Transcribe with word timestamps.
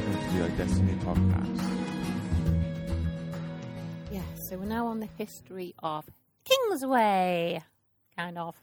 to 0.00 0.10
the 0.10 0.48
Destiny 0.62 0.92
podcast. 1.04 1.60
Yeah, 4.12 4.20
so 4.34 4.58
we're 4.58 4.66
now 4.66 4.88
on 4.88 5.00
the 5.00 5.08
history 5.16 5.74
of 5.82 6.04
Kingsway, 6.44 7.62
kind 8.14 8.36
of. 8.36 8.54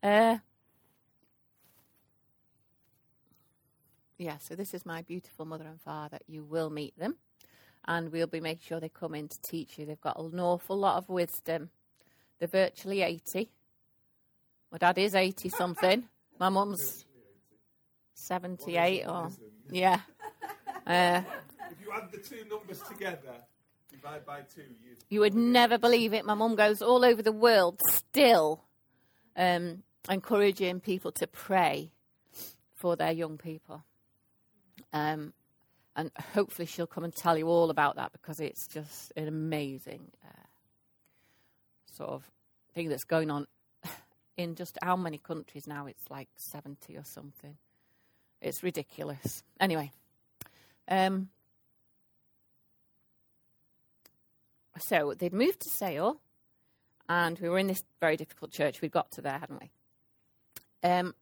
Uh, 0.00 0.38
yeah, 4.16 4.38
so 4.38 4.54
this 4.54 4.74
is 4.74 4.86
my 4.86 5.02
beautiful 5.02 5.44
mother 5.44 5.66
and 5.66 5.80
father. 5.80 6.18
You 6.28 6.44
will 6.44 6.70
meet 6.70 6.96
them, 6.96 7.16
and 7.84 8.12
we'll 8.12 8.28
be 8.28 8.40
making 8.40 8.62
sure 8.68 8.78
they 8.78 8.90
come 8.90 9.16
in 9.16 9.26
to 9.26 9.40
teach 9.42 9.76
you. 9.76 9.86
They've 9.86 10.00
got 10.00 10.20
an 10.20 10.38
awful 10.38 10.76
lot 10.76 10.98
of 10.98 11.08
wisdom. 11.08 11.70
They're 12.38 12.46
virtually 12.46 13.02
80. 13.02 13.50
My 14.70 14.78
dad 14.78 14.98
is 14.98 15.16
80 15.16 15.48
something. 15.48 16.04
My 16.38 16.48
mum's 16.48 17.04
78 18.14 19.04
or. 19.08 19.30
Yeah. 19.70 20.00
Uh, 20.86 21.22
If 21.70 21.80
you 21.82 21.92
add 21.94 22.10
the 22.10 22.18
two 22.18 22.42
numbers 22.50 22.80
together, 22.80 23.34
divide 23.92 24.24
by 24.26 24.40
two, 24.52 24.62
you. 24.62 24.96
You 25.08 25.20
would 25.20 25.34
never 25.34 25.78
believe 25.78 26.12
it. 26.14 26.24
My 26.24 26.34
mum 26.34 26.56
goes 26.56 26.82
all 26.82 27.04
over 27.04 27.22
the 27.22 27.30
world 27.30 27.78
still 27.90 28.64
um, 29.36 29.82
encouraging 30.08 30.80
people 30.80 31.12
to 31.12 31.26
pray 31.26 31.92
for 32.74 32.96
their 32.96 33.12
young 33.12 33.36
people. 33.38 33.84
Um, 34.92 35.32
and 35.94 36.10
hopefully 36.34 36.66
she'll 36.66 36.86
come 36.86 37.04
and 37.04 37.14
tell 37.14 37.36
you 37.36 37.46
all 37.46 37.70
about 37.70 37.96
that 37.96 38.10
because 38.10 38.40
it's 38.40 38.66
just 38.66 39.12
an 39.16 39.28
amazing 39.28 40.10
uh, 40.24 40.46
sort 41.92 42.10
of 42.10 42.24
thing 42.74 42.88
that's 42.88 43.04
going 43.04 43.30
on 43.30 43.46
in 44.36 44.54
just 44.54 44.78
how 44.82 44.96
many 44.96 45.18
countries 45.18 45.66
now? 45.66 45.86
It's 45.86 46.10
like 46.10 46.28
70 46.36 46.96
or 46.96 47.04
something. 47.04 47.56
It's 48.40 48.62
ridiculous. 48.62 49.42
Anyway. 49.58 49.92
Um, 50.88 51.28
so 54.78 55.14
they'd 55.16 55.32
moved 55.32 55.60
to 55.60 55.68
Sale, 55.68 56.20
and 57.08 57.38
we 57.38 57.48
were 57.48 57.58
in 57.58 57.66
this 57.66 57.84
very 58.00 58.16
difficult 58.16 58.50
church. 58.50 58.80
We'd 58.80 58.90
got 58.90 59.10
to 59.12 59.20
there, 59.20 59.38
hadn't 59.38 59.60
we? 59.60 59.70
Um, 60.82 61.14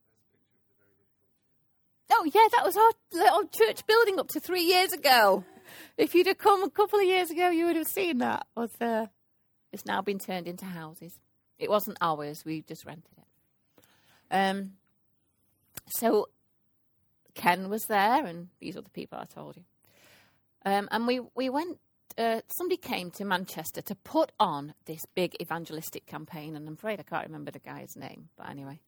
oh 2.11 2.25
yeah, 2.33 2.47
that 2.53 2.65
was 2.65 2.77
our 2.77 2.91
little 3.13 3.49
church 3.49 3.85
building 3.87 4.19
up 4.19 4.29
to 4.29 4.41
three 4.41 4.63
years 4.63 4.93
ago. 4.93 5.45
If 5.97 6.15
you'd 6.15 6.29
have 6.29 6.39
come 6.39 6.63
a 6.63 6.71
couple 6.71 6.99
of 6.99 7.05
years 7.05 7.31
ago, 7.31 7.51
you 7.51 7.67
would 7.67 7.77
have 7.77 7.89
seen 7.89 8.19
that. 8.19 8.47
Was 8.57 8.71
uh, 8.81 9.07
it's 9.73 9.85
now 9.85 10.01
been 10.01 10.19
turned 10.19 10.47
into 10.47 10.65
houses. 10.65 11.19
It 11.59 11.69
wasn't 11.69 11.99
ours; 12.01 12.45
we 12.47 12.63
just 12.63 12.87
rented 12.87 13.13
it. 13.19 13.85
Um, 14.31 14.73
so 15.89 16.29
Ken 17.39 17.71
was 17.71 17.87
there, 17.87 18.27
and 18.27 18.49
these 18.61 18.77
other 18.77 18.91
people 18.93 19.17
I 19.19 19.25
told 19.25 19.57
you. 19.57 19.65
Um, 20.67 20.89
and 20.91 21.07
we 21.07 21.21
we 21.35 21.49
went 21.49 21.79
uh, 22.19 22.41
somebody 22.49 22.77
came 22.77 23.13
to 23.13 23.25
Manchester 23.25 23.81
to 23.81 23.95
put 23.95 24.33
on 24.41 24.75
this 24.87 25.07
big 25.15 25.37
evangelistic 25.41 26.05
campaign, 26.05 26.57
and 26.57 26.67
I'm 26.67 26.75
afraid 26.75 26.99
I 26.99 27.05
can't 27.05 27.27
remember 27.27 27.53
the 27.53 27.61
guy's 27.61 27.97
name, 27.97 28.29
but 28.37 28.51
anyway, 28.51 28.81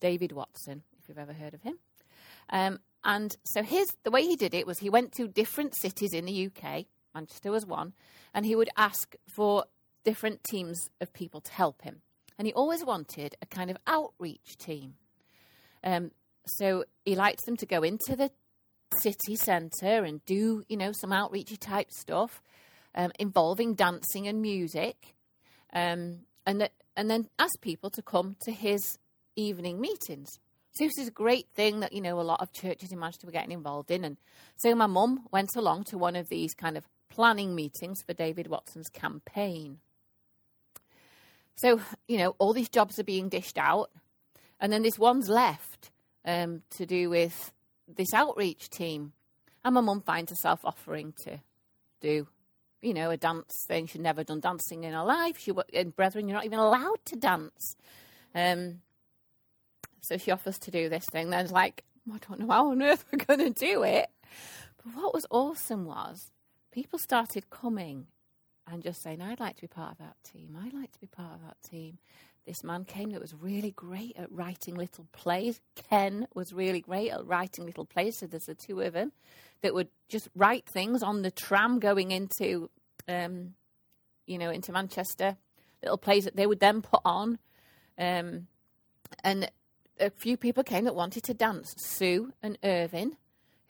David 0.00 0.32
Watson, 0.32 0.82
if 0.98 1.08
you've 1.08 1.18
ever 1.18 1.32
heard 1.32 1.54
of 1.54 1.62
him. 1.62 1.78
Um, 2.50 2.80
and 3.02 3.34
so 3.44 3.62
his 3.62 3.88
the 4.04 4.10
way 4.10 4.22
he 4.22 4.36
did 4.36 4.52
it 4.52 4.66
was 4.66 4.78
he 4.78 4.90
went 4.90 5.12
to 5.12 5.26
different 5.26 5.74
cities 5.74 6.12
in 6.12 6.26
the 6.26 6.46
UK. 6.46 6.84
Manchester 7.14 7.50
was 7.50 7.64
one, 7.64 7.94
and 8.34 8.44
he 8.44 8.54
would 8.54 8.70
ask 8.76 9.16
for 9.34 9.64
different 10.04 10.44
teams 10.44 10.90
of 11.00 11.14
people 11.14 11.40
to 11.40 11.52
help 11.52 11.82
him. 11.82 12.02
And 12.38 12.46
he 12.46 12.52
always 12.52 12.84
wanted 12.84 13.34
a 13.40 13.46
kind 13.46 13.70
of 13.70 13.78
outreach 13.86 14.58
team. 14.58 14.96
Um, 15.82 16.10
so 16.46 16.84
he 17.04 17.14
likes 17.14 17.44
them 17.44 17.56
to 17.58 17.66
go 17.66 17.82
into 17.82 18.16
the 18.16 18.30
city 19.00 19.36
centre 19.36 20.04
and 20.04 20.24
do, 20.24 20.62
you 20.68 20.76
know, 20.76 20.92
some 20.92 21.10
outreachy 21.10 21.58
type 21.58 21.90
stuff 21.90 22.42
um, 22.94 23.12
involving 23.18 23.74
dancing 23.74 24.28
and 24.28 24.40
music, 24.40 25.14
um, 25.72 26.20
and 26.46 26.68
and 26.96 27.10
then 27.10 27.28
ask 27.38 27.60
people 27.60 27.90
to 27.90 28.02
come 28.02 28.36
to 28.42 28.52
his 28.52 28.98
evening 29.36 29.80
meetings. 29.80 30.38
So 30.72 30.84
this 30.84 30.98
is 30.98 31.08
a 31.08 31.12
great 31.12 31.48
thing 31.54 31.80
that 31.80 31.92
you 31.92 32.00
know 32.00 32.20
a 32.20 32.22
lot 32.22 32.40
of 32.40 32.52
churches 32.52 32.92
in 32.92 32.98
Manchester 32.98 33.26
were 33.26 33.32
getting 33.32 33.52
involved 33.52 33.90
in, 33.90 34.04
and 34.04 34.16
so 34.56 34.74
my 34.74 34.86
mum 34.86 35.26
went 35.32 35.56
along 35.56 35.84
to 35.84 35.98
one 35.98 36.16
of 36.16 36.28
these 36.28 36.54
kind 36.54 36.76
of 36.76 36.86
planning 37.10 37.54
meetings 37.54 38.02
for 38.02 38.12
David 38.12 38.46
Watson's 38.46 38.88
campaign. 38.88 39.78
So 41.56 41.80
you 42.06 42.18
know 42.18 42.36
all 42.38 42.52
these 42.52 42.68
jobs 42.68 42.98
are 42.98 43.04
being 43.04 43.28
dished 43.28 43.58
out, 43.58 43.90
and 44.60 44.72
then 44.72 44.82
this 44.82 44.98
one's 44.98 45.28
left 45.28 45.90
um, 46.24 46.62
to 46.76 46.86
do 46.86 47.10
with 47.10 47.52
this 47.88 48.14
outreach 48.14 48.70
team, 48.70 49.12
and 49.64 49.74
my 49.74 49.80
mum 49.80 50.00
finds 50.00 50.30
herself 50.30 50.60
offering 50.64 51.14
to 51.24 51.40
do 52.00 52.26
you 52.84 52.92
know, 52.92 53.10
a 53.10 53.16
dance 53.16 53.64
thing. 53.66 53.86
She'd 53.86 54.02
never 54.02 54.22
done 54.22 54.40
dancing 54.40 54.84
in 54.84 54.92
her 54.92 55.04
life. 55.04 55.38
She 55.38 55.52
and 55.72 55.96
brethren, 55.96 56.28
you're 56.28 56.36
not 56.36 56.44
even 56.44 56.58
allowed 56.58 57.02
to 57.06 57.16
dance. 57.16 57.76
Um, 58.34 58.82
so 60.02 60.18
she 60.18 60.30
offers 60.30 60.58
to 60.60 60.70
do 60.70 60.88
this 60.90 61.06
thing. 61.10 61.30
Then 61.30 61.48
like, 61.48 61.82
I 62.12 62.18
don't 62.28 62.40
know 62.40 62.50
how 62.52 62.70
on 62.70 62.82
earth 62.82 63.04
we're 63.10 63.24
going 63.24 63.52
to 63.52 63.58
do 63.58 63.82
it. 63.82 64.10
But 64.76 64.94
what 64.94 65.14
was 65.14 65.26
awesome 65.30 65.86
was 65.86 66.30
people 66.72 66.98
started 66.98 67.48
coming 67.48 68.06
and 68.70 68.82
just 68.82 69.02
saying, 69.02 69.22
I'd 69.22 69.40
like 69.40 69.56
to 69.56 69.62
be 69.62 69.68
part 69.68 69.92
of 69.92 69.98
that 69.98 70.16
team. 70.30 70.56
I'd 70.62 70.74
like 70.74 70.92
to 70.92 71.00
be 71.00 71.06
part 71.06 71.34
of 71.34 71.40
that 71.42 71.56
team. 71.68 71.98
This 72.46 72.62
man 72.62 72.84
came 72.84 73.10
that 73.12 73.20
was 73.20 73.34
really 73.34 73.70
great 73.70 74.16
at 74.18 74.30
writing 74.30 74.74
little 74.74 75.06
plays. 75.12 75.60
Ken 75.88 76.26
was 76.34 76.52
really 76.52 76.80
great 76.80 77.10
at 77.10 77.26
writing 77.26 77.64
little 77.64 77.86
plays. 77.86 78.18
So 78.18 78.26
there's 78.26 78.46
the 78.46 78.54
two 78.54 78.80
of 78.80 78.92
them 78.92 79.12
that 79.62 79.72
would 79.72 79.88
just 80.08 80.28
write 80.34 80.66
things 80.66 81.02
on 81.02 81.22
the 81.22 81.30
tram 81.30 81.78
going 81.78 82.10
into, 82.10 82.68
um, 83.08 83.54
you 84.26 84.36
know, 84.36 84.50
into 84.50 84.72
Manchester. 84.72 85.36
Little 85.82 85.96
plays 85.96 86.24
that 86.24 86.36
they 86.36 86.46
would 86.46 86.60
then 86.60 86.82
put 86.82 87.00
on. 87.04 87.38
Um, 87.98 88.48
and 89.22 89.50
a 89.98 90.10
few 90.10 90.36
people 90.36 90.62
came 90.62 90.84
that 90.84 90.94
wanted 90.94 91.22
to 91.24 91.34
dance. 91.34 91.74
Sue 91.78 92.32
and 92.42 92.58
Irvin, 92.62 93.16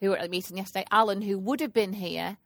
who 0.01 0.09
were 0.09 0.17
at 0.17 0.23
the 0.23 0.29
meeting 0.29 0.57
yesterday. 0.57 0.85
Alan, 0.91 1.21
who 1.21 1.37
would 1.39 1.61
have 1.61 1.73
been 1.73 1.93
here, 1.93 2.37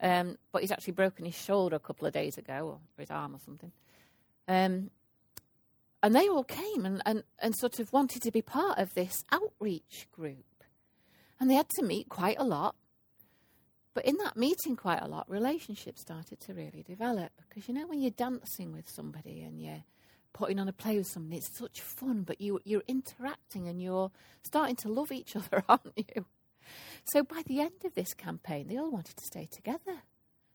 um, 0.00 0.36
but 0.50 0.62
he's 0.62 0.72
actually 0.72 0.94
broken 0.94 1.24
his 1.24 1.34
shoulder 1.34 1.76
a 1.76 1.80
couple 1.80 2.06
of 2.06 2.12
days 2.12 2.38
ago, 2.38 2.78
or 2.96 3.00
his 3.00 3.10
arm 3.10 3.34
or 3.34 3.40
something. 3.44 3.72
Um, 4.48 4.90
and 6.06 6.14
they 6.14 6.28
all 6.28 6.44
came 6.44 6.86
and, 6.86 7.02
and, 7.04 7.24
and 7.40 7.56
sort 7.56 7.80
of 7.80 7.92
wanted 7.92 8.22
to 8.22 8.30
be 8.30 8.40
part 8.40 8.78
of 8.78 8.94
this 8.94 9.24
outreach 9.32 10.06
group. 10.12 10.62
And 11.40 11.50
they 11.50 11.56
had 11.56 11.68
to 11.70 11.82
meet 11.82 12.08
quite 12.08 12.36
a 12.38 12.44
lot. 12.44 12.76
But 13.92 14.04
in 14.04 14.16
that 14.18 14.36
meeting, 14.36 14.76
quite 14.76 15.02
a 15.02 15.08
lot, 15.08 15.28
relationships 15.28 16.02
started 16.02 16.38
to 16.42 16.54
really 16.54 16.84
develop. 16.86 17.32
Because 17.48 17.66
you 17.66 17.74
know, 17.74 17.88
when 17.88 18.00
you're 18.00 18.12
dancing 18.12 18.72
with 18.72 18.88
somebody 18.88 19.42
and 19.42 19.60
you're 19.60 19.82
putting 20.32 20.60
on 20.60 20.68
a 20.68 20.72
play 20.72 20.96
with 20.96 21.08
somebody, 21.08 21.38
it's 21.38 21.58
such 21.58 21.80
fun, 21.80 22.22
but 22.22 22.40
you, 22.40 22.60
you're 22.62 22.84
interacting 22.86 23.66
and 23.66 23.82
you're 23.82 24.12
starting 24.44 24.76
to 24.76 24.88
love 24.88 25.10
each 25.10 25.34
other, 25.36 25.64
aren't 25.68 25.92
you? 25.96 26.24
So 27.02 27.24
by 27.24 27.42
the 27.44 27.58
end 27.58 27.84
of 27.84 27.96
this 27.96 28.14
campaign, 28.14 28.68
they 28.68 28.76
all 28.76 28.92
wanted 28.92 29.16
to 29.16 29.24
stay 29.24 29.48
together 29.50 30.02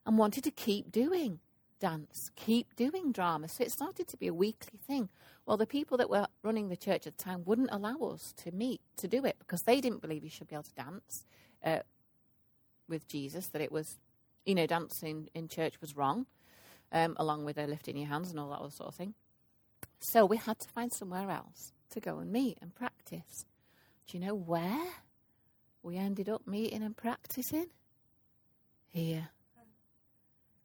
and 0.05 0.17
wanted 0.17 0.45
to 0.45 0.51
keep 0.51 0.93
doing 0.93 1.41
dance, 1.81 2.31
keep 2.35 2.75
doing 2.77 3.11
drama. 3.11 3.49
So 3.49 3.63
it 3.63 3.71
started 3.71 4.07
to 4.07 4.17
be 4.17 4.27
a 4.27 4.33
weekly 4.33 4.79
thing. 4.87 5.09
Well, 5.45 5.57
the 5.57 5.65
people 5.65 5.97
that 5.97 6.09
were 6.09 6.27
running 6.43 6.69
the 6.69 6.77
church 6.77 7.05
at 7.07 7.17
the 7.17 7.23
time 7.23 7.43
wouldn't 7.43 7.71
allow 7.71 7.97
us 8.13 8.33
to 8.43 8.51
meet 8.51 8.79
to 8.97 9.07
do 9.07 9.25
it 9.25 9.35
because 9.39 9.63
they 9.63 9.81
didn't 9.81 10.01
believe 10.01 10.23
you 10.23 10.29
should 10.29 10.47
be 10.47 10.55
able 10.55 10.63
to 10.63 10.73
dance 10.75 11.25
uh, 11.65 11.79
with 12.87 13.07
Jesus, 13.07 13.47
that 13.47 13.61
it 13.61 13.71
was, 13.71 13.97
you 14.45 14.55
know, 14.55 14.67
dancing 14.67 15.29
in 15.33 15.47
church 15.47 15.81
was 15.81 15.97
wrong, 15.97 16.27
um, 16.91 17.15
along 17.19 17.43
with 17.43 17.57
uh, 17.57 17.63
lifting 17.63 17.97
your 17.97 18.07
hands 18.07 18.29
and 18.29 18.39
all 18.39 18.49
that 18.49 18.71
sort 18.71 18.87
of 18.87 18.95
thing. 18.95 19.15
So 19.99 20.25
we 20.25 20.37
had 20.37 20.59
to 20.59 20.69
find 20.69 20.93
somewhere 20.93 21.29
else 21.29 21.73
to 21.91 21.99
go 21.99 22.19
and 22.19 22.31
meet 22.31 22.59
and 22.61 22.73
practice. 22.73 23.45
Do 24.07 24.17
you 24.17 24.25
know 24.25 24.35
where 24.35 24.87
we 25.83 25.97
ended 25.97 26.29
up 26.29 26.45
meeting 26.47 26.83
and 26.83 26.95
practicing? 26.95 27.67
Here 28.87 29.29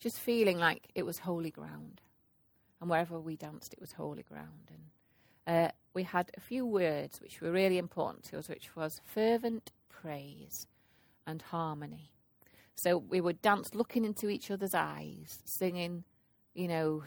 just 0.00 0.18
feeling 0.18 0.58
like 0.58 0.88
it 0.94 1.04
was 1.04 1.18
holy 1.18 1.50
ground. 1.50 2.00
And 2.80 2.88
wherever 2.88 3.20
we 3.20 3.36
danced, 3.36 3.74
it 3.74 3.80
was 3.80 3.92
holy 3.92 4.22
ground. 4.22 4.70
And 4.70 4.84
uh, 5.46 5.68
we 5.94 6.02
had 6.02 6.30
a 6.36 6.40
few 6.40 6.66
words 6.66 7.20
which 7.20 7.40
were 7.40 7.52
really 7.52 7.78
important 7.78 8.24
to 8.24 8.38
us, 8.38 8.48
which 8.48 8.74
was 8.74 9.00
fervent 9.04 9.70
praise 9.88 10.66
and 11.26 11.40
harmony. 11.42 12.10
So 12.76 12.98
we 12.98 13.20
would 13.20 13.40
dance 13.40 13.74
looking 13.74 14.04
into 14.04 14.28
each 14.28 14.50
other's 14.50 14.74
eyes, 14.74 15.38
singing, 15.44 16.04
you 16.54 16.68
know, 16.68 17.04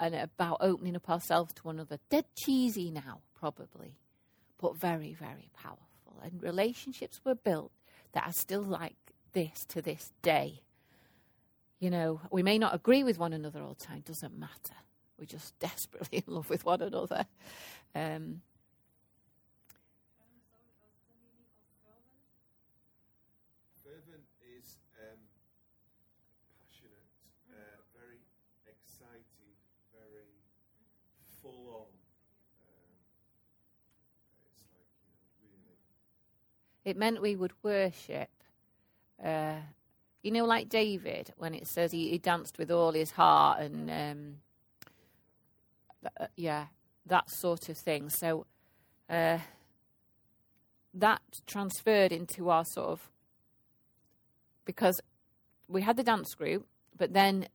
and 0.00 0.14
about 0.14 0.58
opening 0.60 0.96
up 0.96 1.10
ourselves 1.10 1.52
to 1.54 1.62
one 1.62 1.76
another. 1.76 1.98
Dead 2.08 2.24
cheesy 2.36 2.90
now, 2.90 3.20
probably, 3.38 3.98
but 4.60 4.76
very, 4.76 5.12
very 5.14 5.50
powerful. 5.54 6.20
And 6.22 6.42
relationships 6.42 7.20
were 7.24 7.34
built 7.34 7.72
that 8.12 8.26
are 8.26 8.32
still 8.32 8.62
like 8.62 8.96
this 9.32 9.64
to 9.68 9.82
this 9.82 10.12
day. 10.22 10.62
You 11.80 11.90
know, 11.90 12.20
we 12.30 12.42
may 12.42 12.58
not 12.58 12.74
agree 12.74 13.04
with 13.04 13.18
one 13.18 13.32
another 13.32 13.62
all 13.62 13.74
the 13.74 13.84
time, 13.84 14.00
doesn't 14.00 14.38
matter. 14.38 14.74
We're 15.18 15.26
just 15.26 15.58
desperately 15.60 16.22
in 16.26 16.34
love 16.34 16.48
with 16.50 16.64
one 16.64 16.80
another. 16.82 17.26
Um, 17.94 18.42
Fervent 23.82 24.26
is 24.60 24.76
passionate, 26.54 27.08
very 27.96 28.18
excited, 28.66 29.56
very 29.92 30.38
full 31.42 31.68
on. 31.74 31.92
It's 34.54 34.64
like, 34.72 34.86
you 35.42 35.48
know, 35.48 35.72
really. 36.84 36.90
it 36.90 36.96
meant 36.96 37.22
we 37.22 37.34
would 37.34 37.52
worship. 37.62 38.30
Uh, 39.22 39.56
you 40.22 40.30
know, 40.30 40.44
like 40.44 40.68
David, 40.68 41.32
when 41.38 41.54
it 41.54 41.66
says 41.66 41.92
he, 41.92 42.10
he 42.10 42.18
danced 42.18 42.58
with 42.58 42.70
all 42.70 42.92
his 42.92 43.12
heart 43.12 43.60
and, 43.60 43.90
um, 43.90 44.36
uh, 46.20 46.26
yeah, 46.36 46.66
that 47.06 47.30
sort 47.30 47.68
of 47.68 47.78
thing. 47.78 48.10
So 48.10 48.46
uh, 49.08 49.38
that 50.94 51.22
transferred 51.46 52.12
into 52.12 52.50
our 52.50 52.64
sort 52.64 52.88
of, 52.88 53.10
because 54.64 55.00
we 55.68 55.82
had 55.82 55.96
the 55.96 56.02
dance 56.02 56.34
group, 56.34 56.66
but 56.96 57.12
then, 57.12 57.48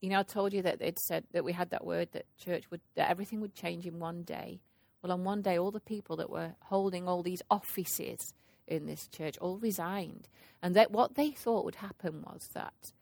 you 0.00 0.10
know, 0.10 0.20
I 0.20 0.22
told 0.22 0.52
you 0.52 0.62
that 0.62 0.78
they'd 0.78 0.98
said 0.98 1.24
that 1.32 1.44
we 1.44 1.52
had 1.52 1.70
that 1.70 1.84
word 1.84 2.08
that 2.12 2.26
church 2.36 2.70
would, 2.70 2.80
that 2.94 3.10
everything 3.10 3.40
would 3.40 3.54
change 3.54 3.86
in 3.86 3.98
one 3.98 4.22
day. 4.22 4.60
Well, 5.02 5.12
on 5.12 5.24
one 5.24 5.42
day, 5.42 5.58
all 5.58 5.70
the 5.70 5.80
people 5.80 6.16
that 6.16 6.30
were 6.30 6.54
holding 6.64 7.06
all 7.08 7.22
these 7.22 7.42
offices 7.50 8.18
in 8.66 8.86
this 8.86 9.08
church 9.08 9.38
all 9.38 9.58
resigned. 9.58 10.28
And 10.62 10.74
that 10.74 10.90
what 10.90 11.14
they 11.14 11.30
thought 11.30 11.64
would 11.64 11.76
happen 11.76 12.22
was 12.22 12.48
that 12.54 12.92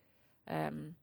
um, 0.46 0.94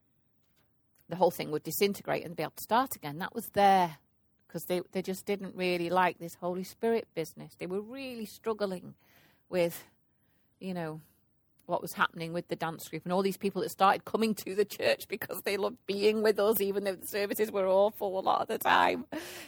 the 1.08 1.16
whole 1.16 1.30
thing 1.30 1.50
would 1.50 1.62
disintegrate 1.62 2.24
and 2.24 2.36
be 2.36 2.42
able 2.42 2.52
to 2.56 2.62
start 2.62 2.96
again. 2.96 3.18
That 3.18 3.34
was 3.34 3.48
there 3.48 3.98
because 4.46 4.64
they, 4.64 4.82
they 4.92 5.02
just 5.02 5.26
didn't 5.26 5.56
really 5.56 5.90
like 5.90 6.18
this 6.18 6.36
Holy 6.36 6.64
Spirit 6.64 7.08
business. 7.14 7.54
They 7.58 7.66
were 7.66 7.80
really 7.80 8.24
struggling 8.24 8.94
with, 9.48 9.84
you 10.60 10.74
know, 10.74 11.00
what 11.66 11.80
was 11.80 11.94
happening 11.94 12.32
with 12.32 12.48
the 12.48 12.56
dance 12.56 12.88
group 12.88 13.04
and 13.04 13.12
all 13.12 13.22
these 13.22 13.36
people 13.36 13.62
that 13.62 13.70
started 13.70 14.04
coming 14.04 14.34
to 14.34 14.54
the 14.54 14.64
church 14.64 15.08
because 15.08 15.42
they 15.42 15.56
loved 15.56 15.78
being 15.86 16.22
with 16.22 16.38
us, 16.38 16.60
even 16.60 16.84
though 16.84 16.94
the 16.94 17.06
services 17.06 17.50
were 17.50 17.66
awful 17.66 18.18
a 18.18 18.20
lot 18.20 18.42
of 18.42 18.48
the 18.48 18.58
time. 18.58 19.06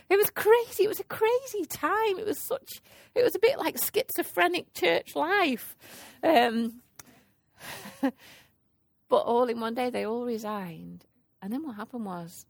It 0.08 0.16
was 0.16 0.30
crazy. 0.30 0.84
It 0.84 0.88
was 0.88 1.00
a 1.00 1.04
crazy 1.04 1.64
time. 1.68 2.18
It 2.18 2.26
was 2.26 2.40
such, 2.40 2.80
it 3.14 3.22
was 3.22 3.34
a 3.34 3.38
bit 3.38 3.58
like 3.58 3.76
schizophrenic 3.78 4.72
church 4.72 5.14
life. 5.14 5.76
Um, 6.22 6.80
but 8.00 8.12
all 9.10 9.44
in 9.44 9.60
one 9.60 9.74
day, 9.74 9.90
they 9.90 10.06
all 10.06 10.24
resigned. 10.24 11.04
And 11.46 11.52
then 11.52 11.62
what 11.62 11.76
happened 11.76 12.04
was 12.04 12.44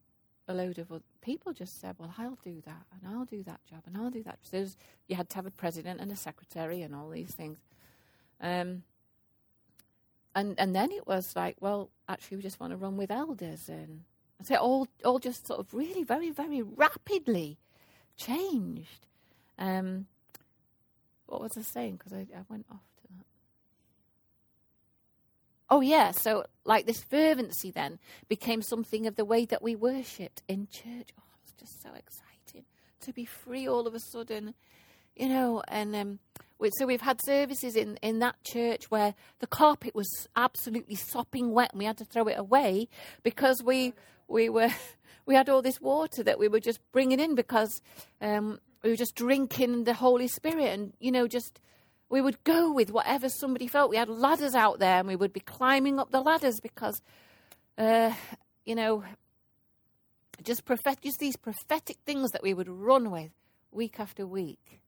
a 0.48 0.54
load 0.54 0.78
of 0.78 0.90
people 1.20 1.52
just 1.52 1.82
said, 1.82 1.96
well, 1.98 2.14
I'll 2.16 2.38
do 2.42 2.62
that 2.64 2.86
and 2.90 3.14
I'll 3.14 3.26
do 3.26 3.42
that 3.42 3.60
job 3.68 3.82
and 3.84 3.94
I'll 3.94 4.08
do 4.08 4.22
that. 4.22 4.38
So 4.40 4.64
you 5.06 5.16
had 5.16 5.28
to 5.28 5.36
have 5.36 5.44
a 5.44 5.50
president 5.50 6.00
and 6.00 6.10
a 6.10 6.16
secretary 6.16 6.80
and 6.80 6.94
all 6.94 7.10
these 7.10 7.32
things. 7.32 7.58
Um, 8.40 8.84
and 10.34 10.58
and 10.58 10.74
then 10.74 10.92
it 10.92 11.06
was 11.06 11.36
like, 11.36 11.56
well, 11.60 11.90
actually, 12.08 12.38
we 12.38 12.42
just 12.42 12.58
want 12.58 12.70
to 12.70 12.78
run 12.78 12.96
with 12.96 13.10
elders, 13.10 13.68
and 13.68 14.04
I 14.40 14.44
say 14.44 14.54
all 14.54 14.88
all 15.04 15.18
just 15.18 15.46
sort 15.46 15.60
of 15.60 15.74
really 15.74 16.02
very 16.02 16.30
very 16.30 16.62
rapidly 16.62 17.58
changed. 18.16 19.06
Um, 19.58 20.06
what 21.26 21.42
was 21.42 21.58
I 21.58 21.60
saying? 21.60 21.96
Because 21.96 22.14
I, 22.14 22.20
I 22.34 22.44
went 22.48 22.64
off. 22.72 22.80
Oh 25.68 25.80
yeah, 25.80 26.12
so 26.12 26.44
like 26.64 26.86
this 26.86 27.02
fervency 27.02 27.70
then 27.70 27.98
became 28.28 28.62
something 28.62 29.06
of 29.06 29.16
the 29.16 29.24
way 29.24 29.44
that 29.46 29.62
we 29.62 29.74
worshipped 29.74 30.42
in 30.46 30.68
church. 30.70 31.10
Oh, 31.18 31.24
it 31.32 31.42
was 31.42 31.54
just 31.58 31.82
so 31.82 31.88
exciting 31.88 32.64
to 33.00 33.12
be 33.12 33.24
free 33.24 33.66
all 33.66 33.86
of 33.86 33.94
a 33.94 34.00
sudden, 34.00 34.54
you 35.16 35.28
know. 35.28 35.62
And 35.66 35.96
um, 35.96 36.18
we, 36.60 36.70
so 36.78 36.86
we've 36.86 37.00
had 37.00 37.20
services 37.24 37.74
in 37.74 37.96
in 37.96 38.20
that 38.20 38.36
church 38.44 38.90
where 38.92 39.14
the 39.40 39.46
carpet 39.48 39.94
was 39.94 40.28
absolutely 40.36 40.94
sopping 40.94 41.52
wet, 41.52 41.72
and 41.72 41.80
we 41.80 41.84
had 41.84 41.98
to 41.98 42.04
throw 42.04 42.28
it 42.28 42.38
away 42.38 42.88
because 43.24 43.60
we 43.64 43.92
we 44.28 44.48
were 44.48 44.70
we 45.26 45.34
had 45.34 45.48
all 45.48 45.62
this 45.62 45.80
water 45.80 46.22
that 46.22 46.38
we 46.38 46.46
were 46.46 46.60
just 46.60 46.80
bringing 46.92 47.18
in 47.18 47.34
because 47.34 47.82
um, 48.20 48.60
we 48.84 48.90
were 48.90 48.96
just 48.96 49.16
drinking 49.16 49.82
the 49.82 49.94
Holy 49.94 50.28
Spirit, 50.28 50.68
and 50.68 50.92
you 51.00 51.10
know 51.10 51.26
just 51.26 51.60
we 52.08 52.20
would 52.20 52.42
go 52.44 52.72
with 52.72 52.90
whatever 52.90 53.28
somebody 53.28 53.66
felt. 53.66 53.90
We 53.90 53.96
had 53.96 54.08
ladders 54.08 54.54
out 54.54 54.78
there, 54.78 54.98
and 54.98 55.08
we 55.08 55.16
would 55.16 55.32
be 55.32 55.40
climbing 55.40 55.98
up 55.98 56.10
the 56.10 56.20
ladders 56.20 56.60
because, 56.60 57.02
uh, 57.78 58.12
you 58.64 58.74
know, 58.74 59.04
just 60.42 60.64
prophet, 60.64 61.00
just 61.02 61.18
these 61.18 61.36
prophetic 61.36 61.98
things 62.04 62.30
that 62.30 62.42
we 62.42 62.54
would 62.54 62.68
run 62.68 63.10
with 63.10 63.30
week 63.72 63.98
after 63.98 64.26
week 64.26 64.80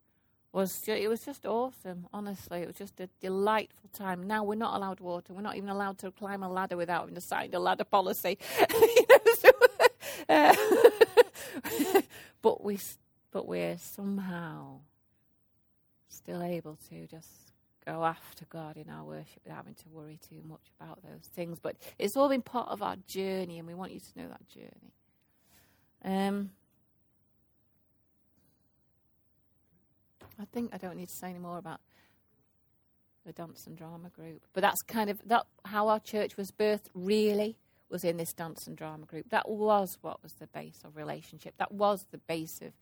was 0.52 0.80
ju- 0.80 0.92
it 0.92 1.08
was 1.08 1.20
just 1.20 1.44
awesome. 1.44 2.06
Honestly, 2.12 2.60
it 2.60 2.66
was 2.66 2.76
just 2.76 3.00
a 3.00 3.08
delightful 3.20 3.88
time. 3.92 4.26
Now 4.26 4.44
we're 4.44 4.54
not 4.54 4.76
allowed 4.76 5.00
water. 5.00 5.32
We're 5.34 5.42
not 5.42 5.56
even 5.56 5.68
allowed 5.68 5.98
to 5.98 6.10
climb 6.10 6.42
a 6.42 6.50
ladder 6.50 6.76
without 6.76 7.00
having 7.00 7.14
to 7.14 7.20
sign 7.20 7.52
a 7.54 7.58
ladder 7.58 7.84
policy. 7.84 8.38
So, 9.40 9.50
uh, 10.28 10.56
but 12.42 12.64
we, 12.64 12.78
but 13.30 13.46
we're 13.46 13.78
somehow 13.78 14.80
still 16.08 16.42
able 16.42 16.78
to 16.90 17.06
just 17.06 17.52
go 17.86 18.04
after 18.04 18.44
God 18.46 18.76
in 18.76 18.90
our 18.90 19.04
worship 19.04 19.40
without 19.44 19.56
having 19.56 19.74
to 19.74 19.88
worry 19.90 20.18
too 20.28 20.42
much 20.46 20.70
about 20.78 21.02
those 21.02 21.26
things. 21.34 21.58
But 21.60 21.76
it's 21.98 22.16
all 22.16 22.28
been 22.28 22.42
part 22.42 22.68
of 22.68 22.82
our 22.82 22.96
journey, 23.06 23.58
and 23.58 23.66
we 23.66 23.74
want 23.74 23.92
you 23.92 24.00
to 24.00 24.18
know 24.18 24.28
that 24.28 24.46
journey. 24.48 24.92
Um, 26.04 26.50
I 30.40 30.44
think 30.52 30.70
I 30.72 30.78
don't 30.78 30.96
need 30.96 31.08
to 31.08 31.14
say 31.14 31.30
any 31.30 31.38
more 31.38 31.58
about 31.58 31.80
the 33.26 33.32
dance 33.32 33.66
and 33.66 33.76
drama 33.76 34.10
group, 34.10 34.42
but 34.52 34.60
that's 34.60 34.82
kind 34.82 35.10
of 35.10 35.20
that 35.26 35.46
how 35.64 35.88
our 35.88 36.00
church 36.00 36.36
was 36.36 36.50
birthed. 36.50 36.86
Really, 36.94 37.58
was 37.90 38.04
in 38.04 38.16
this 38.16 38.32
dance 38.32 38.66
and 38.66 38.76
drama 38.76 39.06
group. 39.06 39.30
That 39.30 39.48
was 39.48 39.98
what 40.02 40.22
was 40.22 40.32
the 40.34 40.46
base 40.46 40.80
of 40.84 40.96
relationship. 40.96 41.54
That 41.58 41.72
was 41.72 42.06
the 42.10 42.18
base 42.18 42.60
of 42.62 42.72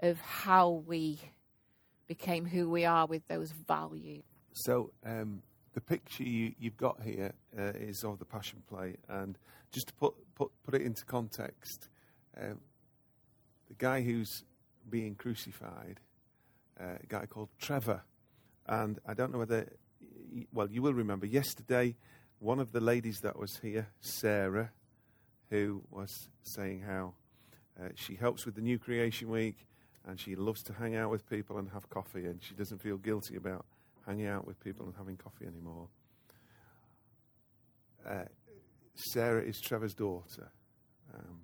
of 0.00 0.20
how 0.20 0.82
we 0.86 1.18
became 2.14 2.44
who 2.54 2.62
we 2.68 2.84
are 2.84 3.06
with 3.06 3.24
those 3.28 3.50
values. 3.66 4.24
So 4.52 4.74
um, 5.04 5.42
the 5.72 5.80
picture 5.80 6.24
you, 6.24 6.52
you've 6.58 6.76
got 6.76 6.96
here 7.02 7.32
uh, 7.58 7.88
is 7.90 8.04
of 8.04 8.18
the 8.18 8.24
Passion 8.24 8.62
Play, 8.68 8.96
and 9.08 9.38
just 9.74 9.86
to 9.88 9.94
put 9.94 10.14
put 10.34 10.50
put 10.64 10.74
it 10.74 10.82
into 10.82 11.04
context, 11.04 11.88
um, 12.40 12.58
the 13.68 13.76
guy 13.88 14.02
who's 14.02 14.44
being 14.90 15.14
crucified, 15.14 16.00
uh, 16.78 16.98
a 17.02 17.06
guy 17.08 17.24
called 17.26 17.48
Trevor, 17.58 18.02
and 18.66 18.98
I 19.10 19.14
don't 19.14 19.30
know 19.32 19.38
whether, 19.38 19.62
well, 20.52 20.68
you 20.70 20.82
will 20.82 20.94
remember 20.94 21.26
yesterday, 21.26 21.96
one 22.40 22.60
of 22.62 22.72
the 22.72 22.80
ladies 22.80 23.20
that 23.20 23.38
was 23.38 23.60
here, 23.62 23.86
Sarah, 24.00 24.70
who 25.50 25.82
was 25.90 26.28
saying 26.42 26.82
how 26.82 27.14
Uh, 27.80 27.88
she 27.94 28.16
helps 28.16 28.44
with 28.44 28.54
the 28.54 28.60
New 28.60 28.78
Creation 28.78 29.30
Week, 29.30 29.56
and 30.06 30.18
she 30.18 30.34
loves 30.34 30.62
to 30.64 30.72
hang 30.72 30.96
out 30.96 31.10
with 31.10 31.28
people 31.28 31.58
and 31.58 31.70
have 31.70 31.88
coffee, 31.88 32.24
and 32.24 32.42
she 32.42 32.54
doesn't 32.54 32.82
feel 32.82 32.96
guilty 32.96 33.36
about 33.36 33.64
hanging 34.06 34.26
out 34.26 34.46
with 34.46 34.58
people 34.60 34.86
and 34.86 34.94
having 34.96 35.16
coffee 35.16 35.46
anymore. 35.46 35.88
Uh, 38.08 38.24
Sarah 38.94 39.42
is 39.42 39.60
Trevor's 39.60 39.94
daughter. 39.94 40.50
Um, 41.14 41.40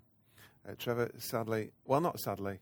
uh, 0.69 0.73
Trevor, 0.79 1.11
sadly, 1.19 1.71
well, 1.85 2.01
not 2.01 2.19
sadly, 2.19 2.59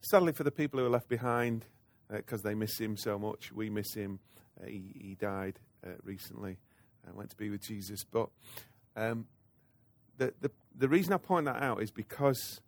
sadly 0.00 0.32
for 0.32 0.44
the 0.44 0.50
people 0.50 0.80
who 0.80 0.86
are 0.86 0.90
left 0.90 1.08
behind 1.08 1.64
because 2.10 2.42
they 2.42 2.54
miss 2.54 2.78
him 2.78 2.96
so 2.96 3.18
much. 3.18 3.52
We 3.52 3.70
miss 3.70 3.94
him. 3.94 4.18
Uh, 4.60 4.66
he, 4.66 4.82
he 4.94 5.14
died 5.14 5.58
uh, 5.86 5.90
recently 6.02 6.58
and 7.06 7.14
went 7.14 7.30
to 7.30 7.36
be 7.36 7.50
with 7.50 7.62
Jesus. 7.62 8.04
But 8.04 8.28
um, 8.96 9.26
the, 10.18 10.34
the, 10.40 10.50
the 10.76 10.88
reason 10.88 11.12
I 11.12 11.18
point 11.18 11.46
that 11.46 11.62
out 11.62 11.82
is 11.82 11.90
because 11.90 12.60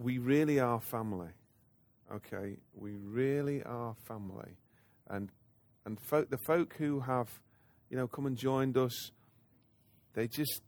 we 0.00 0.18
really 0.18 0.58
are 0.58 0.80
family. 0.80 1.28
Okay, 2.12 2.56
we 2.74 2.96
really 2.96 3.62
are 3.62 3.94
family, 4.08 4.56
and 5.08 5.30
and 5.84 6.00
folk, 6.00 6.30
the 6.30 6.38
folk 6.38 6.74
who 6.78 7.00
have, 7.00 7.28
you 7.88 7.96
know, 7.96 8.08
come 8.08 8.26
and 8.26 8.36
joined 8.36 8.76
us, 8.76 9.12
they 10.14 10.26
just 10.26 10.62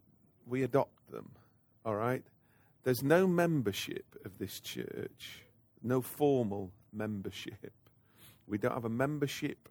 we 0.46 0.62
adopt 0.62 1.10
them. 1.10 1.30
All 1.84 1.96
right, 1.96 2.22
there's 2.84 3.02
no 3.02 3.26
membership 3.26 4.04
of 4.24 4.38
this 4.38 4.60
church, 4.60 5.42
no 5.82 6.00
formal 6.02 6.70
membership. 6.92 7.72
We 8.46 8.58
don't 8.58 8.74
have 8.74 8.84
a 8.84 8.90
membership 8.90 9.68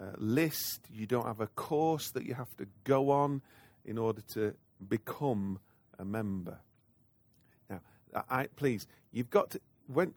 uh, 0.00 0.12
list. 0.18 0.86
You 0.92 1.06
don't 1.06 1.26
have 1.26 1.40
a 1.40 1.46
course 1.48 2.10
that 2.12 2.24
you 2.26 2.34
have 2.34 2.54
to 2.58 2.66
go 2.84 3.10
on 3.10 3.42
in 3.84 3.98
order 3.98 4.22
to 4.34 4.54
become 4.86 5.58
a 5.98 6.04
member. 6.04 6.58
I, 8.28 8.46
please, 8.46 8.86
you've 9.12 9.30
got 9.30 9.50
to 9.50 9.60
when 9.86 10.14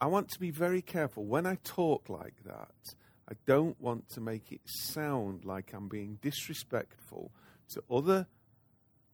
I 0.00 0.06
want 0.06 0.28
to 0.30 0.40
be 0.40 0.50
very 0.50 0.82
careful 0.82 1.24
when 1.24 1.46
I 1.46 1.58
talk 1.64 2.08
like 2.08 2.44
that. 2.44 2.94
I 3.28 3.34
don't 3.44 3.80
want 3.80 4.08
to 4.10 4.20
make 4.20 4.52
it 4.52 4.60
sound 4.66 5.44
like 5.44 5.72
I'm 5.72 5.88
being 5.88 6.18
disrespectful 6.22 7.32
to 7.70 7.82
other 7.90 8.26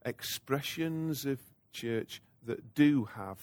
expressions 0.05 1.25
of 1.25 1.39
church 1.71 2.21
that 2.45 2.75
do 2.75 3.05
have 3.15 3.39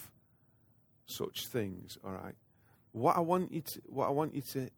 such 1.07 1.47
things. 1.47 1.99
All 2.05 2.13
right. 2.13 2.35
What 2.93 3.17
I 3.17 3.21
want 3.21 3.53
you 3.53 3.63
to 3.63 3.81
what 3.87 4.07
I 4.07 4.11
want 4.11 4.35
you 4.35 4.43
to 4.53 4.71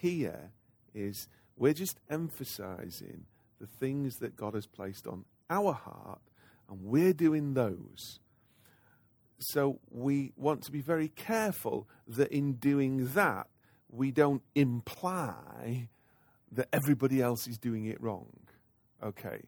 hear 0.00 0.50
is 0.94 1.28
we're 1.56 1.74
just 1.74 1.98
emphasizing 2.08 3.26
the 3.60 3.66
things 3.66 4.16
that 4.18 4.36
God 4.36 4.54
has 4.54 4.66
placed 4.66 5.06
on 5.06 5.24
our 5.50 5.72
heart, 5.72 6.20
and 6.70 6.84
we're 6.84 7.12
doing 7.12 7.54
those. 7.54 8.20
So 9.38 9.78
we 9.90 10.32
want 10.36 10.62
to 10.64 10.72
be 10.72 10.80
very 10.80 11.08
careful 11.08 11.88
that 12.08 12.32
in 12.32 12.54
doing 12.54 13.08
that, 13.14 13.46
we 13.90 14.10
don't 14.10 14.42
imply 14.54 15.88
that 16.52 16.68
everybody 16.72 17.22
else 17.22 17.46
is 17.46 17.58
doing 17.58 17.86
it 17.86 18.00
wrong. 18.00 18.28
Okay. 19.02 19.42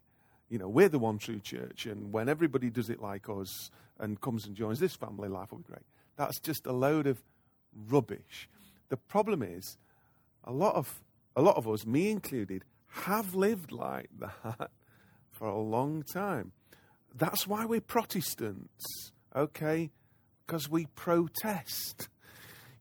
You 0.48 0.58
know, 0.58 0.68
we're 0.68 0.88
the 0.88 0.98
one 0.98 1.18
true 1.18 1.40
church, 1.40 1.86
and 1.86 2.12
when 2.12 2.28
everybody 2.28 2.70
does 2.70 2.90
it 2.90 3.00
like 3.00 3.28
us 3.28 3.70
and 3.98 4.20
comes 4.20 4.46
and 4.46 4.56
joins 4.56 4.80
this 4.80 4.96
family, 4.96 5.28
life 5.28 5.52
will 5.52 5.58
be 5.58 5.64
great. 5.64 5.82
That's 6.16 6.40
just 6.40 6.66
a 6.66 6.72
load 6.72 7.06
of 7.06 7.22
rubbish. 7.88 8.48
The 8.88 8.96
problem 8.96 9.42
is, 9.42 9.78
a 10.44 10.52
lot 10.52 10.74
of 10.74 11.02
a 11.36 11.42
lot 11.42 11.56
of 11.56 11.68
us, 11.68 11.86
me 11.86 12.10
included, 12.10 12.64
have 12.88 13.34
lived 13.34 13.70
like 13.70 14.10
that 14.18 14.70
for 15.30 15.46
a 15.46 15.60
long 15.60 16.02
time. 16.02 16.52
That's 17.14 17.46
why 17.46 17.64
we're 17.64 17.80
Protestants, 17.80 19.12
okay? 19.34 19.90
Because 20.46 20.68
we 20.68 20.86
protest. 20.86 22.08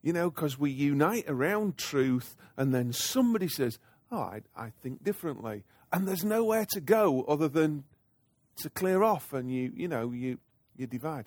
You 0.01 0.13
know, 0.13 0.29
because 0.29 0.57
we 0.57 0.71
unite 0.71 1.25
around 1.27 1.77
truth, 1.77 2.35
and 2.55 2.73
then 2.73 2.93
somebody 2.93 3.47
says, 3.47 3.79
Oh, 4.11 4.21
I, 4.21 4.41
I 4.55 4.71
think 4.81 5.03
differently. 5.03 5.63
And 5.91 6.07
there's 6.07 6.23
nowhere 6.23 6.65
to 6.71 6.81
go 6.81 7.23
other 7.23 7.47
than 7.47 7.83
to 8.57 8.69
clear 8.69 9.03
off, 9.03 9.33
and 9.33 9.51
you, 9.51 9.71
you 9.75 9.87
know, 9.87 10.11
you, 10.11 10.39
you 10.75 10.87
divide. 10.87 11.25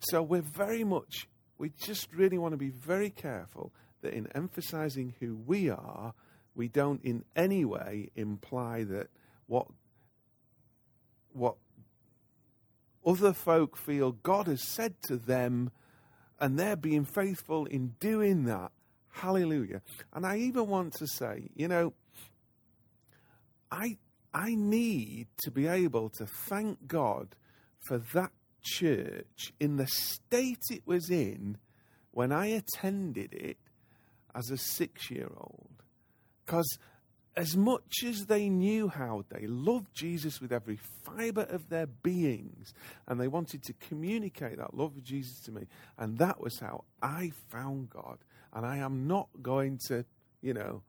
So 0.00 0.22
we're 0.22 0.42
very 0.42 0.84
much, 0.84 1.28
we 1.58 1.70
just 1.70 2.12
really 2.12 2.38
want 2.38 2.52
to 2.52 2.58
be 2.58 2.70
very 2.70 3.10
careful 3.10 3.72
that 4.02 4.12
in 4.12 4.28
emphasizing 4.34 5.14
who 5.20 5.36
we 5.46 5.70
are, 5.70 6.14
we 6.54 6.68
don't 6.68 7.02
in 7.02 7.24
any 7.34 7.64
way 7.64 8.10
imply 8.14 8.84
that 8.84 9.08
what 9.46 9.66
what 11.32 11.56
other 13.06 13.32
folk 13.32 13.76
feel 13.76 14.12
God 14.12 14.46
has 14.46 14.62
said 14.62 14.94
to 15.08 15.16
them 15.16 15.70
and 16.40 16.58
they're 16.58 16.76
being 16.76 17.04
faithful 17.04 17.66
in 17.66 17.94
doing 18.00 18.44
that. 18.44 18.72
Hallelujah. 19.10 19.82
And 20.12 20.26
I 20.26 20.38
even 20.38 20.66
want 20.66 20.94
to 20.94 21.06
say, 21.06 21.50
you 21.54 21.68
know, 21.68 21.92
I 23.70 23.98
I 24.32 24.54
need 24.56 25.28
to 25.44 25.50
be 25.50 25.68
able 25.68 26.10
to 26.10 26.26
thank 26.26 26.88
God 26.88 27.36
for 27.86 27.98
that 28.14 28.32
church 28.62 29.52
in 29.60 29.76
the 29.76 29.86
state 29.86 30.62
it 30.70 30.82
was 30.86 31.10
in 31.10 31.58
when 32.10 32.32
I 32.32 32.46
attended 32.46 33.32
it 33.32 33.58
as 34.34 34.50
a 34.50 34.58
six 34.58 35.10
year 35.10 35.30
old. 35.36 35.70
Because 36.44 36.78
as 37.36 37.56
much 37.56 38.04
as 38.06 38.26
they 38.26 38.48
knew 38.48 38.88
how 38.88 39.24
they 39.28 39.46
loved 39.46 39.92
Jesus 39.92 40.40
with 40.40 40.52
every 40.52 40.78
fiber 41.02 41.42
of 41.42 41.68
their 41.68 41.86
beings, 41.86 42.74
and 43.08 43.20
they 43.20 43.28
wanted 43.28 43.62
to 43.64 43.72
communicate 43.88 44.58
that 44.58 44.74
love 44.74 44.96
of 44.96 45.02
Jesus 45.02 45.40
to 45.40 45.52
me, 45.52 45.66
and 45.98 46.18
that 46.18 46.40
was 46.40 46.60
how 46.60 46.84
I 47.02 47.32
found 47.50 47.90
God. 47.90 48.18
And 48.52 48.64
I 48.64 48.76
am 48.78 49.08
not 49.08 49.28
going 49.42 49.80
to, 49.88 50.04
you 50.42 50.54
know, 50.54 50.82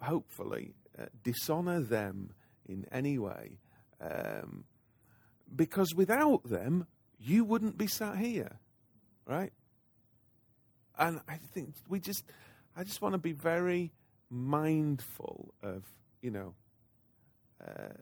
hopefully 0.00 0.74
uh, 0.98 1.06
dishonor 1.24 1.80
them 1.80 2.30
in 2.68 2.86
any 2.92 3.18
way, 3.18 3.58
um, 4.00 4.64
because 5.54 5.94
without 5.94 6.44
them, 6.44 6.86
you 7.18 7.44
wouldn't 7.44 7.76
be 7.76 7.88
sat 7.88 8.16
here, 8.16 8.60
right? 9.26 9.52
And 10.96 11.20
I 11.28 11.38
think 11.54 11.74
we 11.88 11.98
just, 11.98 12.24
I 12.76 12.84
just 12.84 13.02
want 13.02 13.14
to 13.14 13.18
be 13.18 13.32
very 13.32 13.90
mindful 14.30 15.52
of, 15.62 15.84
you 16.22 16.30
know, 16.30 16.54
uh, 17.66 17.94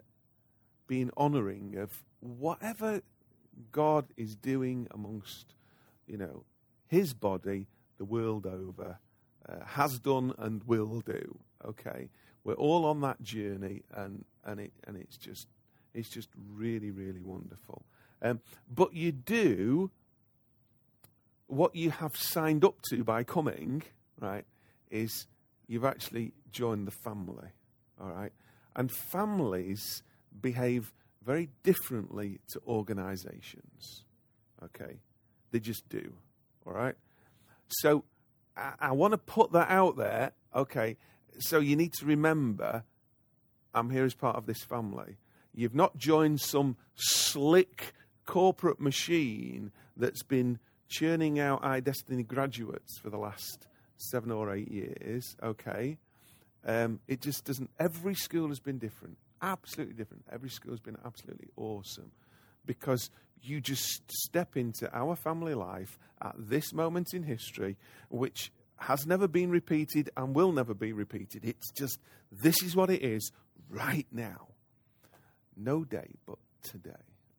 being 0.87 1.11
honoring 1.16 1.76
of 1.76 2.04
whatever 2.20 3.02
God 3.73 4.06
is 4.16 4.37
doing 4.37 4.87
amongst, 4.90 5.54
you 6.06 6.16
know, 6.16 6.44
his 6.87 7.14
body 7.14 7.66
the 7.99 8.04
world 8.04 8.47
over, 8.47 8.99
uh, 9.49 9.64
has 9.64 9.99
done 9.99 10.32
and 10.38 10.62
will 10.64 11.00
do. 11.00 11.38
Okay, 11.64 12.08
we're 12.44 12.54
all 12.54 12.85
on 12.85 13.00
that 13.00 13.20
journey, 13.23 13.82
and 13.92 14.25
and 14.44 14.61
it 14.61 14.73
and 14.87 14.97
it's 14.97 15.16
just 15.16 15.49
it's 15.94 16.08
just 16.08 16.28
really 16.54 16.90
really 16.90 17.23
wonderful. 17.23 17.85
Um, 18.23 18.40
but 18.73 18.94
you 18.94 19.12
do 19.12 19.90
what 21.47 21.75
you 21.75 21.90
have 21.90 22.16
signed 22.16 22.64
up 22.64 22.80
to 22.90 23.02
by 23.04 23.25
coming, 23.25 23.82
right? 24.20 24.44
Is 24.90 25.26
you've 25.68 25.84
actually 25.84 26.32
joined 26.50 26.87
the 26.87 26.92
family. 26.92 27.50
All 28.00 28.08
right? 28.08 28.32
And 28.75 28.90
families 28.90 30.02
behave 30.40 30.92
very 31.25 31.50
differently 31.62 32.40
to 32.52 32.60
organizations. 32.66 34.04
Okay? 34.64 35.00
They 35.52 35.60
just 35.60 35.88
do. 35.88 36.12
All 36.66 36.72
right? 36.72 36.96
So 37.68 38.04
I, 38.56 38.72
I 38.80 38.92
want 38.92 39.12
to 39.12 39.18
put 39.18 39.52
that 39.52 39.70
out 39.70 39.96
there. 39.96 40.32
Okay? 40.54 40.96
So 41.38 41.60
you 41.60 41.76
need 41.76 41.92
to 41.94 42.06
remember 42.06 42.82
I'm 43.75 43.90
here 43.90 44.04
as 44.04 44.14
part 44.14 44.37
of 44.37 44.46
this 44.46 44.62
family. 44.62 45.18
You've 45.54 45.75
not 45.75 45.96
joined 45.96 46.40
some 46.40 46.76
slick 46.94 47.92
corporate 48.26 48.80
machine 48.80 49.72
that's 49.96 50.22
been 50.22 50.58
churning 50.88 51.38
out 51.38 51.62
iDestiny 51.62 52.26
graduates 52.26 52.98
for 52.98 53.10
the 53.10 53.18
last 53.18 53.66
seven 53.99 54.31
or 54.31 54.55
eight 54.55 54.71
years, 54.71 55.37
okay. 55.43 55.99
Um, 56.64 57.00
it 57.07 57.21
just 57.21 57.45
doesn't. 57.45 57.71
Every 57.78 58.14
school 58.14 58.49
has 58.49 58.61
been 58.61 58.78
different, 58.78 59.17
absolutely 59.43 59.95
different. 59.95 60.25
Every 60.31 60.50
school 60.50 60.73
has 60.73 60.81
been 60.81 60.99
absolutely 61.05 61.49
awesome 61.57 62.11
because 62.67 63.11
you 63.43 63.61
just 63.61 64.11
step 64.11 64.57
into 64.57 64.93
our 64.97 65.14
family 65.14 65.55
life 65.55 65.99
at 66.21 66.35
this 66.37 66.73
moment 66.73 67.14
in 67.14 67.23
history, 67.23 67.76
which 68.09 68.50
has 68.76 69.07
never 69.07 69.28
been 69.28 69.50
repeated 69.50 70.11
and 70.17 70.35
will 70.35 70.52
never 70.52 70.75
be 70.75 70.93
repeated. 70.93 71.45
It's 71.45 71.71
just, 71.73 71.99
this 72.31 72.62
is 72.62 72.76
what 72.76 72.90
it 72.90 73.02
is 73.02 73.33
right 73.69 74.07
now. 74.12 74.49
No 75.57 75.85
day 75.85 76.11
but 76.26 76.38
today. 76.62 76.90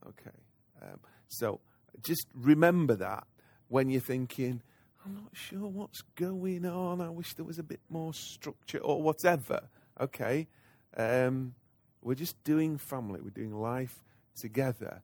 Okay. 0.07 0.37
Um, 0.81 0.99
so 1.27 1.59
just 2.01 2.27
remember 2.33 2.95
that 2.95 3.25
when 3.67 3.89
you're 3.89 4.01
thinking, 4.01 4.61
I'm 5.05 5.15
not 5.15 5.31
sure 5.33 5.67
what's 5.67 6.01
going 6.15 6.65
on. 6.65 7.01
I 7.01 7.09
wish 7.09 7.33
there 7.35 7.45
was 7.45 7.59
a 7.59 7.63
bit 7.63 7.79
more 7.89 8.13
structure 8.13 8.79
or 8.79 9.01
whatever. 9.01 9.61
Okay. 9.99 10.47
Um, 10.95 11.53
we're 12.01 12.15
just 12.15 12.41
doing 12.43 12.77
family, 12.77 13.19
we're 13.21 13.29
doing 13.29 13.59
life 13.59 14.03
together. 14.37 15.01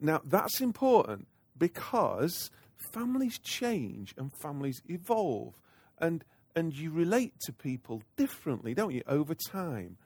Now, 0.00 0.20
that's 0.24 0.60
important 0.60 1.28
because 1.56 2.50
families 2.92 3.38
change 3.38 4.14
and 4.16 4.32
families 4.34 4.82
evolve, 4.88 5.54
and 5.98 6.24
and 6.54 6.76
you 6.76 6.90
relate 6.90 7.32
to 7.40 7.52
people 7.52 8.02
differently, 8.16 8.74
don't 8.74 8.92
you, 8.92 9.02
over 9.06 9.34
time. 9.34 9.96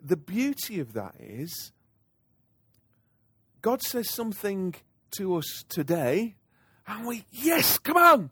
The 0.00 0.16
beauty 0.16 0.78
of 0.78 0.92
that 0.92 1.14
is 1.18 1.72
God 3.62 3.82
says 3.82 4.10
something 4.10 4.74
to 5.12 5.36
us 5.36 5.64
today, 5.68 6.36
and 6.86 7.06
we, 7.06 7.24
yes, 7.30 7.78
come 7.78 7.96
on. 7.96 8.30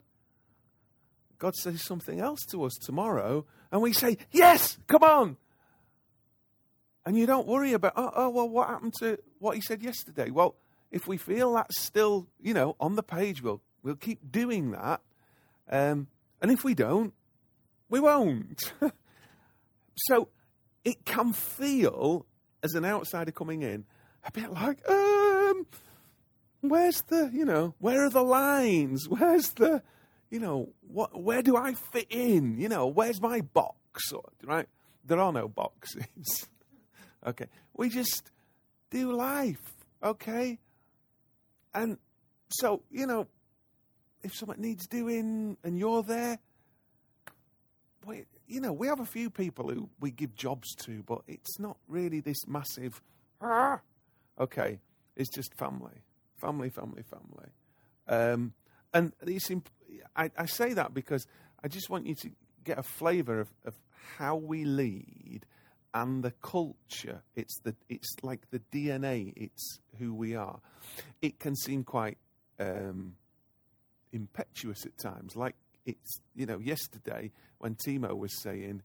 God 1.42 1.56
says 1.56 1.82
something 1.82 2.20
else 2.20 2.46
to 2.52 2.62
us 2.62 2.74
tomorrow, 2.74 3.44
and 3.72 3.82
we 3.82 3.92
say, 3.92 4.16
yes, 4.30 4.78
come 4.86 5.02
on. 5.02 5.36
And 7.04 7.18
you 7.18 7.26
don't 7.26 7.48
worry 7.48 7.72
about, 7.72 7.94
oh, 7.96 8.12
oh, 8.14 8.30
well, 8.30 8.48
what 8.48 8.68
happened 8.68 8.94
to 9.00 9.18
what 9.40 9.56
he 9.56 9.60
said 9.60 9.82
yesterday? 9.82 10.30
Well, 10.30 10.54
if 10.92 11.08
we 11.08 11.16
feel 11.16 11.54
that's 11.54 11.82
still, 11.82 12.28
you 12.40 12.54
know, 12.54 12.76
on 12.78 12.94
the 12.94 13.02
page, 13.02 13.42
we'll, 13.42 13.60
we'll 13.82 13.96
keep 13.96 14.30
doing 14.30 14.70
that. 14.70 15.00
Um, 15.68 16.06
and 16.40 16.52
if 16.52 16.62
we 16.62 16.74
don't, 16.74 17.12
we 17.90 17.98
won't. 17.98 18.72
so 19.96 20.28
it 20.84 21.04
can 21.04 21.32
feel, 21.32 22.24
as 22.62 22.74
an 22.74 22.84
outsider 22.84 23.32
coming 23.32 23.62
in, 23.62 23.84
a 24.24 24.30
bit 24.30 24.52
like, 24.52 24.88
um, 24.88 25.66
where's 26.60 27.02
the, 27.08 27.32
you 27.34 27.44
know, 27.44 27.74
where 27.80 28.04
are 28.04 28.10
the 28.10 28.22
lines? 28.22 29.08
Where's 29.08 29.50
the, 29.54 29.82
you 30.32 30.40
know, 30.40 30.70
what, 30.80 31.22
where 31.22 31.42
do 31.42 31.58
I 31.58 31.74
fit 31.74 32.06
in? 32.08 32.56
You 32.56 32.70
know, 32.70 32.86
where's 32.86 33.20
my 33.20 33.42
box? 33.42 34.00
Right? 34.42 34.66
There 35.04 35.20
are 35.20 35.30
no 35.30 35.46
boxes. 35.46 36.48
okay. 37.26 37.48
We 37.74 37.90
just 37.90 38.30
do 38.90 39.12
life. 39.12 39.60
Okay. 40.02 40.58
And 41.74 41.98
so, 42.48 42.82
you 42.90 43.06
know, 43.06 43.28
if 44.22 44.34
something 44.34 44.58
needs 44.58 44.86
doing 44.86 45.58
and 45.62 45.78
you're 45.78 46.02
there, 46.02 46.38
we, 48.06 48.24
you 48.46 48.62
know, 48.62 48.72
we 48.72 48.86
have 48.86 49.00
a 49.00 49.06
few 49.06 49.28
people 49.28 49.68
who 49.68 49.90
we 50.00 50.10
give 50.10 50.34
jobs 50.34 50.74
to, 50.76 51.02
but 51.02 51.20
it's 51.28 51.60
not 51.60 51.76
really 51.88 52.20
this 52.20 52.46
massive, 52.48 53.02
ah, 53.42 53.80
okay, 54.40 54.80
it's 55.14 55.30
just 55.34 55.52
family, 55.54 56.04
family, 56.40 56.70
family, 56.70 57.02
family. 57.02 57.50
Um, 58.08 58.54
and 58.94 59.12
it's 59.26 59.50
I, 60.16 60.30
I, 60.36 60.46
say 60.46 60.74
that 60.74 60.94
because 60.94 61.26
I 61.62 61.68
just 61.68 61.90
want 61.90 62.06
you 62.06 62.14
to 62.16 62.30
get 62.64 62.78
a 62.78 62.82
flavour 62.82 63.40
of, 63.40 63.48
of 63.64 63.74
how 64.18 64.36
we 64.36 64.64
lead 64.64 65.46
and 65.94 66.22
the 66.22 66.30
culture. 66.42 67.22
It's 67.36 67.58
the 67.60 67.74
it's 67.88 68.14
like 68.22 68.50
the 68.50 68.60
DNA. 68.72 69.32
It's 69.36 69.78
who 69.98 70.14
we 70.14 70.34
are. 70.34 70.60
It 71.20 71.38
can 71.38 71.54
seem 71.54 71.84
quite 71.84 72.18
um, 72.58 73.16
impetuous 74.12 74.84
at 74.86 74.96
times. 74.98 75.36
Like 75.36 75.56
it's 75.84 76.20
you 76.34 76.46
know 76.46 76.58
yesterday 76.58 77.32
when 77.58 77.76
Timo 77.76 78.16
was 78.16 78.42
saying, 78.42 78.82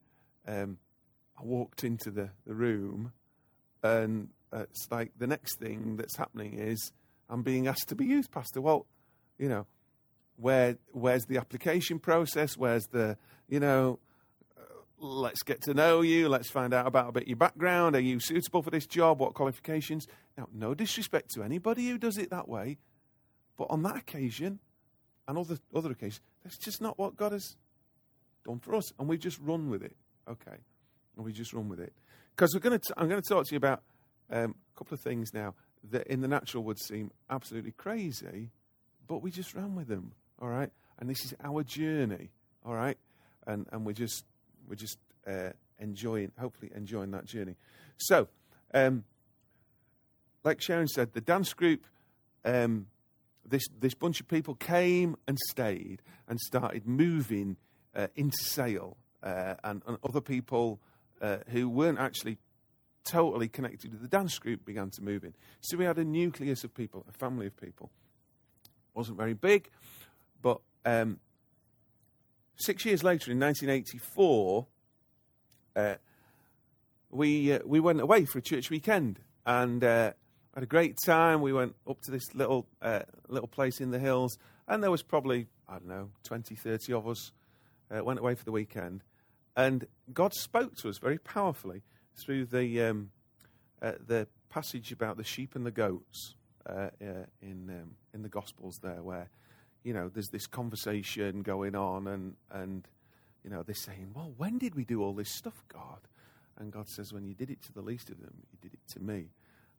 um, 0.47 0.77
I 1.39 1.43
walked 1.43 1.83
into 1.83 2.11
the, 2.11 2.29
the 2.45 2.53
room, 2.53 3.13
and 3.83 4.29
it's 4.53 4.87
like 4.91 5.11
the 5.17 5.27
next 5.27 5.59
thing 5.59 5.97
that's 5.97 6.17
happening 6.17 6.53
is 6.59 6.91
I'm 7.29 7.43
being 7.43 7.67
asked 7.67 7.89
to 7.89 7.95
be 7.95 8.05
youth 8.05 8.31
pastor. 8.31 8.61
Well, 8.61 8.85
you 9.37 9.49
know, 9.49 9.65
where 10.37 10.77
where's 10.91 11.25
the 11.25 11.37
application 11.37 11.99
process? 11.99 12.55
Where's 12.57 12.85
the 12.87 13.17
you 13.49 13.59
know 13.59 13.99
let's 14.99 15.43
get 15.43 15.61
to 15.63 15.73
know 15.73 16.01
you. 16.01 16.27
Let's 16.29 16.49
find 16.49 16.73
out 16.73 16.87
about 16.87 17.09
a 17.09 17.11
bit 17.11 17.27
your 17.27 17.37
background. 17.37 17.95
Are 17.95 18.01
you 18.01 18.19
suitable 18.19 18.61
for 18.61 18.71
this 18.71 18.85
job? 18.85 19.19
What 19.19 19.33
qualifications? 19.33 20.07
Now, 20.37 20.47
no 20.53 20.73
disrespect 20.73 21.31
to 21.35 21.43
anybody 21.43 21.87
who 21.87 21.97
does 21.97 22.17
it 22.17 22.29
that 22.29 22.47
way, 22.47 22.77
but 23.57 23.67
on 23.69 23.83
that 23.83 23.97
occasion 23.97 24.59
and 25.27 25.37
other 25.37 25.57
other 25.73 25.91
occasions, 25.91 26.21
that's 26.43 26.57
just 26.57 26.81
not 26.81 26.97
what 26.97 27.15
God 27.15 27.31
has 27.31 27.55
done 28.45 28.59
for 28.59 28.75
us, 28.75 28.91
and 28.99 29.07
we 29.07 29.17
just 29.17 29.39
run 29.39 29.69
with 29.69 29.83
it. 29.83 29.95
Okay, 30.29 30.57
and 31.15 31.25
we 31.25 31.31
just 31.31 31.53
run 31.53 31.69
with 31.69 31.79
it 31.79 31.93
because 32.35 32.53
we're 32.53 32.61
going 32.61 32.79
to. 32.79 32.93
I'm 32.97 33.09
going 33.09 33.21
to 33.21 33.27
talk 33.27 33.45
to 33.45 33.51
you 33.51 33.57
about 33.57 33.83
um, 34.29 34.55
a 34.75 34.77
couple 34.77 34.95
of 34.95 35.01
things 35.01 35.33
now 35.33 35.53
that 35.91 36.07
in 36.07 36.21
the 36.21 36.27
natural 36.27 36.63
would 36.63 36.79
seem 36.79 37.11
absolutely 37.29 37.71
crazy, 37.71 38.51
but 39.07 39.21
we 39.21 39.31
just 39.31 39.53
ran 39.53 39.75
with 39.75 39.87
them. 39.87 40.13
All 40.39 40.49
right, 40.49 40.69
and 40.99 41.09
this 41.09 41.25
is 41.25 41.33
our 41.43 41.63
journey. 41.63 42.29
All 42.65 42.75
right, 42.75 42.97
and 43.45 43.65
and 43.71 43.85
we're 43.85 43.93
just 43.93 44.25
we're 44.67 44.75
just 44.75 44.97
uh, 45.25 45.49
enjoying, 45.79 46.31
hopefully, 46.39 46.71
enjoying 46.75 47.11
that 47.11 47.25
journey. 47.25 47.55
So, 47.97 48.27
um, 48.73 49.03
like 50.43 50.61
Sharon 50.61 50.87
said, 50.87 51.13
the 51.13 51.21
dance 51.21 51.53
group, 51.53 51.85
um, 52.45 52.87
this 53.47 53.63
this 53.79 53.93
bunch 53.93 54.19
of 54.19 54.27
people 54.27 54.55
came 54.55 55.15
and 55.27 55.37
stayed 55.49 56.01
and 56.27 56.39
started 56.39 56.87
moving 56.87 57.57
uh, 57.95 58.07
into 58.15 58.37
Sale, 58.43 58.95
uh, 59.23 59.55
and, 59.63 59.81
and, 59.87 59.97
other 60.03 60.21
people 60.21 60.79
uh, 61.21 61.37
who 61.49 61.67
weren't 61.67 61.99
actually 61.99 62.37
totally 63.03 63.47
connected 63.47 63.91
to 63.91 63.97
the 63.97 64.07
dance 64.07 64.37
group 64.37 64.65
began 64.65 64.91
to 64.91 65.01
move 65.01 65.23
in. 65.23 65.33
So 65.61 65.77
we 65.77 65.85
had 65.85 65.97
a 65.97 66.03
nucleus 66.03 66.63
of 66.63 66.75
people, 66.75 67.05
a 67.09 67.13
family 67.13 67.47
of 67.47 67.55
people. 67.55 67.89
wasn't 68.93 69.17
very 69.17 69.33
big, 69.33 69.69
but 70.41 70.61
um, 70.85 71.19
Six 72.59 72.85
years 72.85 73.03
later, 73.03 73.31
in 73.31 73.39
1984, 73.39 74.67
uh, 75.75 75.95
we 77.11 77.53
uh, 77.53 77.59
we 77.63 77.79
went 77.79 78.01
away 78.01 78.25
for 78.25 78.39
a 78.39 78.41
church 78.41 78.71
weekend 78.71 79.19
and 79.45 79.83
uh, 79.83 80.13
had 80.55 80.63
a 80.63 80.67
great 80.67 80.97
time. 81.05 81.41
We 81.41 81.53
went 81.53 81.75
up 81.87 82.01
to 82.01 82.11
this 82.11 82.33
little 82.33 82.67
uh, 82.81 83.01
little 83.27 83.47
place 83.47 83.79
in 83.79 83.91
the 83.91 83.99
hills, 83.99 84.39
and 84.67 84.81
there 84.81 84.89
was 84.89 85.03
probably 85.03 85.45
I 85.69 85.73
don't 85.73 85.87
know 85.87 86.09
20, 86.23 86.55
30 86.55 86.93
of 86.93 87.07
us. 87.07 87.31
Uh, 87.91 88.03
went 88.03 88.19
away 88.19 88.33
for 88.33 88.43
the 88.43 88.51
weekend, 88.51 89.03
and 89.55 89.85
God 90.11 90.33
spoke 90.33 90.75
to 90.77 90.89
us 90.89 90.97
very 90.97 91.19
powerfully 91.19 91.83
through 92.15 92.45
the 92.45 92.81
um, 92.81 93.11
uh, 93.83 93.93
the 94.03 94.27
passage 94.49 94.91
about 94.91 95.17
the 95.17 95.23
sheep 95.23 95.55
and 95.55 95.63
the 95.63 95.71
goats 95.71 96.33
in 97.39 97.69
um, 97.69 97.91
in 98.15 98.23
the 98.23 98.29
Gospels 98.29 98.79
there, 98.81 99.03
where 99.03 99.29
you 99.83 99.93
know, 99.93 100.09
there's 100.09 100.29
this 100.29 100.47
conversation 100.47 101.41
going 101.41 101.75
on, 101.75 102.07
and, 102.07 102.35
and, 102.51 102.87
you 103.43 103.49
know, 103.49 103.63
they're 103.63 103.75
saying, 103.75 104.11
well, 104.13 104.33
when 104.37 104.57
did 104.57 104.75
we 104.75 104.83
do 104.83 105.01
all 105.01 105.13
this 105.13 105.31
stuff, 105.31 105.63
God? 105.71 105.99
And 106.57 106.71
God 106.71 106.89
says, 106.89 107.13
when 107.13 107.25
you 107.25 107.33
did 107.33 107.49
it 107.49 107.61
to 107.63 107.73
the 107.73 107.81
least 107.81 108.09
of 108.09 108.19
them, 108.19 108.33
you 108.51 108.57
did 108.61 108.73
it 108.73 108.93
to 108.93 108.99
me. 108.99 109.29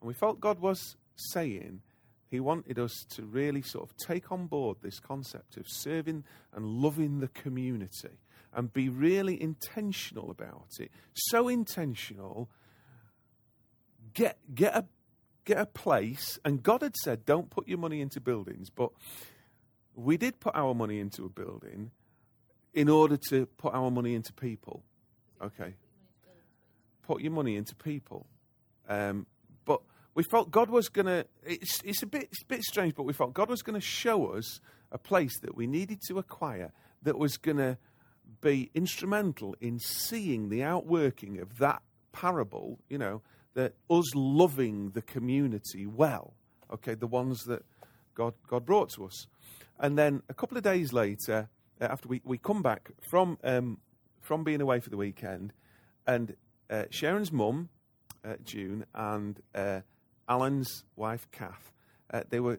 And 0.01 0.09
we 0.09 0.15
felt 0.15 0.41
God 0.41 0.61
was 0.61 0.97
saying, 1.17 1.83
He 2.31 2.41
wanted 2.41 2.79
us 2.79 3.05
to 3.11 3.23
really 3.23 3.63
sort 3.63 3.91
of 3.91 3.97
take 3.97 4.31
on 4.31 4.47
board 4.47 4.79
this 4.81 5.01
concept 5.01 5.57
of 5.57 5.67
serving 5.69 6.25
and 6.55 6.65
loving 6.65 7.21
the 7.21 7.29
community 7.29 8.21
and 8.55 8.73
be 8.73 8.89
really 8.89 9.41
intentional 9.41 10.31
about 10.31 10.69
it. 10.79 10.91
So 11.13 11.49
intentional, 11.49 12.49
get, 14.15 14.39
get, 14.55 14.75
a, 14.75 14.87
get 15.45 15.59
a 15.59 15.67
place. 15.67 16.39
And 16.45 16.63
God 16.63 16.83
had 16.83 16.97
said, 16.97 17.27
don't 17.27 17.51
put 17.51 17.69
your 17.69 17.79
money 17.79 18.01
into 18.01 18.21
buildings, 18.21 18.71
but 18.71 18.91
we 19.99 20.17
did 20.17 20.39
put 20.39 20.55
our 20.55 20.75
money 20.75 21.01
into 21.01 21.25
a 21.25 21.29
building 21.29 21.91
in 22.73 22.89
order 22.89 23.17
to 23.17 23.47
put 23.47 23.75
our 23.75 23.91
money 23.91 24.15
into 24.15 24.33
people. 24.33 24.85
Okay. 25.43 25.75
Put 27.03 27.21
your 27.21 27.33
money 27.33 27.57
into 27.57 27.75
people. 27.75 28.27
Um, 28.89 29.27
but 29.65 29.81
we 30.15 30.23
felt 30.23 30.51
God 30.51 30.71
was 30.71 30.89
going 30.89 31.07
to, 31.07 31.27
it's, 31.45 31.83
it's, 31.83 32.03
a 32.03 32.07
bit, 32.07 32.29
it's 32.31 32.43
a 32.43 32.47
bit 32.47 32.63
strange, 32.63 32.95
but 32.95 33.03
we 33.03 33.13
felt 33.13 33.35
God 33.35 33.49
was 33.49 33.63
going 33.63 33.75
to 33.75 33.85
show 33.85 34.27
us 34.27 34.61
a 34.93 34.99
place 34.99 35.39
that 35.41 35.57
we 35.57 35.67
needed 35.67 36.01
to 36.09 36.19
acquire 36.19 36.73
that 37.03 37.19
was 37.19 37.37
going 37.37 37.57
to 37.57 37.77
be 38.41 38.71
instrumental 38.75 39.57
in 39.61 39.81
seeing 39.81 40.49
the 40.49 40.63
outworking 40.63 41.41
of 41.41 41.59
that 41.59 41.83
parable, 42.13 42.79
you 42.89 42.99
know, 42.99 43.23
that 43.55 43.75
us 43.91 44.15
loving 44.15 44.91
the 44.91 45.03
community 45.03 45.87
well, 45.87 46.35
okay, 46.73 46.95
the 46.95 47.07
ones 47.07 47.45
that 47.45 47.65
God, 48.19 48.35
God 48.49 48.67
brought 48.67 48.91
to 48.91 49.05
us. 49.05 49.29
And 49.79 49.97
then 49.97 50.23
a 50.29 50.35
couple 50.35 50.59
of 50.59 50.65
days 50.65 50.93
later, 50.93 51.49
uh, 51.81 51.85
after 51.85 52.09
we, 52.09 52.21
we 52.25 52.37
come 52.37 52.63
back 52.63 52.91
from, 53.09 53.39
um, 53.45 53.79
from 54.21 54.43
being 54.43 54.61
away 54.61 54.81
for 54.81 54.91
the 54.91 54.97
weekend, 54.97 55.53
and 56.05 56.35
uh, 56.69 56.85
Sharon's 56.91 57.31
mum, 57.31 57.69
uh, 58.25 58.35
June, 58.45 58.85
and 58.93 59.41
uh, 59.55 59.81
Alan's 60.29 60.85
wife, 60.97 61.29
Kath, 61.31 61.73
uh, 62.13 62.23
they 62.29 62.41
were 62.41 62.59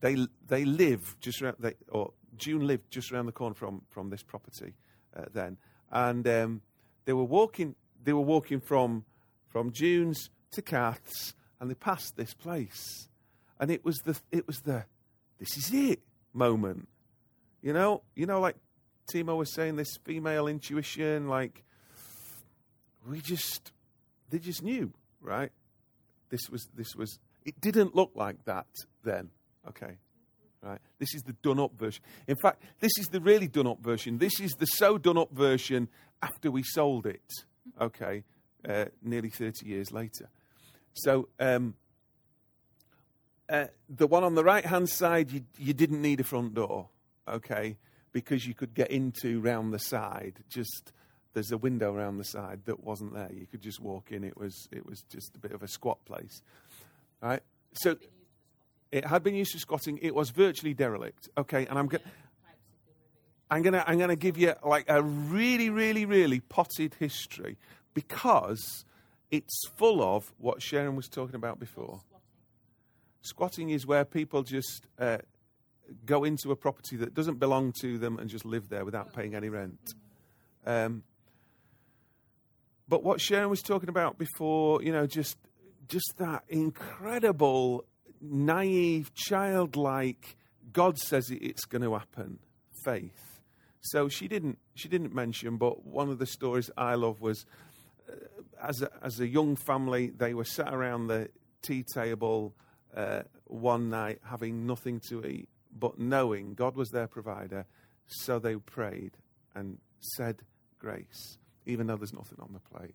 they 0.00 0.26
they 0.46 0.64
live 0.64 1.16
just 1.20 1.40
around 1.40 1.56
they, 1.58 1.74
or 1.88 2.12
June 2.36 2.66
lived 2.66 2.90
just 2.90 3.12
around 3.12 3.26
the 3.26 3.32
corner 3.32 3.54
from 3.54 3.82
from 3.88 4.10
this 4.10 4.22
property 4.22 4.74
uh, 5.16 5.24
then, 5.32 5.56
and 5.90 6.26
um, 6.26 6.62
they 7.04 7.12
were 7.12 7.24
walking 7.24 7.74
they 8.02 8.12
were 8.12 8.20
walking 8.20 8.60
from 8.60 9.04
from 9.48 9.72
June's 9.72 10.30
to 10.52 10.62
Kath's, 10.62 11.34
and 11.60 11.70
they 11.70 11.74
passed 11.74 12.16
this 12.16 12.34
place, 12.34 13.08
and 13.60 13.70
it 13.70 13.84
was 13.84 13.98
the 13.98 14.18
it 14.32 14.46
was 14.46 14.60
the 14.62 14.84
this 15.38 15.56
is 15.56 15.72
it 15.72 16.00
moment. 16.32 16.88
You 17.62 17.72
know, 17.72 18.02
you 18.14 18.26
know, 18.26 18.40
like 18.40 18.56
Timo 19.12 19.36
was 19.36 19.52
saying, 19.52 19.76
this 19.76 19.96
female 20.04 20.46
intuition, 20.46 21.28
like 21.28 21.64
we 23.08 23.20
just 23.20 23.72
they 24.30 24.38
just 24.38 24.62
knew, 24.62 24.92
right? 25.20 25.52
This 26.30 26.48
was 26.50 26.68
this 26.74 26.94
was 26.94 27.18
it 27.44 27.60
didn't 27.60 27.94
look 27.94 28.12
like 28.14 28.44
that 28.44 28.66
then. 29.04 29.30
Okay. 29.68 29.98
Right? 30.62 30.80
This 30.98 31.14
is 31.14 31.22
the 31.22 31.34
done 31.34 31.60
up 31.60 31.78
version. 31.78 32.02
In 32.26 32.34
fact, 32.34 32.62
this 32.80 32.98
is 32.98 33.06
the 33.08 33.20
really 33.20 33.46
done 33.46 33.68
up 33.68 33.80
version. 33.80 34.18
This 34.18 34.40
is 34.40 34.52
the 34.54 34.66
so 34.66 34.98
done 34.98 35.16
up 35.16 35.30
version 35.30 35.88
after 36.22 36.50
we 36.50 36.64
sold 36.64 37.06
it. 37.06 37.22
Okay, 37.80 38.24
uh, 38.68 38.86
nearly 39.02 39.30
30 39.30 39.66
years 39.66 39.92
later. 39.92 40.28
So 40.94 41.28
um, 41.38 41.74
uh, 43.48 43.66
the 43.88 44.06
one 44.06 44.24
on 44.24 44.34
the 44.34 44.44
right 44.44 44.64
hand 44.64 44.88
side, 44.88 45.30
you, 45.30 45.42
you 45.58 45.72
didn't 45.72 46.02
need 46.02 46.20
a 46.20 46.24
front 46.24 46.54
door, 46.54 46.88
okay, 47.28 47.76
because 48.12 48.46
you 48.46 48.54
could 48.54 48.74
get 48.74 48.90
into 48.90 49.40
round 49.40 49.72
the 49.72 49.78
side. 49.78 50.40
Just 50.48 50.92
there's 51.34 51.52
a 51.52 51.58
window 51.58 51.92
around 51.94 52.18
the 52.18 52.24
side 52.24 52.60
that 52.64 52.82
wasn't 52.82 53.14
there. 53.14 53.30
You 53.32 53.46
could 53.46 53.60
just 53.60 53.80
walk 53.80 54.10
in. 54.10 54.24
It 54.24 54.36
was 54.36 54.68
it 54.72 54.86
was 54.86 55.02
just 55.02 55.36
a 55.36 55.38
bit 55.38 55.52
of 55.52 55.62
a 55.62 55.68
squat 55.68 56.04
place, 56.04 56.42
right? 57.20 57.42
So 57.74 57.96
it 58.90 59.04
had 59.04 59.22
been 59.22 59.34
used 59.34 59.52
for 59.52 59.58
squatting. 59.58 59.98
It 60.00 60.14
was 60.14 60.30
virtually 60.30 60.74
derelict. 60.74 61.28
Okay, 61.36 61.66
and 61.66 61.78
I'm 61.78 61.86
going. 61.86 62.02
I'm 63.48 63.62
gonna 63.62 63.84
I'm 63.86 63.98
gonna 63.98 64.16
give 64.16 64.38
you 64.38 64.54
like 64.64 64.86
a 64.88 65.02
really 65.02 65.70
really 65.70 66.04
really 66.04 66.40
potted 66.40 66.96
history 66.98 67.58
because 67.94 68.84
it's 69.30 69.68
full 69.76 70.02
of 70.02 70.32
what 70.38 70.62
Sharon 70.62 70.96
was 70.96 71.08
talking 71.08 71.36
about 71.36 71.60
before. 71.60 72.00
Squatting 73.22 73.70
is 73.70 73.86
where 73.86 74.04
people 74.04 74.42
just 74.42 74.86
uh, 74.98 75.18
go 76.04 76.24
into 76.24 76.50
a 76.50 76.56
property 76.56 76.96
that 76.96 77.14
doesn't 77.14 77.38
belong 77.38 77.72
to 77.80 77.98
them 77.98 78.18
and 78.18 78.28
just 78.28 78.44
live 78.44 78.68
there 78.68 78.84
without 78.84 79.12
paying 79.12 79.34
any 79.34 79.48
rent. 79.48 79.94
Um, 80.64 81.02
but 82.88 83.02
what 83.02 83.20
Sharon 83.20 83.50
was 83.50 83.62
talking 83.62 83.88
about 83.88 84.18
before, 84.18 84.82
you 84.82 84.92
know, 84.92 85.06
just 85.06 85.36
just 85.88 86.14
that 86.18 86.42
incredible, 86.48 87.84
naive, 88.20 89.14
childlike, 89.14 90.36
God 90.72 90.98
says 90.98 91.30
it, 91.30 91.36
it's 91.42 91.64
going 91.64 91.82
to 91.82 91.92
happen, 91.92 92.40
faith. 92.84 93.40
So 93.80 94.08
she 94.08 94.26
didn't 94.26 94.58
she 94.74 94.88
didn't 94.88 95.14
mention, 95.14 95.56
but 95.56 95.86
one 95.86 96.10
of 96.10 96.18
the 96.18 96.26
stories 96.26 96.70
I 96.76 96.94
love 96.94 97.20
was 97.20 97.44
uh, 98.08 98.14
as 98.62 98.82
a, 98.82 98.90
as 99.02 99.20
a 99.20 99.26
young 99.26 99.56
family, 99.56 100.10
they 100.10 100.34
were 100.34 100.44
sat 100.44 100.72
around 100.72 101.06
the 101.06 101.28
tea 101.62 101.82
table 101.82 102.54
uh, 102.96 103.22
one 103.44 103.90
night 103.90 104.20
having 104.24 104.66
nothing 104.66 105.00
to 105.08 105.24
eat, 105.24 105.48
but 105.78 105.98
knowing 105.98 106.54
God 106.54 106.76
was 106.76 106.90
their 106.90 107.06
provider, 107.06 107.66
so 108.06 108.38
they 108.38 108.56
prayed 108.56 109.12
and 109.54 109.78
said 110.00 110.40
grace, 110.78 111.38
even 111.66 111.86
though 111.86 111.96
there's 111.96 112.14
nothing 112.14 112.38
on 112.40 112.52
the 112.52 112.60
plate. 112.60 112.94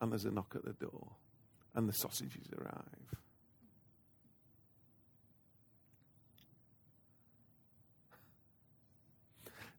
And 0.00 0.10
there's 0.10 0.24
a 0.24 0.30
knock 0.30 0.54
at 0.56 0.64
the 0.64 0.72
door, 0.72 1.12
and 1.74 1.88
the 1.88 1.92
sausages 1.92 2.46
arrive. 2.58 3.14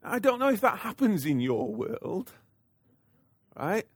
I 0.02 0.18
don't 0.18 0.38
know 0.38 0.50
if 0.50 0.60
that 0.60 0.80
happens 0.80 1.24
in 1.24 1.40
your 1.40 1.74
world, 1.74 2.32
right? 3.56 3.86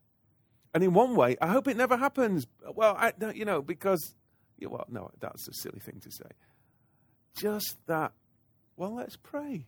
And 0.74 0.84
in 0.84 0.92
one 0.92 1.14
way, 1.14 1.36
I 1.40 1.48
hope 1.48 1.66
it 1.66 1.76
never 1.76 1.96
happens. 1.96 2.46
Well, 2.74 2.94
I, 2.98 3.12
you 3.34 3.44
know, 3.44 3.62
because, 3.62 4.14
well, 4.60 4.84
no, 4.88 5.10
that's 5.18 5.48
a 5.48 5.54
silly 5.54 5.80
thing 5.80 6.00
to 6.00 6.10
say. 6.10 6.30
Just 7.36 7.76
that, 7.86 8.12
well, 8.76 8.94
let's 8.94 9.16
pray. 9.16 9.66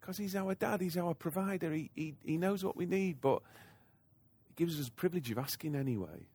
Because 0.00 0.18
he's 0.18 0.34
our 0.36 0.54
dad, 0.54 0.80
he's 0.80 0.96
our 0.96 1.14
provider, 1.14 1.72
he, 1.72 1.90
he, 1.94 2.14
he 2.24 2.36
knows 2.36 2.64
what 2.64 2.76
we 2.76 2.86
need, 2.86 3.20
but 3.20 3.40
he 4.46 4.54
gives 4.56 4.78
us 4.78 4.86
the 4.86 4.92
privilege 4.92 5.30
of 5.30 5.38
asking 5.38 5.74
anyway. 5.74 6.28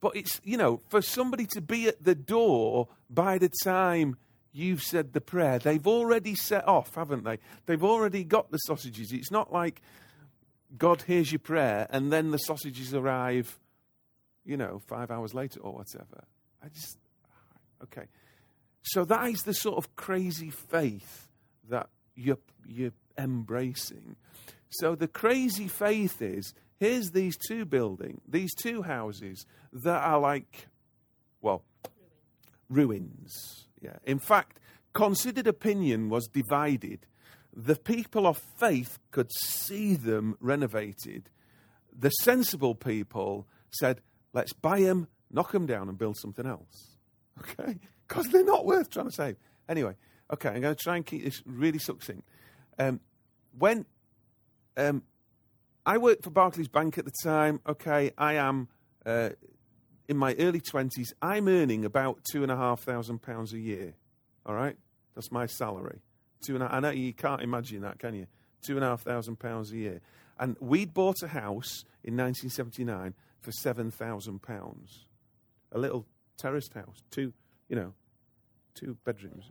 But 0.00 0.16
it's, 0.16 0.40
you 0.42 0.56
know, 0.56 0.80
for 0.88 1.00
somebody 1.00 1.46
to 1.52 1.60
be 1.60 1.86
at 1.86 2.02
the 2.02 2.16
door 2.16 2.88
by 3.08 3.38
the 3.38 3.50
time 3.62 4.16
you've 4.52 4.82
said 4.82 5.12
the 5.12 5.20
prayer, 5.20 5.58
they've 5.58 5.86
already 5.86 6.34
set 6.34 6.66
off, 6.66 6.94
haven't 6.94 7.24
they? 7.24 7.38
They've 7.66 7.84
already 7.84 8.24
got 8.24 8.50
the 8.50 8.58
sausages. 8.58 9.12
It's 9.12 9.30
not 9.30 9.52
like 9.52 9.80
God 10.76 11.02
hears 11.02 11.30
your 11.30 11.38
prayer 11.38 11.86
and 11.90 12.12
then 12.12 12.30
the 12.30 12.38
sausages 12.38 12.94
arrive, 12.94 13.58
you 14.44 14.56
know, 14.56 14.80
five 14.86 15.10
hours 15.10 15.34
later 15.34 15.60
or 15.60 15.72
whatever. 15.72 16.24
I 16.62 16.68
just, 16.68 16.98
okay. 17.82 18.06
So 18.82 19.04
that 19.04 19.28
is 19.28 19.42
the 19.42 19.54
sort 19.54 19.78
of 19.78 19.94
crazy 19.96 20.50
faith 20.50 21.28
that 21.68 21.88
you're, 22.14 22.38
you're 22.66 22.92
embracing. 23.18 24.16
So 24.70 24.94
the 24.94 25.08
crazy 25.08 25.68
faith 25.68 26.22
is 26.22 26.54
here's 26.80 27.10
these 27.10 27.36
two 27.36 27.64
buildings, 27.64 28.20
these 28.26 28.54
two 28.54 28.82
houses 28.82 29.46
that 29.72 30.02
are 30.02 30.18
like, 30.18 30.68
well, 31.40 31.62
ruins. 32.68 33.66
Yeah. 33.80 33.96
In 34.04 34.18
fact, 34.18 34.58
considered 34.92 35.46
opinion 35.46 36.08
was 36.08 36.26
divided 36.26 37.06
the 37.54 37.76
people 37.76 38.26
of 38.26 38.38
faith 38.58 38.98
could 39.10 39.30
see 39.32 39.94
them 39.94 40.36
renovated. 40.40 41.28
The 41.96 42.10
sensible 42.10 42.74
people 42.74 43.46
said, 43.70 44.00
let's 44.32 44.52
buy 44.52 44.80
them, 44.80 45.08
knock 45.30 45.52
them 45.52 45.66
down, 45.66 45.88
and 45.88 45.98
build 45.98 46.16
something 46.16 46.46
else. 46.46 46.88
Okay? 47.40 47.78
Because 48.06 48.26
they're 48.28 48.44
not 48.44 48.66
worth 48.66 48.90
trying 48.90 49.06
to 49.06 49.12
save. 49.12 49.36
Anyway, 49.66 49.96
okay, 50.30 50.50
I'm 50.50 50.60
going 50.60 50.74
to 50.74 50.82
try 50.82 50.96
and 50.96 51.06
keep 51.06 51.24
this 51.24 51.42
really 51.46 51.78
succinct. 51.78 52.28
Um, 52.78 53.00
when 53.58 53.86
um, 54.76 55.02
I 55.86 55.96
worked 55.96 56.22
for 56.22 56.30
Barclays 56.30 56.68
Bank 56.68 56.98
at 56.98 57.06
the 57.06 57.12
time, 57.24 57.60
okay, 57.66 58.12
I 58.18 58.34
am 58.34 58.68
uh, 59.06 59.30
in 60.08 60.18
my 60.18 60.34
early 60.38 60.60
20s, 60.60 61.14
I'm 61.22 61.48
earning 61.48 61.86
about 61.86 62.20
£2,500 62.34 63.52
a 63.52 63.58
year. 63.58 63.94
All 64.44 64.54
right? 64.54 64.76
That's 65.14 65.32
my 65.32 65.46
salary. 65.46 66.02
Two 66.44 66.54
and 66.54 66.64
a, 66.64 66.74
I 66.74 66.80
know 66.80 66.90
you 66.90 67.12
can't 67.12 67.42
imagine 67.42 67.82
that, 67.82 67.98
can 67.98 68.14
you? 68.14 68.26
Two 68.62 68.76
and 68.76 68.84
a 68.84 68.88
half 68.88 69.02
thousand 69.02 69.36
pounds 69.36 69.72
a 69.72 69.76
year. 69.76 70.00
And 70.38 70.56
we'd 70.60 70.92
bought 70.92 71.22
a 71.22 71.28
house 71.28 71.84
in 72.02 72.16
1979 72.16 73.14
for 73.40 73.52
seven 73.52 73.90
thousand 73.90 74.42
pounds, 74.42 75.06
a 75.70 75.78
little 75.78 76.06
terraced 76.36 76.74
house, 76.74 77.02
two, 77.10 77.32
you 77.68 77.76
know, 77.76 77.94
two 78.74 78.96
bedrooms. 79.04 79.50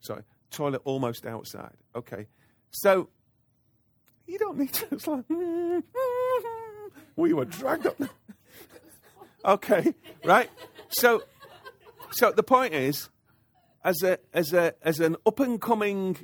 Sorry, 0.00 0.22
toilet 0.50 0.82
almost 0.84 1.26
outside. 1.26 1.76
Okay, 1.94 2.26
so 2.70 3.08
you 4.26 4.38
don't 4.38 4.58
need 4.58 4.72
to. 4.74 4.86
It's 4.92 5.06
like 5.06 5.24
we 7.16 7.32
were 7.32 7.44
dragged 7.44 7.86
up. 7.86 8.00
okay, 9.44 9.94
right. 10.24 10.50
So, 10.88 11.22
so 12.10 12.32
the 12.32 12.42
point 12.42 12.74
is, 12.74 13.08
as 13.86 14.02
a 14.02 14.18
as 14.34 14.52
a 14.52 14.74
as 14.82 15.00
an 15.00 15.16
up 15.24 15.38
and 15.40 15.60
coming, 15.60 16.16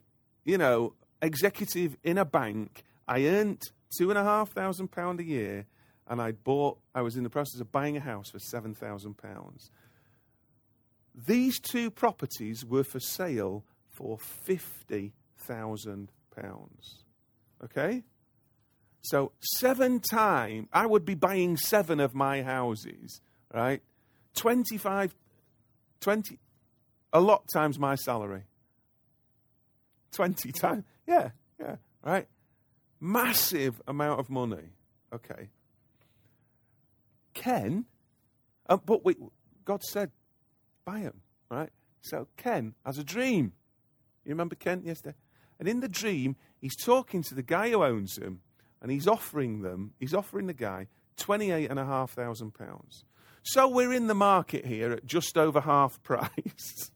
you 0.45 0.59
know, 0.59 0.95
executive 1.23 1.97
in 2.03 2.19
a 2.19 2.25
bank, 2.25 2.83
I 3.07 3.27
earned 3.27 3.63
two 3.97 4.11
and 4.11 4.19
a 4.19 4.25
half 4.25 4.51
thousand 4.51 4.89
pound 4.89 5.21
a 5.21 5.25
year, 5.25 5.67
and 6.09 6.21
I 6.21 6.33
bought. 6.33 6.79
I 6.93 7.03
was 7.03 7.17
in 7.17 7.23
the 7.23 7.31
process 7.31 7.61
of 7.61 7.71
buying 7.71 7.97
a 7.97 8.01
house 8.01 8.31
for 8.31 8.41
seven 8.41 8.75
thousand 8.75 9.17
pounds. 9.17 9.71
These 11.15 11.61
two 11.61 11.91
properties 11.91 12.65
were 12.65 12.85
for 12.85 12.99
sale 12.99 13.65
for 13.89 14.19
fifty 14.19 15.13
thousand 15.39 16.11
pounds. 16.35 17.05
Okay, 17.63 18.03
so 19.03 19.31
seven 19.61 20.01
times 20.01 20.67
I 20.73 20.87
would 20.87 21.05
be 21.05 21.15
buying 21.15 21.57
seven 21.57 22.01
of 22.01 22.13
my 22.13 22.43
houses, 22.43 23.21
right? 23.55 23.83
25, 24.35 25.15
20, 26.01 26.39
a 27.13 27.21
lot 27.21 27.45
times 27.53 27.79
my 27.79 27.95
salary. 27.95 28.45
20 30.13 30.53
times. 30.53 30.85
Yeah, 31.07 31.31
yeah, 31.59 31.77
right? 32.05 32.29
Massive 33.01 33.81
amount 33.87 34.21
of 34.21 34.31
money. 34.31 34.71
Okay. 35.13 35.49
Ken, 37.35 37.87
uh, 38.69 38.77
but 38.77 39.05
we, 39.05 39.17
God 39.65 39.83
said, 39.83 40.11
buy 40.85 41.01
him, 41.01 41.21
right? 41.51 41.71
So 42.03 42.29
Ken 42.37 42.75
has 42.85 42.99
a 42.99 43.05
dream. 43.05 43.53
You 44.25 44.31
remember 44.31 44.55
Ken 44.55 44.83
yesterday? 44.85 45.17
And 45.59 45.69
in 45.69 45.81
the 45.81 45.89
dream, 45.89 46.37
he's 46.61 46.77
talking 46.77 47.23
to 47.25 47.35
the 47.35 47.43
guy 47.43 47.71
who 47.71 47.83
owns 47.83 48.19
him, 48.19 48.41
and 48.81 48.91
he's 48.91 49.07
offering 49.07 49.63
them, 49.63 49.95
he's 49.99 50.15
offering 50.15 50.47
the 50.47 50.55
guy 50.55 50.89
£28,500. 51.19 53.05
So 53.45 53.69
we're 53.69 53.93
in 53.93 54.07
the 54.07 54.15
market 54.15 54.67
here 54.67 54.93
at 54.93 55.07
just 55.07 55.37
over 55.37 55.61
half 55.61 56.03
price. 56.03 56.91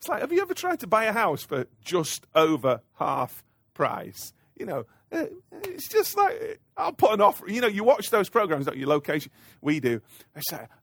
It's 0.00 0.08
like, 0.08 0.22
have 0.22 0.32
you 0.32 0.40
ever 0.40 0.54
tried 0.54 0.80
to 0.80 0.86
buy 0.86 1.04
a 1.04 1.12
house 1.12 1.42
for 1.42 1.66
just 1.84 2.26
over 2.34 2.80
half 2.94 3.44
price? 3.74 4.32
You 4.58 4.64
know, 4.64 4.86
eh, 5.12 5.26
it's 5.52 5.88
just 5.88 6.16
like 6.16 6.58
I'll 6.74 6.94
put 6.94 7.12
an 7.12 7.20
offer. 7.20 7.46
You 7.46 7.60
know, 7.60 7.66
you 7.66 7.84
watch 7.84 8.08
those 8.08 8.30
programs 8.30 8.66
at 8.66 8.78
your 8.78 8.88
location. 8.88 9.30
We 9.60 9.78
do. 9.78 10.00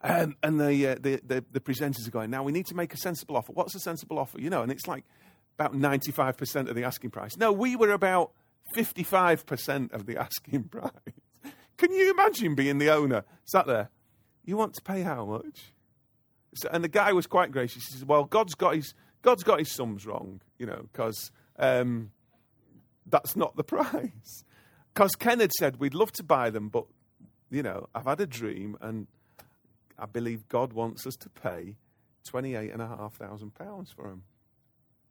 Um, 0.03 0.36
and 0.43 0.60
the, 0.62 0.89
uh, 0.89 0.95
the, 1.01 1.19
the 1.25 1.43
the 1.51 1.60
presenters 1.60 2.08
are 2.08 2.12
going. 2.12 2.30
Now 2.30 2.43
we 2.43 2.51
need 2.51 2.67
to 2.67 2.75
make 2.75 2.93
a 2.93 2.97
sensible 2.97 3.38
offer. 3.38 3.53
What's 3.53 3.73
a 3.73 3.80
sensible 3.80 4.19
offer? 4.19 4.39
You 4.39 4.51
know, 4.51 4.62
and 4.62 4.71
it's 4.71 4.86
like 4.86 5.03
about 5.58 5.73
ninety 5.73 6.12
five 6.12 6.38
percent 6.38 6.69
of 6.69 6.75
the 6.75 6.84
asking 6.84 7.10
price. 7.10 7.38
No, 7.38 7.51
we 7.51 7.75
were 7.75 7.93
about 7.93 8.34
fifty 8.75 9.01
five 9.01 9.47
percent 9.47 9.93
of 9.93 10.06
the 10.06 10.15
asking 10.21 10.65
price. 10.65 10.91
Can 11.77 11.91
you 11.91 12.12
imagine 12.12 12.53
being 12.53 12.77
the 12.77 12.91
owner 12.91 13.23
sat 13.45 13.65
there? 13.65 13.89
You 14.45 14.58
want 14.58 14.75
to 14.75 14.84
pay 14.84 15.01
how 15.01 15.25
much? 15.25 15.73
So, 16.53 16.69
and 16.71 16.84
the 16.84 16.88
guy 16.88 17.13
was 17.13 17.25
quite 17.25 17.51
gracious. 17.51 17.84
He 17.88 17.93
says, 17.93 18.06
"Well, 18.06 18.25
God's 18.25 18.53
got 18.53 18.75
his 18.75 18.93
God's 19.28 19.44
got 19.44 19.60
his 19.60 19.76
sums 19.76 20.06
wrong, 20.06 20.40
you 20.58 20.66
know, 20.66 20.88
because 20.90 21.34
um, 21.60 22.12
that's 23.06 23.36
not 23.36 23.58
the 23.58 23.63
price." 23.76 24.46
Because 24.94 25.16
Ken 25.16 25.42
had 25.42 25.52
said 25.52 25.82
we'd 25.82 25.94
love 25.94 26.13
to 26.13 26.24
buy 26.24 26.50
them, 26.50 26.70
but 26.70 26.86
you 27.50 27.62
know, 27.62 27.90
I've 27.94 28.06
had 28.06 28.22
a 28.22 28.26
dream, 28.26 28.78
and 28.80 29.08
I 30.00 30.06
believe 30.06 30.48
God 30.48 30.72
wants 30.72 31.06
us 31.06 31.18
to 31.18 31.30
pay 31.30 31.76
twenty-eight 32.26 32.72
and 32.72 32.82
a 32.82 32.88
half 32.88 33.16
thousand 33.16 33.54
pounds 33.54 33.92
for 33.92 34.08
them. 34.08 34.24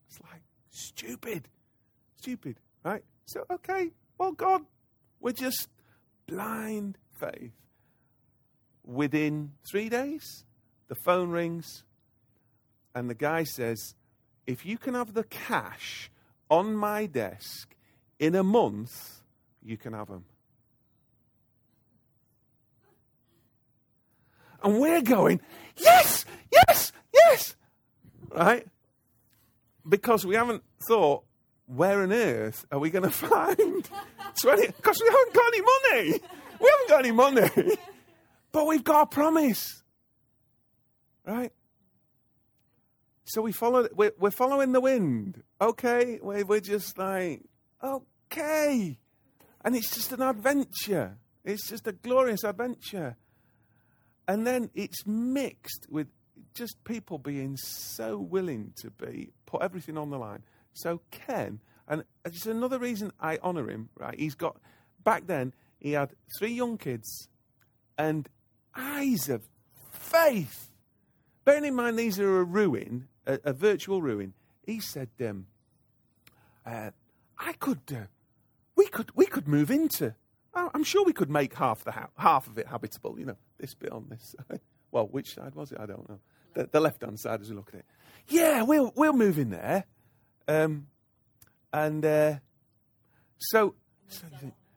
It's 0.09 0.19
like 0.23 0.41
stupid, 0.71 1.49
stupid, 2.17 2.57
right? 2.87 3.05
So 3.27 3.45
okay, 3.51 3.91
well, 4.17 4.33
God, 4.33 4.63
we're 5.21 5.33
just 5.33 5.69
blind 6.27 6.97
faith. 7.21 7.53
Within 8.83 9.53
three 9.71 9.91
days, 9.91 10.47
the 10.89 10.97
phone 11.05 11.29
rings, 11.29 11.85
and 12.95 13.11
the 13.11 13.15
guy 13.15 13.45
says, 13.45 13.95
If 14.47 14.65
you 14.65 14.79
can 14.79 14.95
have 14.95 15.15
the 15.15 15.25
cash 15.25 16.11
on 16.51 16.75
my 16.75 17.07
desk 17.07 17.75
in 18.19 18.35
a 18.35 18.43
month, 18.43 19.23
you 19.63 19.77
can 19.77 19.93
have 19.93 20.09
them. 20.09 20.25
And 24.63 24.81
we're 24.81 25.03
going, 25.03 25.41
Yes, 25.77 26.25
yes, 26.51 26.93
yes, 27.13 27.57
right? 28.31 28.67
Because 29.89 30.25
we 30.25 30.35
haven't 30.35 30.63
thought, 30.89 31.25
where 31.67 32.03
on 32.03 32.13
earth 32.13 32.65
are 32.71 32.79
we 32.79 32.91
going 32.91 33.03
to 33.11 33.11
find 33.11 33.89
20? 34.41 34.67
Because 34.69 35.01
we 35.01 35.09
haven't 35.09 35.35
got 35.35 35.53
any 35.55 35.61
money. 35.61 36.21
We 36.61 36.71
haven't 36.71 36.89
got 36.89 36.99
any 37.01 37.13
money. 37.13 37.77
But 38.53 38.67
we've 38.67 38.85
got 38.85 39.03
a 39.03 39.07
promise. 39.07 39.83
Right? 41.27 41.53
So 43.27 43.43
we 43.43 43.53
follow, 43.53 43.89
we're, 43.93 44.12
we're 44.19 44.31
following 44.31 44.73
the 44.73 44.81
wind. 44.81 45.43
Okay? 45.61 46.19
We're, 46.23 46.45
we're 46.45 46.61
just 46.61 46.97
like, 46.97 47.43
okay. 47.83 48.99
And 49.65 49.77
it's 49.77 49.95
just 49.95 50.12
an 50.12 50.23
adventure. 50.23 51.19
It's 51.45 51.69
just 51.69 51.87
a 51.89 51.93
glorious 51.93 52.45
adventure. 52.45 53.17
And 54.29 54.47
then 54.47 54.71
it's 54.75 55.07
mixed 55.07 55.87
with 55.91 56.07
just 56.55 56.83
people 56.85 57.19
being 57.19 57.57
so 57.57 58.17
willing 58.19 58.73
to 58.77 58.91
be, 58.91 59.31
put 59.45 59.62
everything 59.62 59.99
on 59.99 60.11
the 60.11 60.19
line. 60.19 60.43
So 60.73 61.01
Ken, 61.11 61.61
and 61.89 62.05
it's 62.25 62.47
another 62.47 62.79
reason 62.79 63.12
I 63.21 63.39
honour 63.39 63.69
him, 63.71 63.89
right? 63.99 64.19
He's 64.19 64.35
got, 64.35 64.57
back 65.03 65.27
then, 65.27 65.53
he 65.79 65.93
had 65.93 66.12
three 66.39 66.53
young 66.53 66.79
kids 66.79 67.29
and 67.99 68.29
eyes 68.75 69.29
of 69.29 69.43
faith. 69.93 70.71
Bearing 71.45 71.65
in 71.65 71.75
mind 71.75 71.99
these 71.99 72.19
are 72.19 72.41
a 72.41 72.45
ruin, 72.45 73.09
a, 73.27 73.39
a 73.45 73.53
virtual 73.53 74.03
ruin, 74.03 74.35
he 74.62 74.81
said, 74.81 75.11
um, 75.21 75.47
uh, 76.65 76.91
I 77.39 77.53
could, 77.55 77.81
uh, 77.91 78.07
we 78.77 78.87
could, 78.89 79.11
we 79.15 79.27
could 79.27 79.49
move 79.49 79.71
into, 79.71 80.15
I'm 80.55 80.85
sure 80.85 81.05
we 81.05 81.12
could 81.12 81.31
make 81.31 81.55
half 81.55 81.85
the 81.85 81.93
ha- 81.93 82.09
half 82.17 82.47
of 82.47 82.59
it 82.59 82.67
habitable, 82.67 83.19
you 83.19 83.27
know, 83.27 83.37
this 83.59 83.75
bit 83.75 83.93
on 83.93 84.07
this 84.09 84.35
side. 84.37 84.61
Well, 84.93 85.09
which 85.09 85.35
side 85.35 85.55
was 85.55 85.73
it? 85.73 85.79
I 85.81 85.85
don't 85.85 86.09
know. 86.09 86.21
The, 86.55 86.69
the 86.73 86.81
left 86.81 87.03
hand 87.03 87.21
side 87.21 87.43
as 87.43 87.51
we 87.51 87.57
look 87.57 87.69
at 87.75 87.81
it. 87.81 87.85
Yeah, 88.29 88.62
we'll, 88.62 88.93
we'll 88.97 89.12
move 89.12 89.37
in 89.37 89.51
there. 89.51 89.85
Um, 90.49 90.87
and 91.71 92.03
uh, 92.07 92.35
so, 93.37 93.75
so, 94.09 94.27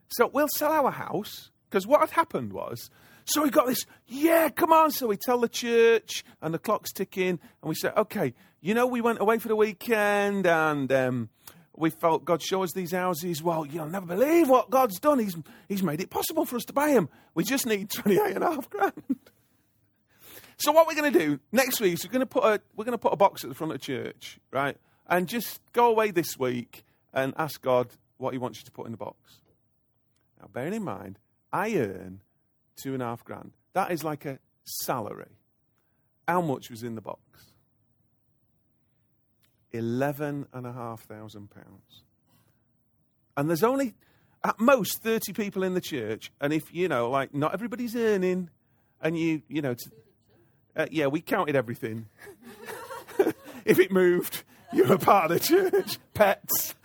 so 0.09 0.29
we'll 0.33 0.49
sell 0.49 0.73
our 0.73 0.91
house 0.91 1.51
because 1.69 1.88
what 1.88 2.01
had 2.01 2.09
happened 2.09 2.51
was, 2.51 2.89
so 3.29 3.43
we 3.43 3.49
got 3.49 3.67
this. 3.67 3.85
Yeah, 4.07 4.49
come 4.49 4.73
on. 4.73 4.91
So 4.91 5.07
we 5.07 5.17
tell 5.17 5.39
the 5.39 5.49
church, 5.49 6.23
and 6.41 6.53
the 6.53 6.59
clock's 6.59 6.91
ticking, 6.91 7.29
and 7.29 7.39
we 7.61 7.75
say, 7.75 7.91
okay, 7.95 8.33
you 8.61 8.73
know, 8.73 8.87
we 8.87 9.01
went 9.01 9.21
away 9.21 9.39
for 9.39 9.47
the 9.47 9.55
weekend, 9.55 10.45
and 10.47 10.91
um, 10.91 11.29
we 11.75 11.89
felt 11.89 12.25
God 12.25 12.41
show 12.41 12.63
us 12.63 12.73
these 12.73 12.91
houses. 12.91 13.41
Well, 13.41 13.65
you'll 13.65 13.87
never 13.87 14.05
believe 14.05 14.49
what 14.49 14.69
God's 14.69 14.99
done. 14.99 15.19
He's 15.19 15.37
He's 15.67 15.83
made 15.83 16.01
it 16.01 16.09
possible 16.09 16.45
for 16.45 16.55
us 16.55 16.65
to 16.65 16.73
buy 16.73 16.93
them. 16.93 17.09
We 17.35 17.43
just 17.43 17.65
need 17.65 17.89
twenty 17.89 18.17
eight 18.17 18.35
and 18.35 18.43
a 18.43 18.51
half 18.51 18.69
grand. 18.69 18.93
So 20.61 20.73
what 20.73 20.87
we're 20.87 20.95
going 20.95 21.13
to 21.13 21.19
do 21.19 21.39
next 21.53 21.79
week 21.79 21.93
is 21.93 22.05
we're 22.05 22.11
going 22.11 22.19
to 22.19 22.25
put 22.25 22.43
a 22.43 22.59
we're 22.75 22.83
going 22.83 22.91
to 22.91 22.97
put 22.97 23.13
a 23.13 23.15
box 23.15 23.45
at 23.45 23.49
the 23.49 23.55
front 23.55 23.71
of 23.71 23.79
the 23.79 23.85
church, 23.85 24.39
right? 24.51 24.75
And 25.07 25.25
just 25.25 25.61
go 25.71 25.87
away 25.87 26.11
this 26.11 26.37
week 26.37 26.83
and 27.13 27.33
ask 27.37 27.61
God 27.61 27.87
what 28.17 28.33
He 28.33 28.37
wants 28.37 28.59
you 28.59 28.65
to 28.65 28.71
put 28.71 28.85
in 28.85 28.91
the 28.91 28.97
box. 28.97 29.39
Now, 30.37 30.49
bearing 30.51 30.73
in 30.73 30.83
mind, 30.83 31.17
I 31.53 31.75
earn 31.75 32.19
two 32.83 32.93
and 32.93 33.01
a 33.01 33.05
half 33.05 33.23
grand. 33.23 33.51
That 33.73 33.91
is 33.91 34.03
like 34.03 34.25
a 34.25 34.39
salary. 34.63 35.31
How 36.27 36.41
much 36.41 36.69
was 36.69 36.83
in 36.83 36.95
the 36.95 37.01
box? 37.01 37.19
Eleven 39.71 40.47
and 40.53 40.65
a 40.65 40.73
half 40.73 41.01
thousand 41.01 41.49
pounds. 41.49 42.03
And 43.37 43.47
there's 43.47 43.63
only 43.63 43.95
at 44.43 44.59
most 44.59 45.01
30 45.01 45.33
people 45.33 45.63
in 45.63 45.73
the 45.73 45.81
church. 45.81 46.31
And 46.41 46.53
if, 46.53 46.73
you 46.73 46.87
know, 46.87 47.09
like 47.09 47.33
not 47.33 47.53
everybody's 47.53 47.95
earning, 47.95 48.49
and 49.01 49.17
you, 49.17 49.41
you 49.47 49.61
know, 49.61 49.73
t- 49.73 49.89
uh, 50.75 50.87
yeah, 50.91 51.07
we 51.07 51.21
counted 51.21 51.55
everything. 51.55 52.07
if 53.65 53.79
it 53.79 53.91
moved, 53.91 54.43
you 54.73 54.85
were 54.85 54.97
part 54.97 55.31
of 55.31 55.39
the 55.39 55.39
church. 55.39 55.97
Pets, 56.13 56.75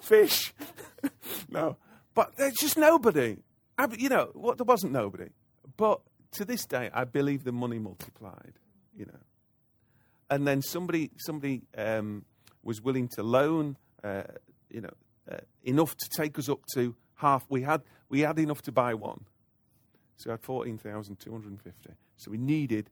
fish. 0.00 0.54
no. 1.48 1.76
But 2.14 2.36
there's 2.36 2.54
just 2.54 2.76
nobody. 2.76 3.36
I, 3.78 3.88
you 3.98 4.08
know, 4.08 4.30
what, 4.34 4.58
there 4.58 4.64
wasn't 4.64 4.92
nobody. 4.92 5.30
But 5.76 6.00
to 6.32 6.44
this 6.44 6.64
day, 6.64 6.90
I 6.92 7.04
believe 7.04 7.44
the 7.44 7.52
money 7.52 7.78
multiplied, 7.78 8.54
you 8.96 9.06
know. 9.06 9.18
And 10.30 10.46
then 10.46 10.62
somebody, 10.62 11.10
somebody 11.18 11.62
um, 11.76 12.24
was 12.62 12.82
willing 12.82 13.08
to 13.08 13.22
loan, 13.22 13.76
uh, 14.02 14.24
you 14.70 14.80
know, 14.80 14.90
uh, 15.30 15.38
enough 15.62 15.96
to 15.96 16.08
take 16.08 16.38
us 16.38 16.48
up 16.48 16.60
to 16.74 16.94
half. 17.16 17.44
We 17.48 17.62
had, 17.62 17.82
we 18.08 18.20
had 18.20 18.38
enough 18.38 18.62
to 18.62 18.72
buy 18.72 18.94
one. 18.94 19.24
So 20.16 20.30
we 20.30 20.32
had 20.32 20.40
14,250. 20.40 21.90
So 22.16 22.30
we 22.30 22.38
needed 22.38 22.90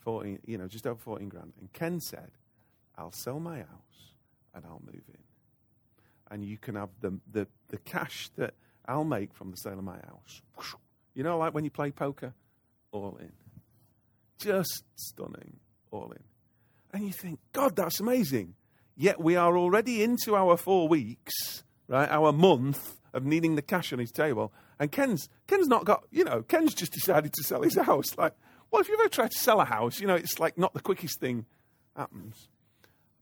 14, 0.00 0.40
you 0.44 0.58
know, 0.58 0.66
just 0.66 0.86
over 0.86 1.00
14 1.00 1.28
grand. 1.28 1.52
And 1.60 1.72
Ken 1.72 2.00
said, 2.00 2.32
I'll 2.98 3.12
sell 3.12 3.40
my 3.40 3.58
house 3.58 4.14
and 4.54 4.64
I'll 4.64 4.82
move 4.84 5.02
in. 5.08 5.18
And 6.30 6.44
you 6.44 6.58
can 6.58 6.74
have 6.74 6.90
the, 7.00 7.18
the, 7.30 7.46
the 7.68 7.78
cash 7.78 8.30
that 8.36 8.54
I'll 8.86 9.04
make 9.04 9.34
from 9.34 9.50
the 9.50 9.56
sale 9.56 9.78
of 9.78 9.84
my 9.84 9.96
house. 9.96 10.42
You 11.14 11.22
know, 11.22 11.38
like 11.38 11.54
when 11.54 11.64
you 11.64 11.70
play 11.70 11.90
poker? 11.90 12.34
All 12.92 13.16
in. 13.20 13.32
Just 14.38 14.84
stunning. 14.96 15.56
All 15.90 16.12
in. 16.12 16.22
And 16.92 17.06
you 17.06 17.12
think, 17.12 17.40
God, 17.52 17.76
that's 17.76 18.00
amazing. 18.00 18.54
Yet 18.96 19.20
we 19.20 19.36
are 19.36 19.56
already 19.56 20.02
into 20.02 20.36
our 20.36 20.56
four 20.56 20.86
weeks, 20.86 21.64
right? 21.88 22.08
Our 22.08 22.32
month 22.32 22.96
of 23.12 23.24
needing 23.24 23.56
the 23.56 23.62
cash 23.62 23.92
on 23.92 23.98
his 23.98 24.12
table. 24.12 24.52
And 24.78 24.92
Ken's, 24.92 25.28
Ken's 25.46 25.68
not 25.68 25.84
got, 25.84 26.04
you 26.10 26.24
know, 26.24 26.42
Ken's 26.42 26.74
just 26.74 26.92
decided 26.92 27.32
to 27.32 27.42
sell 27.42 27.62
his 27.62 27.76
house. 27.78 28.16
Like, 28.16 28.34
well, 28.70 28.80
if 28.80 28.88
you've 28.88 29.00
ever 29.00 29.08
tried 29.08 29.30
to 29.30 29.38
sell 29.38 29.60
a 29.60 29.64
house, 29.64 30.00
you 30.00 30.06
know, 30.06 30.14
it's 30.14 30.38
like 30.38 30.58
not 30.58 30.74
the 30.74 30.80
quickest 30.80 31.20
thing 31.20 31.46
happens. 31.96 32.48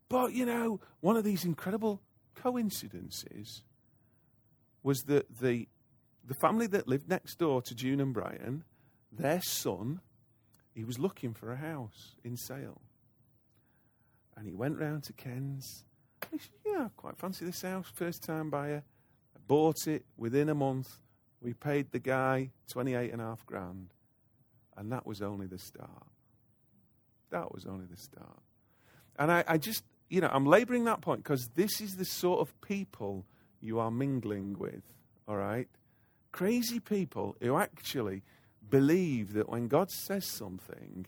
But, 0.08 0.32
you 0.32 0.44
know, 0.44 0.80
one 1.00 1.16
of 1.16 1.24
these 1.24 1.44
incredible 1.44 2.02
coincidences 2.34 3.62
was 4.82 5.00
that 5.02 5.38
the, 5.40 5.68
the 6.24 6.34
family 6.34 6.66
that 6.68 6.88
lived 6.88 7.08
next 7.08 7.36
door 7.36 7.62
to 7.62 7.74
June 7.74 8.00
and 8.00 8.12
Brian, 8.12 8.64
their 9.10 9.40
son, 9.42 10.00
he 10.74 10.84
was 10.84 10.98
looking 10.98 11.34
for 11.34 11.52
a 11.52 11.56
house 11.56 12.16
in 12.24 12.36
Sale. 12.36 12.80
And 14.36 14.46
he 14.46 14.54
went 14.54 14.78
round 14.78 15.04
to 15.04 15.12
Ken's. 15.12 15.84
He 16.30 16.38
said, 16.38 16.50
Yeah, 16.64 16.84
I 16.86 16.88
quite 16.96 17.18
fancy 17.18 17.44
this 17.44 17.62
house. 17.62 17.86
First 17.92 18.22
time 18.22 18.50
buyer. 18.50 18.82
I 19.36 19.38
bought 19.46 19.86
it 19.86 20.04
within 20.16 20.48
a 20.48 20.54
month. 20.54 20.88
We 21.40 21.52
paid 21.52 21.90
the 21.90 21.98
guy 21.98 22.50
28 22.70 23.12
and 23.12 23.20
a 23.20 23.24
half 23.24 23.44
grand. 23.44 23.92
And 24.76 24.90
that 24.92 25.06
was 25.06 25.20
only 25.20 25.46
the 25.46 25.58
start. 25.58 26.06
That 27.30 27.52
was 27.52 27.66
only 27.66 27.86
the 27.86 27.96
start. 27.96 28.40
And 29.18 29.30
I, 29.30 29.44
I 29.46 29.58
just, 29.58 29.84
you 30.08 30.20
know, 30.20 30.30
I'm 30.32 30.46
laboring 30.46 30.84
that 30.84 31.02
point 31.02 31.22
because 31.22 31.50
this 31.54 31.80
is 31.80 31.96
the 31.96 32.04
sort 32.04 32.40
of 32.40 32.58
people 32.62 33.26
you 33.62 33.78
are 33.78 33.90
mingling 33.90 34.56
with, 34.58 34.82
all 35.28 35.36
right? 35.36 35.68
Crazy 36.32 36.80
people 36.80 37.36
who 37.40 37.56
actually 37.56 38.22
believe 38.68 39.32
that 39.34 39.48
when 39.48 39.68
God 39.68 39.90
says 39.90 40.24
something, 40.24 41.06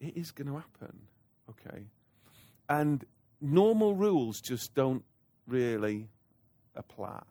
it 0.00 0.16
is 0.16 0.32
going 0.32 0.48
to 0.48 0.54
happen, 0.54 1.02
okay? 1.50 1.86
And 2.68 3.04
normal 3.40 3.94
rules 3.94 4.40
just 4.40 4.74
don't 4.74 5.04
really 5.46 6.08
apply. 6.74 7.22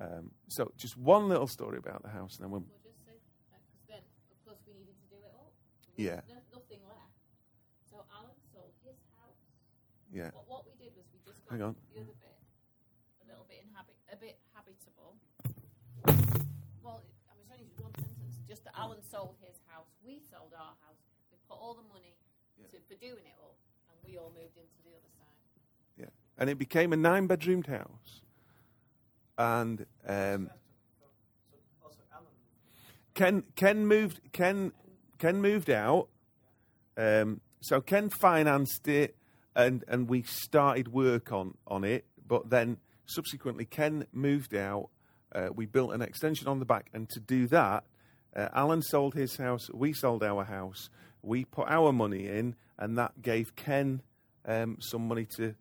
Um, 0.00 0.30
so, 0.48 0.72
just 0.78 0.96
one 0.96 1.28
little 1.28 1.46
story 1.46 1.76
about 1.76 2.02
the 2.02 2.08
house, 2.08 2.36
and 2.36 2.44
then 2.44 2.50
we'll. 2.50 2.64
We'll 2.64 2.80
just 2.80 3.04
say 3.04 3.20
that 3.52 3.60
because 3.68 3.84
then, 3.84 4.02
of 4.32 4.38
course, 4.46 4.60
we 4.64 4.72
needed 4.72 4.96
to 4.96 5.08
do 5.12 5.18
it 5.20 5.32
all. 5.36 5.52
Yeah. 5.96 6.24
No, 6.24 6.40
nothing 6.56 6.80
left. 6.88 7.20
So 7.84 8.00
Alan 8.08 8.32
sold 8.48 8.72
his 8.80 8.96
house. 9.18 9.36
Yeah. 10.08 10.32
What, 10.32 10.48
what 10.48 10.62
we 10.64 10.72
did 10.80 10.96
was 10.96 11.04
we 11.12 11.20
just 11.20 11.44
got 11.44 11.52
Hang 11.52 11.62
on. 11.68 11.76
the 11.92 12.00
other 12.00 12.16
bit 12.16 12.32
a 13.20 13.24
little 13.28 13.44
bit 13.44 13.60
inhabit, 13.60 13.98
a 14.08 14.16
bit 14.70 14.78
habitable. 16.04 16.36
Well, 16.82 17.02
I 17.28 17.34
mean, 17.34 17.44
it's 17.44 17.52
only 17.52 17.68
one 17.78 17.92
sentence. 17.94 18.36
Just 18.48 18.64
that 18.64 18.74
Alan 18.76 19.02
sold 19.10 19.36
his 19.40 19.56
house. 19.66 19.86
We 20.04 20.20
sold 20.30 20.52
our 20.54 20.74
house. 20.84 21.00
We 21.30 21.38
put 21.48 21.58
all 21.58 21.74
the 21.74 21.86
money 21.88 22.14
to, 22.70 22.78
for 22.88 23.00
doing 23.00 23.24
it 23.26 23.36
all, 23.42 23.56
and 23.90 23.98
we 24.06 24.18
all 24.18 24.32
moved 24.34 24.56
into 24.56 24.78
the 24.84 24.90
other 24.90 25.10
side. 25.18 25.36
Yeah. 25.98 26.06
And 26.38 26.50
it 26.50 26.58
became 26.58 26.92
a 26.92 26.96
nine 26.96 27.26
bedroomed 27.26 27.66
house. 27.66 28.22
And 29.38 29.86
um, 30.06 30.50
Ken 33.14 33.44
Ken 33.56 33.86
moved 33.86 34.20
Ken 34.32 34.72
Ken 35.18 35.40
moved 35.40 35.70
out. 35.70 36.08
Um, 36.96 37.40
so 37.60 37.80
Ken 37.80 38.10
financed 38.10 38.88
it 38.88 39.16
and, 39.54 39.84
and 39.88 40.08
we 40.08 40.22
started 40.22 40.88
work 40.88 41.32
on, 41.32 41.54
on 41.66 41.84
it, 41.84 42.04
but 42.26 42.50
then 42.50 42.78
subsequently 43.14 43.64
Ken 43.64 44.06
moved 44.12 44.54
out. 44.54 44.88
Uh, 45.32 45.48
we 45.54 45.66
built 45.66 45.92
an 45.92 46.02
extension 46.02 46.48
on 46.48 46.58
the 46.58 46.64
back, 46.64 46.90
and 46.92 47.08
to 47.10 47.20
do 47.20 47.46
that, 47.48 47.84
uh, 48.34 48.48
Alan 48.52 48.82
sold 48.82 49.14
his 49.14 49.36
house, 49.36 49.70
we 49.72 49.92
sold 49.92 50.22
our 50.22 50.44
house, 50.44 50.88
we 51.22 51.44
put 51.44 51.68
our 51.68 51.92
money 51.92 52.26
in, 52.26 52.54
and 52.78 52.98
that 52.98 53.22
gave 53.22 53.54
Ken 53.56 54.02
um, 54.46 54.76
some 54.80 55.06
money 55.06 55.26
to 55.36 55.54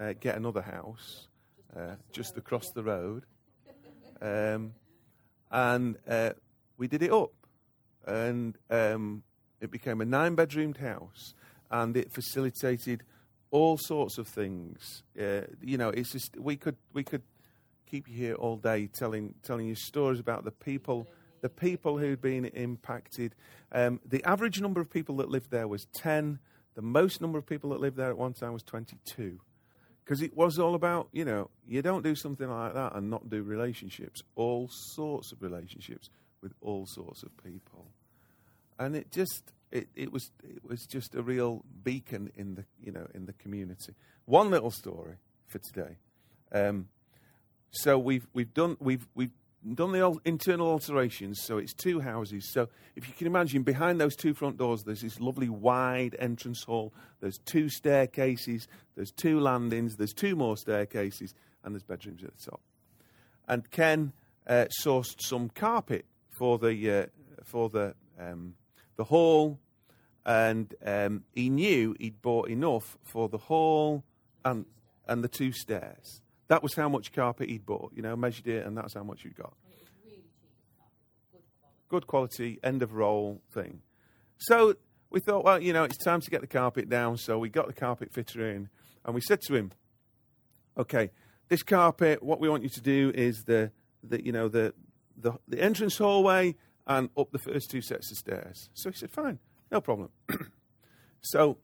uh, 0.00 0.12
get 0.18 0.36
another 0.36 0.62
house 0.62 1.28
uh, 1.76 1.94
just 2.12 2.36
across 2.36 2.70
the 2.74 2.82
road. 2.82 3.24
Um, 4.20 4.72
and 5.50 5.96
uh, 6.08 6.30
we 6.76 6.88
did 6.88 7.02
it 7.02 7.12
up, 7.12 7.32
and 8.06 8.56
um, 8.70 9.22
it 9.60 9.70
became 9.70 10.00
a 10.00 10.04
nine 10.04 10.34
bedroomed 10.34 10.78
house, 10.78 11.34
and 11.70 11.96
it 11.96 12.12
facilitated 12.12 13.02
all 13.50 13.78
sorts 13.78 14.18
of 14.18 14.28
things. 14.28 15.02
Uh, 15.18 15.42
you 15.62 15.78
know, 15.78 15.90
it's 15.90 16.12
just 16.12 16.36
we 16.38 16.56
could 16.56 16.76
we 16.92 17.04
could 17.04 17.22
keep 17.86 18.08
you 18.08 18.14
here 18.14 18.34
all 18.34 18.56
day 18.56 18.88
telling 18.92 19.34
telling 19.42 19.66
you 19.66 19.74
stories 19.74 20.20
about 20.20 20.44
the 20.44 20.50
people 20.50 21.08
the 21.42 21.48
people 21.48 21.98
who'd 21.98 22.20
been 22.20 22.46
impacted. 22.46 23.34
Um, 23.72 24.00
the 24.04 24.24
average 24.24 24.60
number 24.60 24.80
of 24.80 24.90
people 24.90 25.16
that 25.16 25.28
lived 25.28 25.50
there 25.50 25.68
was 25.68 25.86
ten. 25.94 26.38
The 26.74 26.82
most 26.82 27.20
number 27.20 27.38
of 27.38 27.46
people 27.46 27.70
that 27.70 27.80
lived 27.80 27.96
there 27.96 28.10
at 28.10 28.18
one 28.18 28.34
time 28.34 28.52
was 28.52 28.62
twenty 28.62 28.98
two. 29.06 29.40
Because 30.04 30.22
it 30.22 30.36
was 30.36 30.56
all 30.60 30.76
about, 30.76 31.08
you 31.10 31.24
know, 31.24 31.50
you 31.66 31.82
don't 31.82 32.04
do 32.04 32.14
something 32.14 32.48
like 32.48 32.74
that 32.74 32.94
and 32.94 33.10
not 33.10 33.28
do 33.28 33.42
relationships, 33.42 34.22
all 34.36 34.68
sorts 34.70 35.32
of 35.32 35.42
relationships 35.42 36.10
with 36.40 36.52
all 36.60 36.86
sorts 36.86 37.24
of 37.24 37.36
people. 37.42 37.90
And 38.78 38.94
it 38.94 39.10
just, 39.10 39.52
it, 39.76 39.88
it 39.94 40.12
was 40.12 40.30
it 40.42 40.64
was 40.64 40.86
just 40.86 41.14
a 41.14 41.22
real 41.22 41.64
beacon 41.84 42.30
in 42.34 42.54
the 42.54 42.64
you 42.82 42.92
know 42.92 43.06
in 43.14 43.26
the 43.26 43.32
community. 43.34 43.94
One 44.24 44.50
little 44.50 44.70
story 44.70 45.16
for 45.46 45.58
today. 45.58 45.98
Um, 46.52 46.88
so 47.70 47.98
we've 47.98 48.26
we've 48.32 48.52
done 48.54 48.76
we've 48.80 49.06
we've 49.14 49.32
done 49.74 49.92
the 49.92 50.00
al- 50.00 50.20
internal 50.24 50.68
alterations. 50.68 51.42
So 51.42 51.58
it's 51.58 51.74
two 51.74 52.00
houses. 52.00 52.50
So 52.52 52.68
if 52.94 53.08
you 53.08 53.14
can 53.14 53.26
imagine, 53.26 53.62
behind 53.62 54.00
those 54.00 54.16
two 54.16 54.32
front 54.32 54.56
doors, 54.56 54.84
there's 54.84 55.02
this 55.02 55.20
lovely 55.20 55.48
wide 55.48 56.16
entrance 56.18 56.62
hall. 56.62 56.94
There's 57.20 57.38
two 57.44 57.68
staircases. 57.68 58.68
There's 58.94 59.10
two 59.10 59.40
landings. 59.40 59.96
There's 59.96 60.14
two 60.14 60.36
more 60.36 60.56
staircases, 60.56 61.34
and 61.64 61.74
there's 61.74 61.82
bedrooms 61.82 62.24
at 62.24 62.36
the 62.36 62.50
top. 62.50 62.60
And 63.48 63.70
Ken 63.70 64.12
uh, 64.46 64.66
sourced 64.82 65.20
some 65.20 65.50
carpet 65.50 66.06
for 66.38 66.58
the 66.58 66.90
uh, 66.90 67.06
for 67.44 67.68
the 67.68 67.94
um, 68.18 68.54
the 68.96 69.04
hall, 69.04 69.58
and 70.26 70.74
um, 70.84 71.22
he 71.32 71.48
knew 71.48 71.94
he'd 72.00 72.20
bought 72.20 72.50
enough 72.50 72.98
for 73.04 73.28
the 73.28 73.38
hall 73.38 74.02
and 74.44 74.66
and 75.08 75.22
the 75.22 75.28
two 75.28 75.52
stairs. 75.52 76.20
That 76.48 76.64
was 76.64 76.74
how 76.74 76.88
much 76.88 77.12
carpet 77.12 77.48
he'd 77.48 77.64
bought. 77.64 77.92
You 77.94 78.02
know, 78.02 78.16
measured 78.16 78.48
it, 78.48 78.66
and 78.66 78.76
that's 78.76 78.94
how 78.94 79.04
much 79.04 79.24
you'd 79.24 79.36
got. 79.36 79.54
Good 81.88 82.08
quality, 82.08 82.58
end 82.64 82.82
of 82.82 82.94
roll 82.94 83.40
thing. 83.52 83.82
So 84.38 84.74
we 85.10 85.20
thought, 85.20 85.44
well, 85.44 85.62
you 85.62 85.72
know, 85.72 85.84
it's 85.84 85.96
time 85.96 86.20
to 86.20 86.30
get 86.30 86.40
the 86.40 86.48
carpet 86.48 86.88
down. 86.88 87.16
So 87.16 87.38
we 87.38 87.48
got 87.48 87.68
the 87.68 87.72
carpet 87.72 88.12
fitter 88.12 88.50
in, 88.50 88.68
and 89.04 89.14
we 89.14 89.20
said 89.20 89.40
to 89.42 89.54
him, 89.54 89.70
"Okay, 90.76 91.12
this 91.48 91.62
carpet. 91.62 92.20
What 92.20 92.40
we 92.40 92.48
want 92.48 92.64
you 92.64 92.68
to 92.70 92.80
do 92.80 93.12
is 93.14 93.44
the, 93.46 93.70
the 94.02 94.24
you 94.24 94.32
know, 94.32 94.48
the 94.48 94.74
the, 95.16 95.34
the 95.46 95.62
entrance 95.62 95.96
hallway 95.98 96.56
and 96.88 97.10
up 97.16 97.30
the 97.30 97.38
first 97.38 97.70
two 97.70 97.80
sets 97.80 98.10
of 98.10 98.18
stairs." 98.18 98.70
So 98.74 98.90
he 98.90 98.96
said, 98.96 99.12
"Fine, 99.12 99.38
no 99.76 99.80
problem." 99.80 100.10
so 101.20 101.58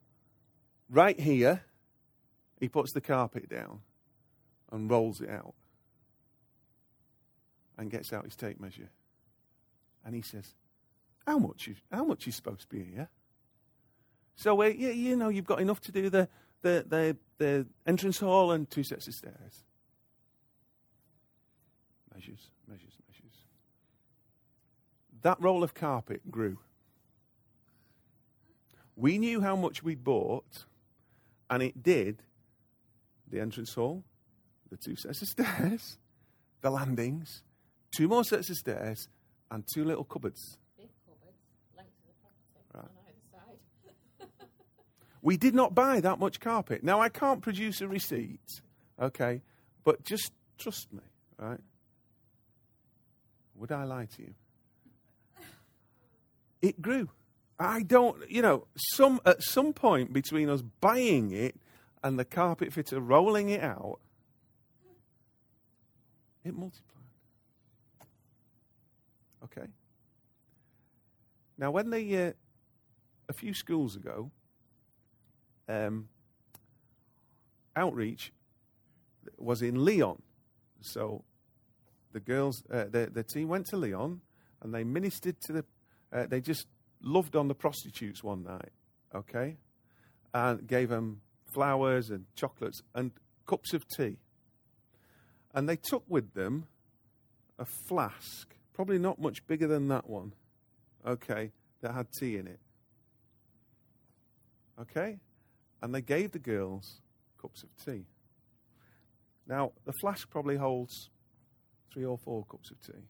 right 0.92 1.18
here, 1.18 1.62
he 2.60 2.68
puts 2.68 2.92
the 2.92 3.00
carpet 3.00 3.48
down 3.48 3.80
and 4.70 4.90
rolls 4.90 5.20
it 5.20 5.30
out 5.30 5.54
and 7.76 7.90
gets 7.90 8.12
out 8.12 8.24
his 8.24 8.36
tape 8.36 8.60
measure. 8.60 8.90
And 10.04 10.14
he 10.14 10.22
says, 10.22 10.54
How 11.26 11.38
much 11.38 11.68
is, 11.68 11.76
how 11.90 12.04
much 12.04 12.28
is 12.28 12.36
supposed 12.36 12.62
to 12.62 12.68
be 12.68 12.84
here? 12.84 13.08
So, 14.36 14.62
uh, 14.62 14.66
you, 14.66 14.90
you 14.90 15.16
know, 15.16 15.28
you've 15.28 15.46
got 15.46 15.60
enough 15.60 15.80
to 15.82 15.92
do 15.92 16.08
the, 16.08 16.28
the, 16.62 16.84
the, 16.88 17.16
the 17.38 17.66
entrance 17.86 18.18
hall 18.18 18.52
and 18.52 18.68
two 18.70 18.82
sets 18.82 19.08
of 19.08 19.14
stairs. 19.14 19.64
Measures, 22.14 22.50
measures, 22.68 22.94
measures. 23.08 23.36
That 25.22 25.40
roll 25.40 25.62
of 25.62 25.74
carpet 25.74 26.30
grew. 26.30 26.58
We 28.96 29.18
knew 29.18 29.40
how 29.40 29.56
much 29.56 29.82
we 29.82 29.94
bought, 29.94 30.64
and 31.50 31.62
it 31.62 31.82
did 31.82 32.22
the 33.28 33.40
entrance 33.40 33.74
hall, 33.74 34.04
the 34.70 34.76
two 34.76 34.96
sets 34.96 35.22
of 35.22 35.28
stairs, 35.28 35.98
the 36.60 36.70
landings, 36.70 37.42
two 37.96 38.08
more 38.08 38.24
sets 38.24 38.50
of 38.50 38.56
stairs, 38.56 39.08
and 39.50 39.64
two 39.72 39.84
little 39.84 40.04
cupboards. 40.04 40.58
Big 40.78 40.88
cupboards, 41.06 41.38
length 41.76 41.90
of 42.04 42.06
the 42.06 42.14
property 42.20 42.74
Right. 42.74 42.84
on 42.84 42.90
either 43.08 44.28
side. 44.28 44.48
We 45.22 45.36
did 45.36 45.54
not 45.54 45.74
buy 45.74 46.00
that 46.00 46.18
much 46.18 46.40
carpet. 46.40 46.82
Now, 46.82 47.00
I 47.00 47.08
can't 47.08 47.40
produce 47.40 47.80
a 47.80 47.88
receipt, 47.88 48.60
okay, 49.00 49.40
but 49.84 50.02
just 50.04 50.32
trust 50.58 50.92
me, 50.92 51.00
right? 51.38 51.60
Would 53.56 53.72
I 53.72 53.84
lie 53.84 54.06
to 54.16 54.22
you? 54.22 54.34
It 56.60 56.80
grew. 56.82 57.08
I 57.62 57.82
don't, 57.82 58.28
you 58.28 58.42
know, 58.42 58.66
some 58.76 59.20
at 59.24 59.42
some 59.42 59.72
point 59.72 60.12
between 60.12 60.48
us 60.48 60.62
buying 60.80 61.30
it 61.30 61.56
and 62.02 62.18
the 62.18 62.24
carpet 62.24 62.72
fitter 62.72 63.00
rolling 63.00 63.50
it 63.50 63.62
out, 63.62 64.00
it 66.44 66.54
multiplied. 66.54 67.04
Okay. 69.44 69.68
Now, 71.56 71.70
when 71.70 71.90
they, 71.90 72.26
uh, 72.26 72.32
a 73.28 73.32
few 73.32 73.54
schools 73.54 73.94
ago, 73.94 74.32
um, 75.68 76.08
outreach 77.76 78.32
was 79.38 79.62
in 79.62 79.84
Leon. 79.84 80.20
So 80.80 81.22
the 82.12 82.20
girls, 82.20 82.64
uh, 82.70 82.86
the, 82.90 83.08
the 83.12 83.22
team 83.22 83.46
went 83.46 83.66
to 83.66 83.76
Leon 83.76 84.20
and 84.60 84.74
they 84.74 84.82
ministered 84.82 85.40
to 85.42 85.52
the, 85.52 85.64
uh, 86.12 86.26
they 86.26 86.40
just 86.40 86.66
loved 87.02 87.36
on 87.36 87.48
the 87.48 87.54
prostitutes 87.54 88.22
one 88.22 88.44
night, 88.44 88.72
okay? 89.14 89.56
And 90.32 90.66
gave 90.66 90.88
them 90.88 91.20
flowers 91.52 92.10
and 92.10 92.24
chocolates 92.34 92.82
and 92.94 93.12
cups 93.46 93.74
of 93.74 93.86
tea. 93.88 94.16
And 95.54 95.68
they 95.68 95.76
took 95.76 96.04
with 96.08 96.32
them 96.34 96.66
a 97.58 97.64
flask, 97.64 98.54
probably 98.72 98.98
not 98.98 99.20
much 99.20 99.46
bigger 99.46 99.66
than 99.66 99.88
that 99.88 100.08
one, 100.08 100.32
okay, 101.06 101.52
that 101.82 101.92
had 101.92 102.10
tea 102.12 102.36
in 102.36 102.46
it. 102.46 102.60
Okay? 104.80 105.18
And 105.82 105.94
they 105.94 106.00
gave 106.00 106.32
the 106.32 106.38
girls 106.38 107.00
cups 107.40 107.62
of 107.62 107.68
tea. 107.84 108.06
Now, 109.46 109.72
the 109.84 109.92
flask 109.92 110.30
probably 110.30 110.56
holds 110.56 111.10
three 111.92 112.04
or 112.04 112.16
four 112.16 112.44
cups 112.44 112.70
of 112.70 112.80
tea. 112.80 113.08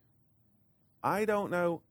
I 1.03 1.24
don't 1.24 1.51
know 1.51 1.82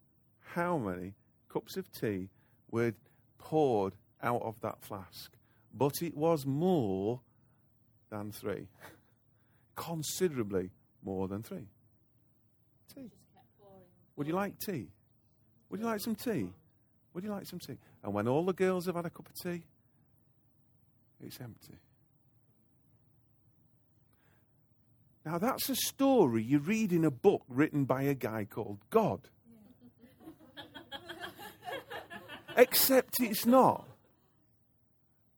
how 0.53 0.77
many 0.77 1.13
cups 1.51 1.77
of 1.77 1.91
tea 1.91 2.29
were 2.69 2.93
poured 3.37 3.93
out 4.21 4.41
of 4.41 4.59
that 4.61 4.81
flask, 4.81 5.31
but 5.73 6.01
it 6.01 6.15
was 6.15 6.45
more 6.45 7.19
than 8.09 8.31
three. 8.31 8.67
Considerably 9.75 10.69
more 11.03 11.27
than 11.27 11.43
three. 11.43 11.67
Tea. 12.93 13.11
Would 14.15 14.27
you 14.27 14.33
like 14.33 14.59
tea? 14.59 14.87
Would 15.69 15.79
you 15.79 15.85
like 15.85 16.01
some 16.01 16.15
tea? 16.15 16.49
Would 17.13 17.23
you 17.23 17.31
like 17.31 17.45
some 17.45 17.59
tea? 17.59 17.77
And 18.03 18.13
when 18.13 18.27
all 18.27 18.45
the 18.45 18.53
girls 18.53 18.85
have 18.85 18.95
had 18.95 19.05
a 19.05 19.09
cup 19.09 19.27
of 19.27 19.35
tea, 19.35 19.63
it's 21.23 21.39
empty. 21.39 21.79
Now, 25.25 25.37
that's 25.37 25.69
a 25.69 25.75
story 25.75 26.43
you 26.43 26.59
read 26.59 26.91
in 26.91 27.05
a 27.05 27.11
book 27.11 27.43
written 27.47 27.85
by 27.85 28.03
a 28.03 28.15
guy 28.15 28.45
called 28.45 28.79
God. 28.89 29.29
Except 32.61 33.19
it's 33.19 33.45
not. 33.45 33.87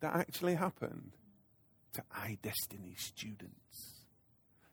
That 0.02 0.16
actually 0.16 0.56
happened 0.56 1.12
to 1.94 2.04
iDestiny 2.18 3.00
students. 3.00 4.06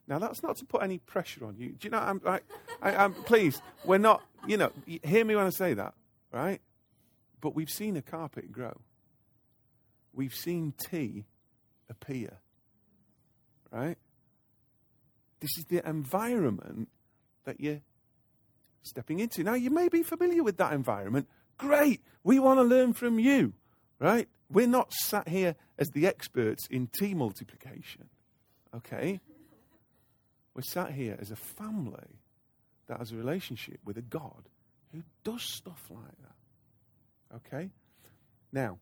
Now, 0.08 0.18
that's 0.18 0.42
not 0.42 0.56
to 0.56 0.64
put 0.64 0.82
any 0.82 0.98
pressure 0.98 1.44
on 1.46 1.56
you. 1.56 1.68
Do 1.68 1.86
you 1.86 1.90
know, 1.90 1.98
I'm 1.98 2.20
like, 2.24 2.42
I, 2.82 2.96
I'm, 2.96 3.14
please, 3.14 3.62
we're 3.84 3.98
not, 3.98 4.22
you 4.46 4.56
know, 4.56 4.72
hear 4.84 5.24
me 5.24 5.36
when 5.36 5.46
I 5.46 5.50
say 5.50 5.74
that, 5.74 5.94
right? 6.32 6.60
But 7.40 7.54
we've 7.54 7.70
seen 7.70 7.96
a 7.96 8.02
carpet 8.02 8.50
grow. 8.50 8.76
we've 10.12 10.34
seen 10.34 10.74
tea 10.76 11.26
appear. 11.88 12.38
Right? 13.70 13.98
This 15.40 15.56
is 15.56 15.64
the 15.66 15.86
environment 15.88 16.88
that 17.44 17.60
you're 17.60 17.80
stepping 18.82 19.20
into. 19.20 19.44
Now, 19.44 19.54
you 19.54 19.70
may 19.70 19.88
be 19.88 20.02
familiar 20.02 20.42
with 20.42 20.56
that 20.56 20.72
environment. 20.72 21.28
Great. 21.60 22.00
We 22.24 22.38
want 22.38 22.58
to 22.58 22.64
learn 22.64 22.92
from 22.92 23.18
you. 23.18 23.52
Right? 23.98 24.28
We're 24.50 24.66
not 24.66 24.92
sat 24.92 25.28
here 25.28 25.54
as 25.78 25.88
the 25.90 26.06
experts 26.06 26.66
in 26.70 26.88
tea 26.98 27.14
multiplication. 27.14 28.08
Okay? 28.74 29.20
We're 30.54 30.62
sat 30.62 30.92
here 30.92 31.16
as 31.20 31.30
a 31.30 31.36
family 31.36 32.18
that 32.88 32.98
has 32.98 33.12
a 33.12 33.16
relationship 33.16 33.78
with 33.84 33.96
a 33.98 34.02
God 34.02 34.48
who 34.92 35.02
does 35.22 35.42
stuff 35.42 35.82
like 35.90 36.16
that. 36.22 37.36
Okay? 37.36 37.70
Now, 38.52 38.78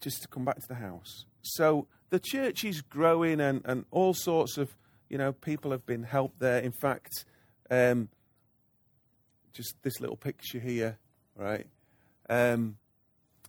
just 0.00 0.22
to 0.22 0.28
come 0.28 0.44
back 0.44 0.60
to 0.60 0.68
the 0.68 0.74
house. 0.74 1.26
So 1.42 1.86
the 2.10 2.18
church 2.18 2.64
is 2.64 2.80
growing 2.80 3.40
and, 3.40 3.62
and 3.64 3.84
all 3.90 4.14
sorts 4.14 4.58
of, 4.58 4.74
you 5.08 5.18
know, 5.18 5.32
people 5.32 5.70
have 5.70 5.86
been 5.86 6.02
helped 6.02 6.40
there. 6.40 6.58
In 6.58 6.72
fact, 6.72 7.24
um, 7.70 8.08
just 9.54 9.76
this 9.82 10.00
little 10.00 10.16
picture 10.16 10.58
here, 10.58 10.98
right? 11.36 11.66
Um, 12.28 12.76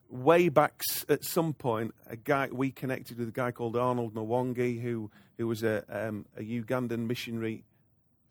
way 0.09 0.49
back 0.49 0.81
at 1.09 1.25
some 1.25 1.53
point, 1.53 1.93
a 2.07 2.15
guy 2.15 2.49
we 2.51 2.71
connected 2.71 3.17
with 3.17 3.27
a 3.27 3.31
guy 3.31 3.51
called 3.51 3.75
Arnold 3.75 4.13
Mwangi, 4.13 4.81
who 4.81 5.11
who 5.37 5.47
was 5.47 5.63
a 5.63 5.83
um, 5.89 6.25
a 6.37 6.41
Ugandan 6.41 7.07
missionary 7.07 7.63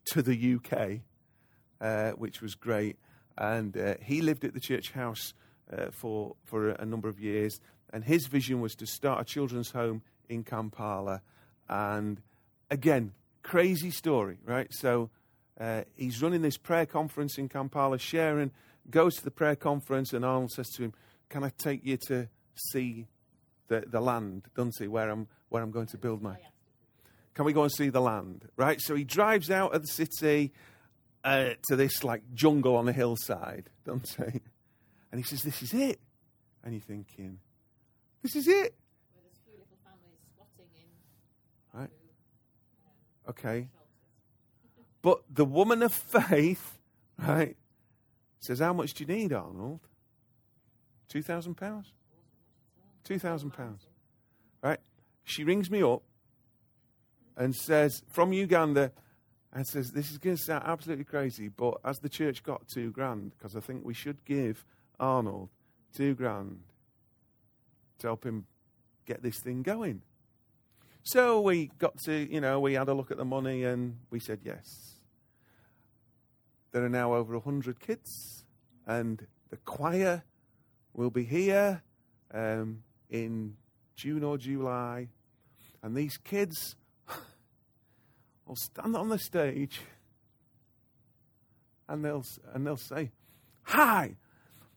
to 0.06 0.22
the 0.22 0.54
UK, 0.54 1.00
uh, 1.80 2.12
which 2.12 2.40
was 2.40 2.54
great. 2.54 2.96
And 3.36 3.76
uh, 3.76 3.94
he 4.00 4.22
lived 4.22 4.44
at 4.44 4.54
the 4.54 4.60
church 4.60 4.92
house 4.92 5.34
uh, 5.72 5.86
for 5.90 6.36
for 6.44 6.70
a 6.70 6.84
number 6.84 7.08
of 7.08 7.20
years. 7.20 7.60
And 7.92 8.04
his 8.04 8.26
vision 8.26 8.60
was 8.60 8.74
to 8.76 8.86
start 8.86 9.20
a 9.20 9.24
children's 9.24 9.70
home 9.70 10.02
in 10.28 10.42
Kampala. 10.42 11.22
And 11.68 12.20
again, 12.70 13.12
crazy 13.42 13.90
story, 13.90 14.38
right? 14.44 14.66
So 14.72 15.10
uh, 15.58 15.82
he's 15.96 16.20
running 16.20 16.42
this 16.42 16.56
prayer 16.56 16.86
conference 16.86 17.38
in 17.38 17.48
Kampala. 17.48 17.98
Sharon 17.98 18.50
goes 18.90 19.16
to 19.16 19.24
the 19.24 19.30
prayer 19.30 19.56
conference, 19.56 20.12
and 20.12 20.24
Arnold 20.24 20.50
says 20.50 20.68
to 20.70 20.82
him, 20.82 20.94
"Can 21.28 21.44
I 21.44 21.50
take 21.56 21.84
you 21.84 21.96
to 22.08 22.28
see 22.72 23.06
the, 23.68 23.84
the 23.86 24.00
land, 24.00 24.48
Dunsi, 24.56 24.88
where 24.88 25.10
I'm 25.10 25.28
where 25.48 25.62
I'm 25.62 25.70
going 25.70 25.86
to 25.86 25.98
build 25.98 26.22
my? 26.22 26.36
Can 27.34 27.44
we 27.44 27.52
go 27.52 27.62
and 27.62 27.72
see 27.72 27.88
the 27.88 28.00
land?" 28.00 28.48
Right. 28.56 28.80
So 28.80 28.94
he 28.94 29.04
drives 29.04 29.50
out 29.50 29.74
of 29.74 29.82
the 29.82 29.88
city 29.88 30.52
uh, 31.22 31.50
to 31.68 31.76
this 31.76 32.02
like 32.02 32.22
jungle 32.34 32.76
on 32.76 32.88
a 32.88 32.92
hillside, 32.92 33.70
Dunsi, 33.86 34.40
and 35.12 35.20
he 35.20 35.22
says, 35.22 35.42
"This 35.42 35.62
is 35.62 35.72
it." 35.72 36.00
And 36.64 36.74
you're 36.74 36.80
thinking, 36.80 37.38
"This 38.22 38.34
is 38.34 38.48
it." 38.48 38.54
Right. 38.54 38.72
there's 39.22 39.38
a 39.38 39.44
few 39.44 39.52
little 39.52 39.78
families 39.84 40.18
squatting 40.34 40.70
in 40.74 41.80
Right. 41.80 41.90
Okay. 43.28 43.68
But 45.04 45.20
the 45.28 45.44
woman 45.44 45.82
of 45.82 45.92
faith, 45.92 46.78
right, 47.18 47.58
says, 48.40 48.60
How 48.60 48.72
much 48.72 48.94
do 48.94 49.04
you 49.04 49.14
need, 49.14 49.34
Arnold? 49.34 49.80
Two 51.08 51.22
thousand 51.22 51.56
pounds? 51.56 51.92
Two 53.04 53.18
thousand 53.18 53.50
pounds. 53.50 53.86
Right? 54.62 54.80
She 55.22 55.44
rings 55.44 55.70
me 55.70 55.82
up 55.82 56.00
and 57.36 57.54
says, 57.54 58.02
from 58.08 58.32
Uganda, 58.32 58.92
and 59.52 59.66
says, 59.66 59.90
This 59.90 60.10
is 60.10 60.16
going 60.16 60.36
to 60.36 60.42
sound 60.42 60.64
absolutely 60.66 61.04
crazy, 61.04 61.48
but 61.48 61.74
as 61.84 61.98
the 61.98 62.08
church 62.08 62.42
got 62.42 62.66
two 62.66 62.90
grand, 62.90 63.32
because 63.36 63.54
I 63.54 63.60
think 63.60 63.84
we 63.84 63.92
should 63.92 64.24
give 64.24 64.64
Arnold 64.98 65.50
two 65.94 66.14
grand 66.14 66.60
to 67.98 68.06
help 68.06 68.24
him 68.24 68.46
get 69.04 69.22
this 69.22 69.38
thing 69.38 69.62
going. 69.62 70.00
So 71.02 71.42
we 71.42 71.70
got 71.78 71.98
to, 72.04 72.14
you 72.14 72.40
know, 72.40 72.58
we 72.58 72.72
had 72.72 72.88
a 72.88 72.94
look 72.94 73.10
at 73.10 73.18
the 73.18 73.24
money 73.26 73.64
and 73.64 73.98
we 74.08 74.18
said 74.18 74.40
yes. 74.42 74.93
There 76.74 76.84
are 76.84 76.88
now 76.88 77.14
over 77.14 77.34
100 77.34 77.78
kids, 77.78 78.44
and 78.84 79.24
the 79.48 79.56
choir 79.58 80.24
will 80.92 81.08
be 81.10 81.22
here 81.22 81.84
um, 82.32 82.82
in 83.08 83.54
June 83.94 84.24
or 84.24 84.36
July. 84.36 85.06
And 85.84 85.96
these 85.96 86.16
kids 86.16 86.74
will 88.44 88.56
stand 88.56 88.96
on 88.96 89.08
the 89.08 89.20
stage 89.20 89.82
and 91.88 92.04
they'll, 92.04 92.24
and 92.52 92.66
they'll 92.66 92.76
say, 92.76 93.12
Hi, 93.62 94.16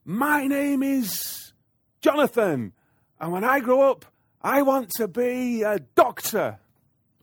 my 0.05 0.45
name 0.45 0.83
is 0.83 1.51
Jonathan, 2.01 2.73
and 3.19 3.31
when 3.31 3.43
I 3.43 3.59
grow 3.59 3.89
up, 3.89 4.05
I 4.39 4.61
want 4.61 4.91
to 4.97 5.07
be 5.07 5.63
a 5.63 5.79
doctor 5.79 6.59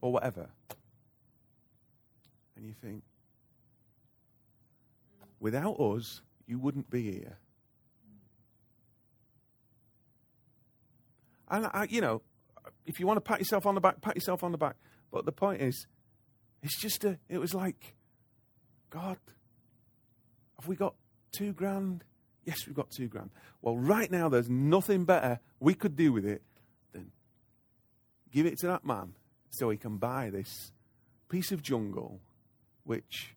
or 0.01 0.11
whatever. 0.11 0.49
And 2.57 2.67
you 2.67 2.75
think, 2.83 3.05
without 5.45 5.79
us, 5.79 6.23
you 6.47 6.59
wouldn't 6.59 6.89
be 6.89 7.03
here. 7.03 7.37
And, 11.51 11.67
I, 11.67 11.87
you 11.91 12.01
know, 12.01 12.23
if 12.87 12.99
you 12.99 13.07
want 13.07 13.19
to 13.19 13.21
pat 13.21 13.41
yourself 13.41 13.67
on 13.67 13.75
the 13.75 13.81
back, 13.83 14.01
pat 14.01 14.15
yourself 14.15 14.43
on 14.43 14.53
the 14.53 14.59
back. 14.59 14.77
But 15.13 15.27
the 15.27 15.33
point 15.33 15.61
is, 15.61 15.87
it's 16.63 16.81
just 16.81 17.05
a, 17.05 17.19
it 17.29 17.37
was 17.37 17.53
like, 17.53 17.95
God, 18.89 19.19
have 20.59 20.67
we 20.67 20.77
got 20.77 20.95
two 21.31 21.53
grand? 21.53 22.05
Yes, 22.47 22.67
we've 22.67 22.75
got 22.75 22.91
two 22.91 23.09
grand. 23.09 23.29
Well, 23.61 23.77
right 23.77 24.11
now, 24.11 24.31
there's 24.31 24.49
nothing 24.49 25.05
better 25.05 25.41
we 25.61 25.75
could 25.75 25.95
do 25.95 26.11
with 26.11 26.25
it 26.25 26.41
than 26.93 27.13
give 28.33 28.47
it 28.47 28.59
to 28.61 28.67
that 28.69 28.87
man 28.87 29.13
so 29.51 29.69
he 29.69 29.77
can 29.77 29.99
buy 29.99 30.31
this 30.31 30.73
piece 31.29 31.53
of 31.53 31.61
jungle, 31.61 32.23
which 32.85 33.35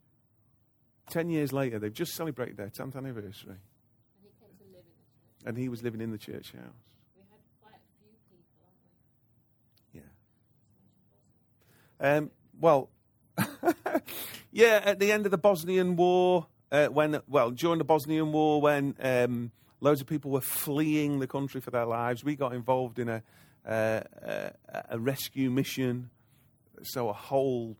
10 1.09 1.29
years 1.29 1.53
later, 1.53 1.79
they've 1.79 1.93
just 1.93 2.13
celebrated 2.13 2.57
their 2.57 2.69
10th 2.69 2.95
anniversary. 2.95 3.55
And 3.55 4.23
he 4.23 4.29
came 4.39 4.57
to 4.57 4.65
live 4.71 4.83
in 4.83 4.95
the 4.97 5.43
church. 5.43 5.45
And 5.45 5.57
he 5.57 5.69
was 5.69 5.83
living 5.83 6.01
in 6.01 6.11
the 6.11 6.17
church 6.17 6.51
house. 6.51 6.63
We 7.15 7.23
had 7.29 7.41
quite 7.61 7.73
a 7.75 7.83
few 7.99 8.09
people, 8.29 8.61
haven't 9.91 10.09
we? 12.01 12.09
Yeah. 12.09 12.17
Um, 12.17 12.31
well, 12.59 12.89
yeah, 14.51 14.81
at 14.83 14.99
the 14.99 15.11
end 15.11 15.25
of 15.25 15.31
the 15.31 15.37
Bosnian 15.37 15.95
War, 15.95 16.47
uh, 16.71 16.87
when, 16.87 17.21
well, 17.27 17.51
during 17.51 17.77
the 17.77 17.85
Bosnian 17.85 18.31
War, 18.31 18.59
when 18.61 18.95
um, 18.99 19.51
loads 19.79 20.01
of 20.01 20.07
people 20.07 20.31
were 20.31 20.41
fleeing 20.41 21.19
the 21.19 21.27
country 21.27 21.61
for 21.61 21.71
their 21.71 21.85
lives, 21.85 22.23
we 22.23 22.35
got 22.35 22.53
involved 22.53 22.99
in 22.99 23.07
a, 23.07 23.23
uh, 23.65 24.01
a, 24.21 24.51
a 24.89 24.99
rescue 24.99 25.49
mission. 25.49 26.09
So 26.83 27.09
a 27.09 27.13
whole 27.13 27.77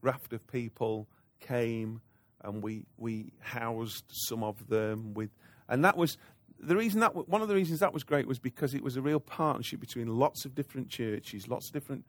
raft 0.00 0.32
of 0.32 0.46
people 0.48 1.08
came 1.40 2.00
and 2.44 2.62
we, 2.62 2.84
we 2.96 3.32
housed 3.40 4.04
some 4.08 4.42
of 4.42 4.68
them 4.68 5.14
with, 5.14 5.30
and 5.68 5.84
that 5.84 5.96
was, 5.96 6.16
the 6.58 6.76
reason 6.76 7.00
that, 7.00 7.28
one 7.28 7.42
of 7.42 7.48
the 7.48 7.54
reasons 7.54 7.80
that 7.80 7.92
was 7.92 8.04
great 8.04 8.26
was 8.26 8.38
because 8.38 8.74
it 8.74 8.82
was 8.82 8.96
a 8.96 9.02
real 9.02 9.20
partnership 9.20 9.80
between 9.80 10.06
lots 10.06 10.44
of 10.44 10.54
different 10.54 10.88
churches, 10.88 11.48
lots 11.48 11.68
of 11.68 11.72
different 11.72 12.04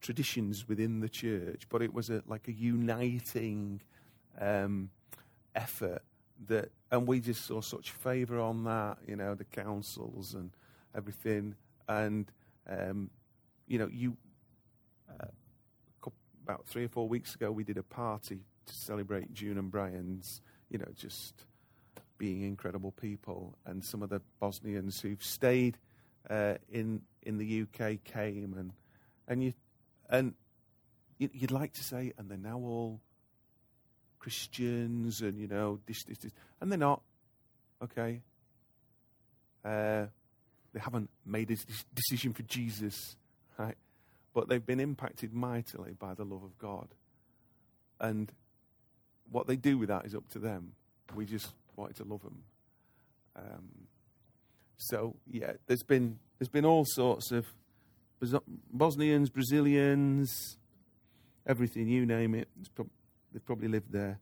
traditions 0.00 0.68
within 0.68 1.00
the 1.00 1.08
church, 1.08 1.64
but 1.68 1.82
it 1.82 1.92
was 1.92 2.10
a, 2.10 2.22
like 2.26 2.48
a 2.48 2.52
uniting 2.52 3.80
um, 4.40 4.90
effort 5.54 6.02
that, 6.46 6.70
and 6.90 7.06
we 7.06 7.20
just 7.20 7.46
saw 7.46 7.60
such 7.60 7.90
favour 7.90 8.40
on 8.40 8.64
that, 8.64 8.98
you 9.06 9.16
know, 9.16 9.34
the 9.34 9.44
councils 9.44 10.34
and 10.34 10.50
everything, 10.94 11.54
and 11.88 12.30
um, 12.68 13.10
you 13.66 13.78
know, 13.78 13.88
you 13.90 14.16
uh, 15.20 15.26
about 16.44 16.66
three 16.66 16.84
or 16.84 16.88
four 16.88 17.08
weeks 17.08 17.34
ago, 17.34 17.50
we 17.50 17.64
did 17.64 17.78
a 17.78 17.82
party 17.82 18.40
to 18.66 18.74
celebrate 18.74 19.32
June 19.32 19.58
and 19.58 19.70
Brian's, 19.70 20.40
you 20.70 20.78
know, 20.78 20.88
just 20.96 21.34
being 22.18 22.42
incredible 22.42 22.92
people, 22.92 23.56
and 23.66 23.84
some 23.84 24.02
of 24.02 24.08
the 24.10 24.20
Bosnians 24.40 25.00
who've 25.00 25.22
stayed 25.22 25.78
uh, 26.30 26.54
in 26.70 27.02
in 27.22 27.38
the 27.38 27.62
UK 27.62 28.02
came, 28.04 28.54
and 28.56 28.72
and 29.28 29.42
you 29.42 29.52
and 30.08 30.34
you- 31.18 31.30
you'd 31.32 31.50
like 31.50 31.72
to 31.74 31.84
say, 31.84 32.12
and 32.18 32.28
they're 32.30 32.36
now 32.38 32.58
all 32.58 33.00
Christians, 34.18 35.20
and 35.20 35.38
you 35.38 35.46
know, 35.46 35.80
this, 35.86 36.04
this, 36.04 36.18
this, 36.18 36.32
and 36.60 36.70
they're 36.70 36.78
not. 36.78 37.02
Okay. 37.82 38.22
Uh, 39.64 40.06
they 40.72 40.80
haven't 40.80 41.10
made 41.24 41.50
a 41.50 41.56
decision 41.94 42.32
for 42.32 42.42
Jesus, 42.42 43.16
right? 43.58 43.76
But 44.32 44.48
they've 44.48 44.64
been 44.64 44.80
impacted 44.80 45.32
mightily 45.32 45.92
by 45.92 46.14
the 46.14 46.24
love 46.24 46.42
of 46.42 46.58
God, 46.58 46.88
and 48.00 48.32
what 49.34 49.48
they 49.48 49.56
do 49.56 49.76
with 49.76 49.88
that 49.88 50.06
is 50.06 50.14
up 50.14 50.28
to 50.30 50.38
them. 50.38 50.72
We 51.12 51.26
just 51.26 51.52
wanted 51.74 51.96
to 51.96 52.04
love 52.04 52.22
them. 52.22 52.44
Um, 53.34 53.68
so 54.78 55.16
yeah, 55.28 55.54
there's 55.66 55.82
been 55.82 56.20
there's 56.38 56.48
been 56.48 56.64
all 56.64 56.84
sorts 56.86 57.32
of 57.32 57.44
Bos- 58.20 58.40
Bosnians, 58.72 59.30
Brazilians, 59.30 60.56
everything 61.46 61.88
you 61.88 62.06
name 62.06 62.36
it. 62.36 62.48
Prob- 62.76 62.90
they've 63.32 63.44
probably 63.44 63.66
lived 63.66 63.90
there. 63.90 64.20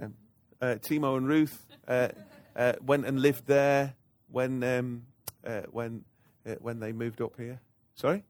Um, 0.00 0.14
uh, 0.62 0.76
Timo 0.76 1.18
and 1.18 1.28
Ruth 1.28 1.66
uh, 1.86 2.08
uh, 2.56 2.72
went 2.80 3.04
and 3.04 3.20
lived 3.20 3.46
there 3.46 3.94
when 4.30 4.64
um, 4.64 5.02
uh, 5.46 5.62
when 5.70 6.04
uh, 6.46 6.54
when 6.60 6.80
they 6.80 6.92
moved 6.92 7.20
up 7.20 7.36
here. 7.36 7.60
Sorry. 7.96 8.24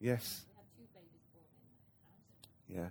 Yes. 0.00 0.44
Yeah. 2.68 2.90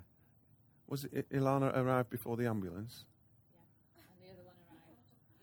Was 0.94 1.06
it 1.06 1.28
Ilana 1.32 1.76
arrived 1.76 2.12
before 2.12 2.38
the 2.38 2.46
ambulance? 2.46 3.06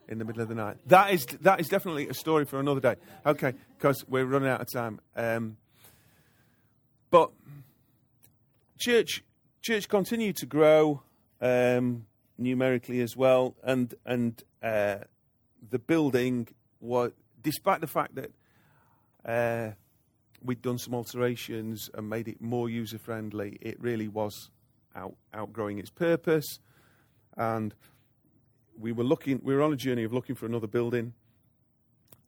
In 0.08 0.18
the 0.18 0.24
middle 0.24 0.42
of 0.42 0.48
the 0.48 0.54
night. 0.54 0.76
That 0.86 1.12
is 1.12 1.26
that 1.40 1.58
is 1.58 1.68
definitely 1.68 2.06
a 2.06 2.14
story 2.14 2.44
for 2.44 2.60
another 2.60 2.78
day. 2.78 2.94
Okay, 3.26 3.54
because 3.76 4.06
we're 4.06 4.26
running 4.26 4.48
out 4.48 4.60
of 4.60 4.70
time. 4.70 5.00
Um, 5.16 5.56
but 7.10 7.32
church 8.78 9.24
church 9.60 9.88
continued 9.88 10.36
to 10.36 10.46
grow 10.46 11.02
um, 11.40 12.06
numerically 12.38 13.00
as 13.00 13.16
well, 13.16 13.56
and 13.64 13.92
and 14.06 14.40
uh, 14.62 14.98
the 15.68 15.80
building 15.80 16.46
was, 16.78 17.10
despite 17.42 17.80
the 17.80 17.88
fact 17.88 18.14
that 18.14 18.30
uh, 19.24 19.72
we'd 20.44 20.62
done 20.62 20.78
some 20.78 20.94
alterations 20.94 21.90
and 21.92 22.08
made 22.08 22.28
it 22.28 22.40
more 22.40 22.70
user 22.70 22.98
friendly, 22.98 23.58
it 23.60 23.80
really 23.80 24.06
was 24.06 24.48
out, 24.94 25.14
outgrowing 25.32 25.78
its 25.78 25.90
purpose, 25.90 26.58
and 27.36 27.74
we 28.78 28.92
were 28.92 29.04
looking. 29.04 29.40
We 29.42 29.54
were 29.54 29.62
on 29.62 29.72
a 29.72 29.76
journey 29.76 30.04
of 30.04 30.12
looking 30.12 30.34
for 30.34 30.46
another 30.46 30.66
building, 30.66 31.14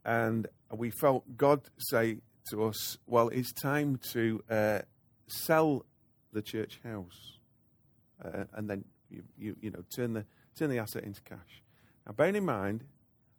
and 0.05 0.47
we 0.71 0.91
felt 0.91 1.37
God 1.37 1.63
say 1.79 2.19
to 2.51 2.65
us, 2.65 2.99
"Well, 3.07 3.29
it's 3.29 3.53
time 3.53 3.99
to 4.13 4.43
uh, 4.51 4.79
sell 5.27 5.85
the 6.33 6.43
church 6.43 6.81
house, 6.85 7.39
uh, 8.25 8.45
and 8.55 8.69
then 8.69 8.85
you, 9.11 9.23
you, 9.39 9.57
you 9.61 9.71
know 9.71 9.85
turn 9.95 10.13
the 10.13 10.25
turn 10.57 10.71
the 10.71 10.79
asset 10.79 11.05
into 11.05 11.23
cash." 11.23 11.63
Now, 12.07 12.13
bearing 12.13 12.37
in 12.37 12.45
mind, 12.45 12.85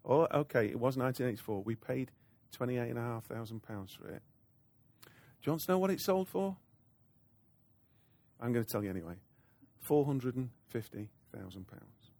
oh, 0.05 0.27
okay, 0.33 0.65
it 0.65 0.79
was 0.79 0.97
1984. 0.97 1.63
We 1.63 1.75
paid 1.75 2.11
twenty-eight 2.51 2.89
and 2.89 2.99
a 2.99 3.01
half 3.01 3.25
thousand 3.25 3.61
pounds 3.61 3.93
for 3.93 4.07
it. 4.07 4.21
Do 5.03 5.49
you 5.49 5.51
want 5.51 5.63
to 5.63 5.71
know 5.71 5.77
what 5.77 5.91
it 5.91 5.99
sold 5.99 6.29
for? 6.29 6.55
I'm 8.43 8.51
going 8.51 8.65
to 8.65 8.69
tell 8.69 8.83
you 8.83 8.89
anyway. 8.89 9.15
Four 9.79 10.05
hundred 10.05 10.35
and 10.35 10.49
fifty 10.67 11.09
thousand 11.35 11.67
pounds. 11.67 12.11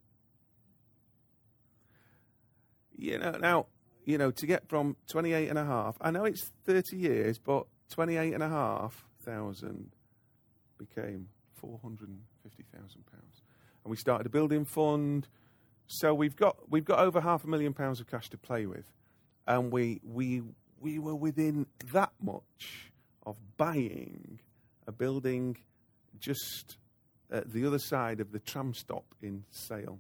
You 2.96 3.18
know, 3.18 3.32
now, 3.32 3.66
you 4.06 4.18
know, 4.18 4.32
to 4.32 4.46
get 4.46 4.70
from 4.70 4.96
28 5.08 5.50
and 5.50 5.58
a 5.58 5.66
half, 5.66 5.98
I 6.00 6.12
know 6.12 6.26
it's 6.26 6.52
30 6.66 6.96
years, 6.96 7.40
but 7.40 7.66
28 7.90 8.34
and 8.34 8.44
a 8.44 8.48
half 8.48 9.04
thousand 9.22 9.96
became 10.78 11.28
450,000 11.56 13.06
pounds. 13.12 13.42
And 13.84 13.92
we 13.92 13.98
started 13.98 14.28
a 14.28 14.30
building 14.30 14.64
fund. 14.64 15.28
So 15.88 16.14
we've 16.14 16.36
got, 16.36 16.58
we've 16.70 16.86
got 16.86 17.00
over 17.00 17.20
half 17.20 17.44
a 17.44 17.48
million 17.48 17.74
pounds 17.74 18.00
of 18.00 18.08
cash 18.08 18.30
to 18.30 18.38
play 18.38 18.68
with. 18.68 18.94
And 19.48 19.72
we, 19.72 20.00
we, 20.04 20.44
we 20.80 21.00
were 21.00 21.16
within 21.16 21.66
that 21.92 22.12
much 22.22 22.92
of 23.26 23.38
buying 23.58 24.40
a 24.88 24.92
building 24.92 25.58
just 26.20 26.78
at 27.32 27.52
the 27.52 27.66
other 27.66 27.80
side 27.80 28.20
of 28.20 28.32
the 28.32 28.40
tram 28.40 28.74
stop 28.74 29.06
in 29.22 29.44
Sale, 29.50 30.00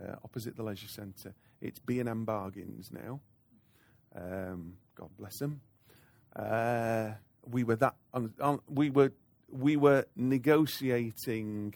uh, 0.00 0.14
opposite 0.24 0.56
the 0.56 0.62
leisure 0.62 0.88
centre. 0.88 1.34
It's 1.60 1.78
B&M 1.78 2.24
Bargains 2.24 2.90
now. 2.92 3.20
Um, 4.14 4.76
God 4.94 5.10
bless 5.18 5.38
them. 5.38 5.60
Uh, 6.36 7.10
we 7.50 7.64
were 7.64 7.76
that 7.76 7.94
on, 8.12 8.32
on, 8.40 8.60
we 8.68 8.90
were 8.90 9.12
we 9.50 9.76
were 9.76 10.04
negotiating 10.16 11.74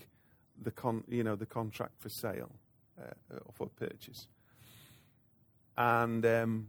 the 0.61 0.71
con, 0.71 1.05
you 1.09 1.23
know 1.23 1.37
the 1.37 1.47
contract 1.47 2.01
for 2.01 2.09
sale 2.09 2.51
uh, 3.01 3.37
or 3.45 3.53
for 3.53 3.67
purchase, 3.69 4.29
and 5.77 6.25
um, 6.27 6.69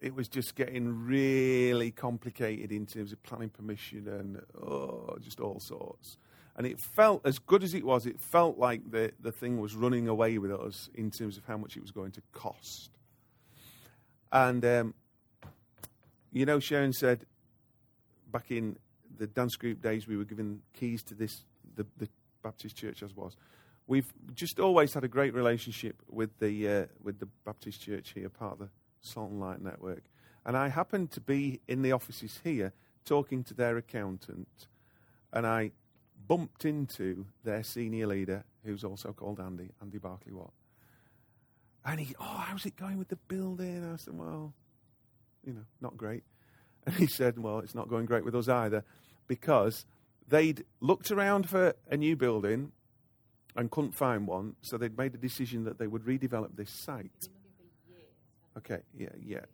it 0.00 0.14
was 0.14 0.28
just 0.28 0.54
getting 0.54 1.06
really 1.06 1.90
complicated 1.90 2.70
in 2.70 2.86
terms 2.86 3.12
of 3.12 3.22
planning 3.22 3.50
permission 3.50 4.06
and 4.06 4.42
oh, 4.60 5.16
just 5.20 5.40
all 5.40 5.58
sorts. 5.60 6.16
And 6.56 6.66
it 6.66 6.80
felt, 6.80 7.24
as 7.24 7.38
good 7.38 7.62
as 7.62 7.74
it 7.74 7.84
was, 7.84 8.06
it 8.06 8.20
felt 8.20 8.58
like 8.58 8.90
the, 8.90 9.12
the 9.20 9.32
thing 9.32 9.60
was 9.60 9.74
running 9.74 10.08
away 10.08 10.38
with 10.38 10.52
us 10.52 10.88
in 10.94 11.10
terms 11.10 11.36
of 11.36 11.44
how 11.46 11.56
much 11.56 11.76
it 11.76 11.82
was 11.82 11.92
going 11.92 12.12
to 12.12 12.22
cost. 12.32 12.90
And, 14.32 14.64
um, 14.64 14.94
you 16.32 16.46
know, 16.46 16.58
Sharon 16.58 16.92
said 16.92 17.26
back 18.30 18.50
in 18.50 18.76
the 19.18 19.26
dance 19.26 19.56
group 19.56 19.80
days, 19.80 20.06
we 20.06 20.16
were 20.16 20.24
given 20.24 20.60
keys 20.74 21.02
to 21.04 21.14
this, 21.14 21.44
the, 21.76 21.86
the 21.96 22.08
Baptist 22.42 22.76
church 22.76 23.02
as 23.02 23.16
was. 23.16 23.36
We've 23.86 24.12
just 24.34 24.60
always 24.60 24.92
had 24.92 25.02
a 25.02 25.08
great 25.08 25.34
relationship 25.34 26.02
with 26.10 26.38
the, 26.40 26.68
uh, 26.68 26.86
with 27.02 27.20
the 27.20 27.28
Baptist 27.44 27.80
church 27.80 28.12
here, 28.14 28.28
part 28.28 28.54
of 28.54 28.58
the 28.58 28.68
Salt 29.00 29.30
and 29.30 29.40
Light 29.40 29.60
Network. 29.60 30.04
And 30.44 30.56
I 30.56 30.68
happened 30.68 31.10
to 31.12 31.20
be 31.20 31.60
in 31.68 31.82
the 31.82 31.92
offices 31.92 32.40
here 32.42 32.72
talking 33.04 33.42
to 33.44 33.54
their 33.54 33.76
accountant, 33.76 34.66
and 35.32 35.46
I 35.46 35.72
bumped 36.26 36.64
into 36.64 37.26
their 37.44 37.62
senior 37.62 38.06
leader, 38.06 38.44
who's 38.64 38.84
also 38.84 39.12
called 39.12 39.40
Andy, 39.40 39.70
Andy 39.80 39.98
Barkley 39.98 40.32
Watt. 40.32 40.52
And 41.84 42.00
he, 42.00 42.14
oh, 42.20 42.44
how's 42.46 42.66
it 42.66 42.76
going 42.76 42.98
with 42.98 43.08
the 43.08 43.16
building? 43.16 43.90
I 43.90 43.96
said, 43.96 44.18
well, 44.18 44.52
you 45.44 45.54
know, 45.54 45.64
not 45.80 45.96
great. 45.96 46.22
And 46.86 46.94
he 46.96 47.06
said, 47.06 47.38
well, 47.38 47.58
it's 47.58 47.74
not 47.74 47.90
going 47.90 48.06
great 48.06 48.24
with 48.24 48.34
us 48.34 48.48
either, 48.48 48.82
because 49.26 49.84
they'd 50.26 50.64
looked 50.80 51.10
around 51.10 51.46
for 51.46 51.74
a 51.90 51.96
new 51.98 52.16
building 52.16 52.72
and 53.54 53.70
couldn't 53.70 53.92
find 53.92 54.26
one, 54.26 54.54
so 54.62 54.78
they'd 54.78 54.96
made 54.96 55.14
a 55.14 55.18
decision 55.18 55.64
that 55.64 55.78
they 55.78 55.86
would 55.86 56.04
redevelop 56.04 56.56
this 56.56 56.70
site. 56.70 57.28
Okay, 58.58 58.80
yeah, 58.96 59.08
yeah. 59.24 59.44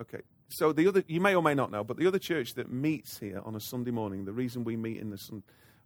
Okay. 0.00 0.20
So 0.48 0.72
the 0.72 0.86
other, 0.88 1.02
you 1.06 1.20
may 1.20 1.34
or 1.34 1.42
may 1.42 1.54
not 1.54 1.70
know, 1.70 1.84
but 1.84 1.96
the 1.96 2.06
other 2.06 2.18
church 2.18 2.54
that 2.54 2.70
meets 2.70 3.18
here 3.18 3.40
on 3.44 3.56
a 3.56 3.60
Sunday 3.60 3.90
morning, 3.90 4.24
the 4.24 4.32
reason 4.32 4.64
we 4.64 4.76
meet 4.76 4.98
in 4.98 5.10
the 5.10 5.18
sun, 5.18 5.42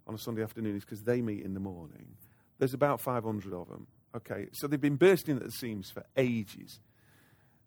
on 0.07 0.15
a 0.15 0.17
Sunday 0.17 0.43
afternoon 0.43 0.75
is 0.75 0.83
because 0.83 1.03
they 1.03 1.21
meet 1.21 1.43
in 1.43 1.53
the 1.53 1.59
morning. 1.59 2.15
There's 2.57 2.73
about 2.73 3.01
500 3.01 3.53
of 3.53 3.67
them. 3.69 3.87
Okay, 4.15 4.47
so 4.53 4.67
they've 4.67 4.81
been 4.81 4.95
bursting 4.95 5.37
at 5.37 5.43
the 5.43 5.51
seams 5.51 5.91
for 5.91 6.03
ages. 6.17 6.79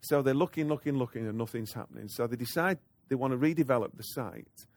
So 0.01 0.21
they're 0.21 0.33
looking, 0.33 0.67
looking, 0.67 0.97
looking, 0.97 1.27
and 1.27 1.37
nothing's 1.37 1.73
happening. 1.73 2.09
So 2.09 2.27
they 2.27 2.35
decide 2.35 2.79
they 3.07 3.15
want 3.15 3.31
to 3.31 3.37
redevelop 3.37 3.95
the 3.95 4.03
site, 4.03 4.67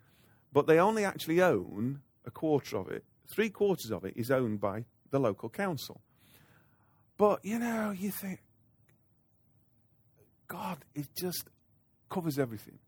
but 0.53 0.67
they 0.67 0.79
only 0.79 1.05
actually 1.05 1.43
own 1.43 2.01
a 2.25 2.31
quarter 2.31 2.77
of 2.77 2.89
it. 2.89 3.05
Three 3.29 3.51
quarters 3.51 3.91
of 3.91 4.05
it 4.05 4.15
is 4.17 4.31
owned 4.31 4.61
by 4.61 4.85
the 5.11 5.19
local 5.19 5.49
council. 5.49 6.01
But, 7.19 7.45
you 7.45 7.59
know, 7.59 7.91
you 7.91 8.11
think, 8.11 8.41
God, 10.49 10.85
it 10.95 11.09
just 11.17 11.49
covers 12.11 12.39
everything. 12.39 12.79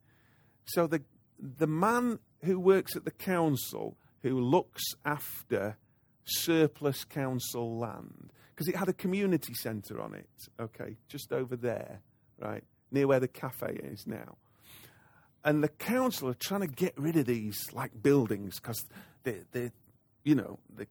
So 0.66 0.86
the, 0.86 1.02
the 1.38 1.66
man 1.66 2.18
who 2.44 2.58
works 2.58 2.96
at 2.96 3.04
the 3.04 3.10
council 3.10 3.96
who 4.22 4.40
looks 4.40 4.82
after 5.04 5.76
surplus 6.24 7.04
council 7.04 7.78
land, 7.78 8.32
because 8.50 8.68
it 8.68 8.76
had 8.76 8.88
a 8.88 8.92
community 8.92 9.54
centre 9.54 10.00
on 10.00 10.14
it, 10.14 10.28
okay, 10.60 10.96
just 11.08 11.32
over 11.32 11.56
there, 11.56 12.00
right, 12.38 12.64
near 12.90 13.06
where 13.06 13.20
the 13.20 13.28
cafe 13.28 13.78
is 13.82 14.06
now. 14.06 14.36
And 15.44 15.62
the 15.62 15.68
council 15.68 16.28
are 16.28 16.34
trying 16.34 16.62
to 16.62 16.66
get 16.66 16.92
rid 16.98 17.16
of 17.16 17.26
these 17.26 17.72
like 17.72 18.02
buildings 18.02 18.58
because 18.60 18.84
they, 19.22 19.40
they, 19.52 19.70
you 20.24 20.34
know, 20.34 20.58
they 20.74 20.86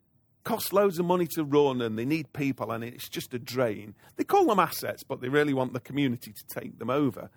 cost 0.48 0.72
loads 0.72 0.98
of 0.98 1.06
money 1.06 1.28
to 1.28 1.44
run 1.44 1.82
and 1.82 2.00
they 2.00 2.06
need 2.06 2.32
people 2.32 2.72
and 2.72 2.82
it's 2.82 3.10
just 3.10 3.34
a 3.34 3.40
drain. 3.40 3.94
They 4.16 4.24
call 4.24 4.46
them 4.46 4.60
assets, 4.60 5.04
but 5.04 5.20
they 5.20 5.28
really 5.28 5.54
want 5.54 5.74
the 5.74 5.82
community 5.82 6.32
to 6.32 6.60
take 6.60 6.80
them 6.80 6.90
over. 6.90 7.30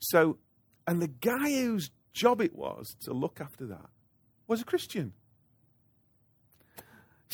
So, 0.00 0.36
and 0.86 1.00
the 1.00 1.08
guy 1.08 1.50
whose 1.50 1.90
job 2.12 2.42
it 2.42 2.54
was 2.54 2.94
to 3.04 3.14
look 3.14 3.40
after 3.40 3.64
that 3.68 3.88
was 4.48 4.60
a 4.60 4.66
Christian. 4.66 5.14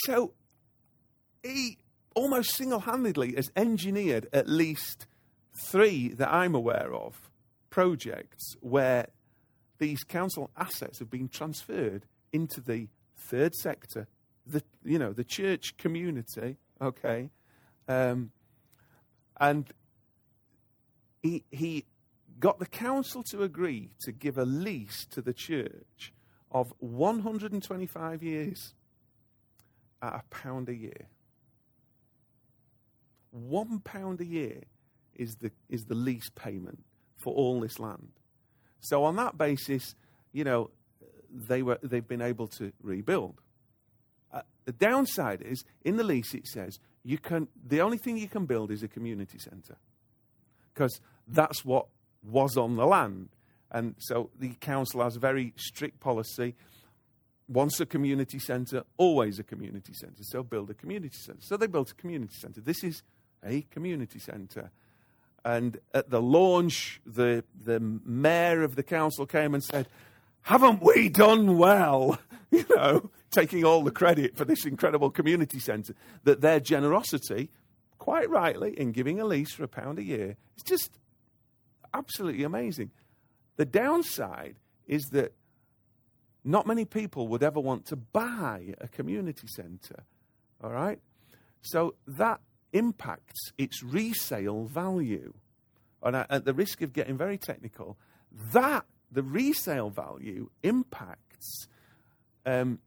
So 0.04 0.34
he 1.42 1.78
almost 2.14 2.54
single 2.54 2.78
handedly 2.78 3.34
has 3.34 3.50
engineered 3.56 4.28
at 4.32 4.48
least 4.48 5.08
three 5.66 6.10
that 6.10 6.32
I'm 6.32 6.54
aware 6.54 6.94
of 6.94 7.28
projects 7.70 8.54
where 8.60 9.08
these 9.78 10.04
council 10.04 10.52
assets 10.56 11.00
have 11.00 11.10
been 11.10 11.28
transferred 11.28 12.06
into 12.32 12.60
the 12.60 12.86
third 13.16 13.56
sector, 13.56 14.06
the 14.48 14.62
you 14.84 14.98
know 14.98 15.12
the 15.12 15.24
church 15.24 15.76
community, 15.76 16.56
okay, 16.80 17.30
um, 17.88 18.30
and 19.38 19.68
he 21.22 21.44
he 21.50 21.84
got 22.38 22.58
the 22.58 22.66
council 22.66 23.22
to 23.24 23.42
agree 23.42 23.90
to 24.00 24.12
give 24.12 24.38
a 24.38 24.44
lease 24.44 25.06
to 25.10 25.20
the 25.20 25.32
church 25.32 26.12
of 26.50 26.72
125 26.78 28.22
years 28.22 28.74
at 30.02 30.14
a 30.14 30.22
pound 30.30 30.68
a 30.68 30.74
year. 30.74 31.08
One 33.30 33.80
pound 33.80 34.20
a 34.20 34.24
year 34.24 34.62
is 35.14 35.36
the, 35.36 35.50
is 35.68 35.84
the 35.84 35.94
lease 35.94 36.30
payment 36.34 36.84
for 37.16 37.34
all 37.34 37.60
this 37.60 37.78
land. 37.78 38.12
So, 38.80 39.04
on 39.04 39.16
that 39.16 39.36
basis, 39.36 39.94
you 40.32 40.44
know, 40.44 40.70
they 41.30 41.62
were, 41.62 41.78
they've 41.82 42.06
been 42.06 42.22
able 42.22 42.46
to 42.48 42.72
rebuild. 42.82 43.40
Uh, 44.32 44.42
the 44.64 44.72
downside 44.72 45.42
is, 45.42 45.64
in 45.84 45.96
the 45.96 46.04
lease, 46.04 46.34
it 46.34 46.46
says 46.46 46.78
you 47.04 47.18
can, 47.18 47.48
the 47.66 47.80
only 47.80 47.98
thing 47.98 48.16
you 48.18 48.28
can 48.28 48.46
build 48.46 48.70
is 48.70 48.82
a 48.82 48.88
community 48.88 49.38
centre. 49.38 49.76
because 50.78 51.00
that's 51.26 51.64
what 51.64 51.86
was 52.22 52.56
on 52.56 52.76
the 52.76 52.86
land. 52.86 53.30
And 53.72 53.96
so 53.98 54.30
the 54.38 54.50
council 54.60 55.02
has 55.02 55.16
very 55.16 55.52
strict 55.56 55.98
policy. 55.98 56.54
Once 57.48 57.80
a 57.80 57.86
community 57.86 58.38
centre, 58.38 58.84
always 58.96 59.40
a 59.40 59.42
community 59.42 59.92
centre. 59.92 60.22
So 60.22 60.44
build 60.44 60.70
a 60.70 60.74
community 60.74 61.16
centre. 61.16 61.42
So 61.42 61.56
they 61.56 61.66
built 61.66 61.90
a 61.90 61.94
community 61.94 62.34
centre. 62.38 62.60
This 62.60 62.84
is 62.84 63.02
a 63.44 63.62
community 63.62 64.20
centre. 64.20 64.70
And 65.44 65.78
at 65.92 66.10
the 66.10 66.22
launch, 66.22 67.00
the, 67.04 67.42
the 67.60 67.80
mayor 67.80 68.62
of 68.62 68.76
the 68.76 68.84
council 68.84 69.26
came 69.26 69.54
and 69.54 69.64
said, 69.64 69.88
Haven't 70.48 70.82
we 70.82 71.10
done 71.10 71.58
well? 71.58 72.18
You 72.50 72.64
know, 72.74 73.10
taking 73.30 73.66
all 73.66 73.84
the 73.84 73.90
credit 73.90 74.34
for 74.34 74.46
this 74.46 74.64
incredible 74.64 75.10
community 75.10 75.58
centre. 75.58 75.94
That 76.24 76.40
their 76.40 76.60
generosity, 76.60 77.50
quite 77.98 78.30
rightly, 78.30 78.70
in 78.70 78.92
giving 78.92 79.20
a 79.20 79.26
lease 79.26 79.52
for 79.52 79.64
a 79.64 79.68
pound 79.68 79.98
a 79.98 80.02
year, 80.02 80.34
is 80.56 80.62
just 80.62 80.98
absolutely 81.92 82.44
amazing. 82.44 82.90
The 83.56 83.66
downside 83.66 84.56
is 84.86 85.02
that 85.12 85.34
not 86.42 86.66
many 86.66 86.86
people 86.86 87.28
would 87.28 87.42
ever 87.42 87.60
want 87.60 87.84
to 87.88 87.96
buy 87.96 88.72
a 88.80 88.88
community 88.88 89.46
centre. 89.46 90.04
All 90.64 90.70
right? 90.70 91.00
So 91.60 91.96
that 92.06 92.40
impacts 92.72 93.52
its 93.58 93.82
resale 93.82 94.64
value. 94.64 95.34
And 96.02 96.16
at 96.16 96.46
the 96.46 96.54
risk 96.54 96.80
of 96.80 96.94
getting 96.94 97.18
very 97.18 97.36
technical, 97.36 97.98
that, 98.54 98.86
the 99.10 99.22
resale 99.22 99.90
value, 99.90 100.50
impacts 100.62 101.66
um, 102.46 102.78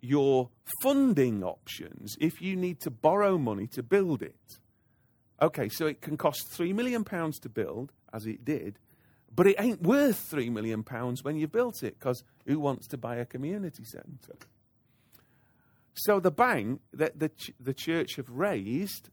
your 0.00 0.50
funding 0.82 1.42
options 1.42 2.16
if 2.20 2.40
you 2.40 2.56
need 2.56 2.80
to 2.80 2.90
borrow 2.90 3.38
money 3.38 3.66
to 3.68 3.82
build 3.82 4.22
it. 4.22 4.58
Okay, 5.40 5.68
so 5.68 5.86
it 5.86 6.00
can 6.00 6.16
cost 6.16 6.50
£3 6.52 6.74
million 6.74 7.04
to 7.04 7.48
build, 7.48 7.92
as 8.12 8.26
it 8.26 8.44
did, 8.44 8.78
but 9.34 9.46
it 9.46 9.56
ain't 9.58 9.82
worth 9.82 10.30
£3 10.30 10.50
million 10.50 10.82
when 11.22 11.36
you've 11.36 11.52
built 11.52 11.82
it, 11.82 11.98
because 11.98 12.22
who 12.46 12.58
wants 12.58 12.86
to 12.88 12.96
buy 12.96 13.16
a 13.16 13.26
community 13.26 13.84
centre? 13.84 14.36
So 15.94 16.20
the 16.20 16.30
bank, 16.30 16.80
that 16.92 17.18
the, 17.18 17.30
the 17.60 17.74
church 17.74 18.16
have 18.16 18.30
raised 18.30 19.10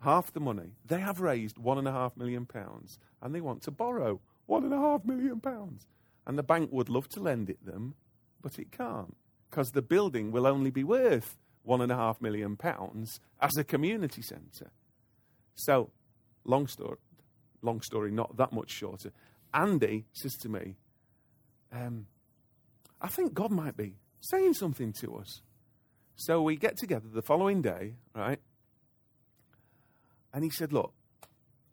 half 0.00 0.32
the 0.32 0.40
money. 0.40 0.72
They 0.84 1.00
have 1.00 1.20
raised 1.20 1.58
one 1.58 1.78
and 1.78 1.86
a 1.86 1.92
half 1.92 2.16
million 2.16 2.46
pounds, 2.46 2.98
and 3.22 3.34
they 3.34 3.40
want 3.40 3.62
to 3.62 3.70
borrow 3.70 4.20
one 4.50 4.64
and 4.64 4.74
a 4.74 4.78
half 4.78 5.04
million 5.04 5.38
pounds. 5.40 5.86
And 6.26 6.36
the 6.36 6.42
bank 6.42 6.70
would 6.72 6.88
love 6.88 7.08
to 7.10 7.20
lend 7.20 7.48
it 7.48 7.64
them, 7.64 7.94
but 8.42 8.58
it 8.58 8.72
can't, 8.72 9.16
because 9.48 9.70
the 9.70 9.80
building 9.80 10.32
will 10.32 10.46
only 10.46 10.70
be 10.70 10.82
worth 10.82 11.38
one 11.62 11.80
and 11.80 11.92
a 11.92 11.96
half 11.96 12.20
million 12.20 12.56
pounds 12.56 13.20
as 13.40 13.56
a 13.56 13.62
community 13.62 14.22
centre. 14.22 14.72
So, 15.54 15.90
long 16.44 16.66
story, 16.66 16.98
long 17.62 17.80
story, 17.80 18.10
not 18.10 18.36
that 18.38 18.52
much 18.52 18.70
shorter. 18.70 19.12
Andy 19.54 20.06
says 20.12 20.34
to 20.42 20.48
me, 20.48 20.74
um, 21.72 22.06
I 23.00 23.06
think 23.06 23.32
God 23.32 23.52
might 23.52 23.76
be 23.76 23.94
saying 24.20 24.54
something 24.54 24.92
to 24.94 25.16
us. 25.16 25.42
So 26.16 26.42
we 26.42 26.56
get 26.56 26.76
together 26.76 27.06
the 27.12 27.22
following 27.22 27.62
day, 27.62 27.94
right? 28.14 28.40
And 30.34 30.42
he 30.42 30.50
said, 30.50 30.72
Look, 30.72 30.92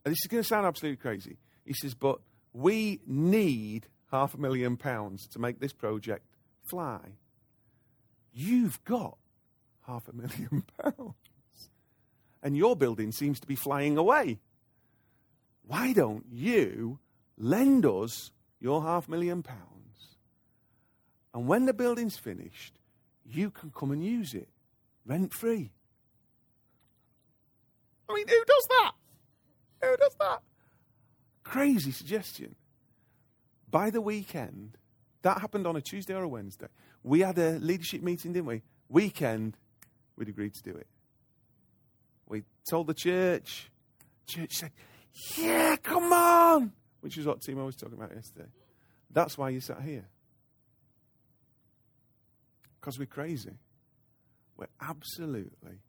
this 0.04 0.14
is 0.24 0.28
going 0.30 0.44
to 0.44 0.48
sound 0.48 0.66
absolutely 0.66 0.98
crazy. 0.98 1.38
He 1.66 1.74
says, 1.74 1.94
But 1.94 2.20
we 2.58 3.00
need 3.06 3.86
half 4.10 4.34
a 4.34 4.38
million 4.38 4.78
pounds 4.78 5.28
to 5.28 5.38
make 5.38 5.60
this 5.60 5.74
project 5.74 6.26
fly. 6.64 7.00
You've 8.34 8.84
got 8.84 9.20
half 9.86 10.08
a 10.08 10.14
million 10.14 10.64
pounds. 10.84 11.14
And 12.42 12.58
your 12.58 12.76
building 12.76 13.12
seems 13.12 13.40
to 13.42 13.48
be 13.48 13.56
flying 13.56 13.96
away. 13.96 14.40
Why 15.68 15.94
don't 15.94 16.26
you 16.32 16.98
lend 17.38 17.86
us 17.86 18.32
your 18.60 18.82
half 18.82 19.08
million 19.08 19.44
pounds? 19.44 20.18
And 21.36 21.48
when 21.48 21.68
the 21.68 21.74
building's 21.74 22.18
finished, 22.18 22.80
you 23.24 23.52
can 23.52 23.70
come 23.70 23.92
and 23.92 24.04
use 24.04 24.34
it 24.34 24.50
rent 25.06 25.32
free. 25.32 25.72
I 28.10 28.16
mean, 28.16 28.28
who 28.28 28.44
does 28.46 28.68
that? 28.68 28.92
Who 29.84 29.98
does 29.98 30.16
that? 30.20 30.42
Crazy 31.50 31.92
suggestion. 31.92 32.56
By 33.70 33.90
the 33.90 34.02
weekend, 34.02 34.78
that 35.22 35.40
happened 35.40 35.66
on 35.66 35.78
a 35.78 35.82
Tuesday 35.82 36.14
or 36.14 36.24
a 36.24 36.28
Wednesday. 36.28 36.68
We 37.04 37.22
had 37.22 37.38
a 37.38 37.52
leadership 37.60 38.02
meeting, 38.02 38.34
didn't 38.34 38.48
we? 38.48 38.64
Weekend, 38.90 39.56
we'd 40.18 40.28
agreed 40.28 40.54
to 40.56 40.64
do 40.64 40.78
it. 40.78 40.88
We 42.28 42.44
told 42.70 42.88
the 42.88 42.94
church. 42.94 43.72
Church 44.28 44.52
said, 44.56 44.72
Yeah, 45.38 45.78
come 45.78 46.12
on! 46.12 46.74
Which 47.00 47.18
is 47.18 47.26
what 47.26 47.40
Timo 47.40 47.66
was 47.66 47.78
talking 47.78 47.98
about 47.98 48.14
yesterday. 48.14 48.50
That's 49.10 49.38
why 49.38 49.50
you 49.50 49.62
sat 49.62 49.82
here. 49.82 50.06
Because 52.80 53.00
we're 53.00 53.06
crazy. 53.06 53.58
We're 54.58 54.68
absolutely 54.82 55.80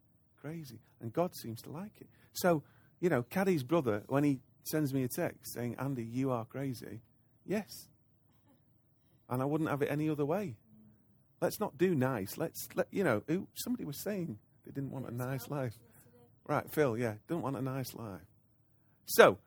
crazy. 0.40 0.78
And 1.00 1.12
God 1.12 1.34
seems 1.34 1.62
to 1.62 1.70
like 1.70 2.00
it. 2.00 2.06
So, 2.32 2.62
you 3.00 3.08
know, 3.08 3.24
Caddy's 3.24 3.64
brother, 3.64 4.04
when 4.06 4.22
he 4.22 4.38
sends 4.68 4.92
me 4.92 5.02
a 5.04 5.08
text 5.08 5.54
saying, 5.54 5.76
Andy, 5.78 6.04
you 6.04 6.30
are 6.30 6.44
crazy, 6.44 7.00
yes. 7.44 7.88
And 9.28 9.42
I 9.42 9.44
wouldn't 9.44 9.70
have 9.70 9.82
it 9.82 9.90
any 9.90 10.08
other 10.08 10.24
way. 10.24 10.56
Let's 11.40 11.60
not 11.60 11.78
do 11.78 11.94
nice. 11.94 12.36
Let's, 12.36 12.68
let, 12.74 12.88
you 12.90 13.04
know, 13.04 13.22
somebody 13.54 13.84
was 13.84 14.02
saying 14.02 14.38
they 14.66 14.72
didn't 14.72 14.90
want 14.90 15.08
a 15.08 15.14
nice 15.14 15.48
life. 15.48 15.78
Right, 16.46 16.64
Phil, 16.70 16.96
yeah, 16.96 17.14
don't 17.28 17.42
want 17.42 17.56
a 17.56 17.62
nice 17.62 17.94
life. 17.94 18.22
So, 19.04 19.38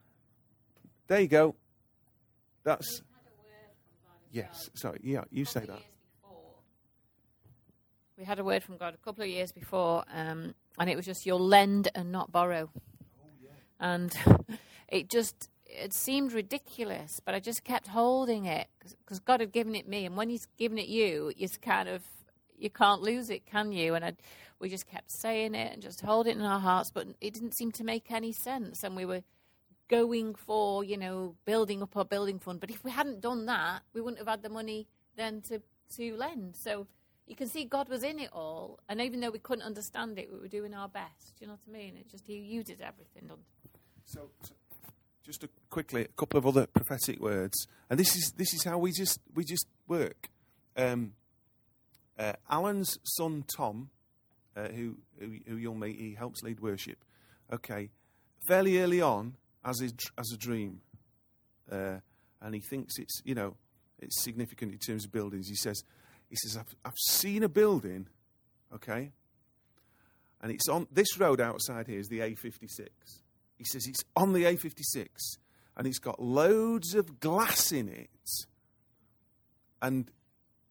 there 1.07 1.19
you 1.19 1.27
go. 1.27 1.55
That's. 2.63 3.01
Yes, 4.31 4.69
sorry, 4.75 4.99
yeah, 5.03 5.23
you 5.31 5.45
say 5.45 5.65
that. 5.65 5.81
We 8.17 8.25
had 8.25 8.37
a 8.37 8.43
word 8.43 8.61
from 8.61 8.77
God 8.77 8.93
a 8.93 8.97
couple 8.97 9.23
of 9.23 9.29
years 9.29 9.51
before, 9.51 10.05
um, 10.13 10.53
and 10.77 10.89
it 10.89 10.95
was 10.95 11.07
just 11.07 11.25
you'll 11.25 11.39
lend 11.39 11.89
and 11.95 12.11
not 12.11 12.31
borrow. 12.31 12.69
Oh, 12.75 13.27
yeah. 13.43 13.49
And 13.79 14.15
it 14.91 15.09
just 15.09 15.49
it 15.65 15.93
seemed 15.93 16.33
ridiculous, 16.33 17.21
but 17.23 17.33
I 17.33 17.39
just 17.39 17.63
kept 17.63 17.87
holding 17.87 18.45
it 18.45 18.67
because 18.99 19.19
God 19.19 19.39
had 19.39 19.53
given 19.53 19.73
it 19.73 19.87
me, 19.87 20.05
and 20.05 20.17
when 20.17 20.29
He's 20.29 20.47
given 20.57 20.77
it 20.77 20.87
you, 20.87 21.31
it's 21.37 21.57
kind 21.57 21.89
of 21.89 22.03
you 22.57 22.69
can't 22.69 23.01
lose 23.01 23.29
it, 23.29 23.45
can 23.45 23.71
you? 23.71 23.95
And 23.95 24.05
I, 24.05 24.13
we 24.59 24.69
just 24.69 24.85
kept 24.85 25.09
saying 25.09 25.55
it 25.55 25.73
and 25.73 25.81
just 25.81 26.01
hold 26.01 26.27
it 26.27 26.35
in 26.35 26.43
our 26.43 26.59
hearts, 26.59 26.91
but 26.91 27.07
it 27.21 27.33
didn't 27.33 27.55
seem 27.55 27.71
to 27.71 27.83
make 27.83 28.11
any 28.11 28.33
sense, 28.33 28.83
and 28.83 28.95
we 28.95 29.05
were 29.05 29.23
going 29.87 30.35
for 30.35 30.83
you 30.83 30.97
know 30.97 31.35
building 31.45 31.81
up 31.81 31.95
our 31.97 32.05
building 32.05 32.37
fund. 32.37 32.59
But 32.59 32.69
if 32.69 32.83
we 32.83 32.91
hadn't 32.91 33.21
done 33.21 33.45
that, 33.45 33.81
we 33.93 34.01
wouldn't 34.01 34.19
have 34.19 34.27
had 34.27 34.43
the 34.43 34.49
money 34.49 34.87
then 35.15 35.41
to 35.43 35.61
to 35.95 36.15
lend. 36.17 36.57
So 36.57 36.87
you 37.27 37.35
can 37.35 37.47
see 37.47 37.63
God 37.63 37.87
was 37.87 38.03
in 38.03 38.19
it 38.19 38.29
all, 38.33 38.79
and 38.89 38.99
even 38.99 39.21
though 39.21 39.31
we 39.31 39.39
couldn't 39.39 39.63
understand 39.63 40.19
it, 40.19 40.29
we 40.29 40.37
were 40.37 40.49
doing 40.49 40.73
our 40.73 40.89
best. 40.89 41.37
Do 41.39 41.45
you 41.45 41.47
know 41.47 41.53
what 41.53 41.73
I 41.73 41.79
mean? 41.79 41.95
It 41.95 42.09
just 42.09 42.27
He 42.27 42.35
uses 42.39 42.81
everything. 42.81 43.29
So, 44.03 44.29
so, 44.43 44.53
just 45.23 45.43
a, 45.43 45.49
quickly, 45.69 46.03
a 46.03 46.07
couple 46.07 46.37
of 46.37 46.45
other 46.45 46.67
prophetic 46.67 47.19
words, 47.19 47.67
and 47.89 47.99
this 47.99 48.15
is 48.15 48.33
this 48.37 48.53
is 48.53 48.63
how 48.63 48.77
we 48.77 48.91
just 48.91 49.19
we 49.33 49.43
just 49.43 49.67
work. 49.87 50.29
Um, 50.75 51.13
uh, 52.17 52.33
Alan's 52.49 52.99
son 53.03 53.43
Tom, 53.55 53.89
uh, 54.55 54.67
who, 54.67 54.97
who, 55.19 55.37
who 55.47 55.55
you'll 55.55 55.75
meet, 55.75 55.97
he 55.97 56.13
helps 56.13 56.43
lead 56.43 56.59
worship. 56.59 57.03
Okay, 57.51 57.89
fairly 58.47 58.79
early 58.79 59.01
on, 59.01 59.35
as 59.65 59.81
a, 59.81 59.89
as 60.19 60.31
a 60.33 60.37
dream, 60.37 60.81
uh, 61.71 61.97
and 62.41 62.55
he 62.55 62.61
thinks 62.61 62.97
it's 62.97 63.21
you 63.25 63.35
know 63.35 63.55
it's 63.99 64.23
significant 64.23 64.71
in 64.71 64.79
terms 64.79 65.05
of 65.05 65.11
buildings. 65.11 65.47
He 65.47 65.55
says 65.55 65.83
he 66.31 66.37
says, 66.37 66.55
I've, 66.55 66.75
I've 66.85 66.97
seen 66.97 67.43
a 67.43 67.49
building, 67.49 68.07
okay? 68.73 69.11
And 70.41 70.49
it's 70.49 70.69
on 70.69 70.87
this 70.89 71.19
road 71.19 71.41
outside 71.41 71.87
here 71.87 71.99
is 71.99 72.07
the 72.07 72.19
A56. 72.19 72.87
He 73.61 73.65
says 73.65 73.85
it's 73.85 74.03
on 74.15 74.33
the 74.33 74.45
A56 74.45 75.05
and 75.77 75.85
it's 75.85 75.99
got 75.99 76.19
loads 76.19 76.95
of 76.95 77.19
glass 77.19 77.71
in 77.71 77.89
it 77.89 78.09
and 79.79 80.09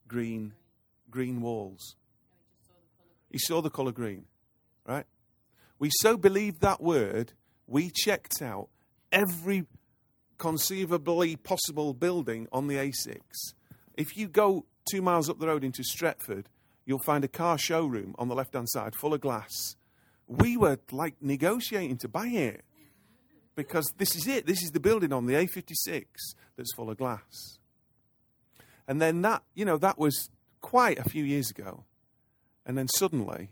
green 0.09 0.55
green 1.09 1.41
walls. 1.41 1.95
He 3.31 3.39
saw 3.39 3.63
the 3.63 3.71
colour 3.71 3.93
green, 3.93 4.25
right? 4.85 5.07
We 5.79 5.91
so 6.01 6.17
believed 6.17 6.63
that 6.63 6.83
word, 6.83 7.33
we 7.69 7.93
checked 7.95 8.43
out 8.43 8.71
every 9.13 9.67
conceivably 10.39 11.37
possible 11.37 11.95
building 11.95 12.49
on 12.51 12.67
the 12.67 12.75
A6. 12.75 13.21
If 13.97 14.17
you 14.17 14.27
go 14.27 14.67
two 14.91 15.01
miles 15.01 15.31
up 15.31 15.39
the 15.39 15.47
road 15.47 15.63
into 15.63 15.85
Stretford, 15.85 16.47
you'll 16.85 16.99
find 17.07 17.23
a 17.23 17.29
car 17.29 17.57
showroom 17.57 18.17
on 18.19 18.27
the 18.27 18.35
left 18.35 18.55
hand 18.55 18.69
side 18.69 18.97
full 18.97 19.15
of 19.15 19.21
glass. 19.21 19.77
We 20.27 20.57
were 20.57 20.81
like 20.91 21.15
negotiating 21.21 21.99
to 21.99 22.09
buy 22.09 22.27
it 22.27 22.65
because 23.55 23.93
this 23.99 24.15
is 24.17 24.27
it. 24.27 24.47
This 24.47 24.63
is 24.63 24.71
the 24.71 24.81
building 24.81 25.13
on 25.13 25.27
the 25.27 25.35
A56 25.35 26.05
that's 26.57 26.75
full 26.75 26.91
of 26.91 26.99
glass. 26.99 27.59
And 28.89 29.01
then 29.01 29.23
that, 29.23 29.43
you 29.55 29.65
know, 29.65 29.79
that 29.79 29.99
was 29.99 30.31
quite 30.61 30.99
a 30.99 31.09
few 31.09 31.25
years 31.25 31.51
ago. 31.51 31.85
And 32.67 32.77
then 32.77 32.89
suddenly, 32.89 33.51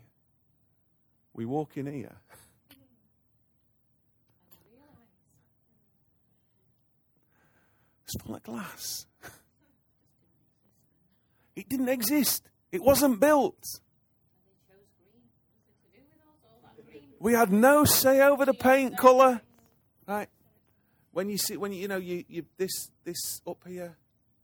we 1.32 1.44
walk 1.44 1.76
in 1.76 1.86
here. 1.86 2.16
It's 8.05 8.22
full 8.24 8.34
of 8.36 8.42
glass. 8.42 9.07
it 11.55 11.68
didn't 11.68 11.90
exist. 11.90 12.49
It 12.72 12.82
wasn't 12.82 13.20
built. 13.20 13.62
We 17.20 17.34
had 17.34 17.53
no 17.53 17.84
say 17.84 18.20
over 18.20 18.46
the 18.46 18.55
paint 18.55 18.96
colour. 18.96 19.42
Right. 20.09 20.28
When 21.12 21.28
you 21.28 21.36
see 21.36 21.59
when 21.59 21.72
you, 21.72 21.82
you 21.82 21.88
know 21.88 21.98
you, 21.98 22.24
you 22.28 22.46
this 22.56 22.88
this 23.04 23.42
up 23.46 23.62
here, 23.66 23.98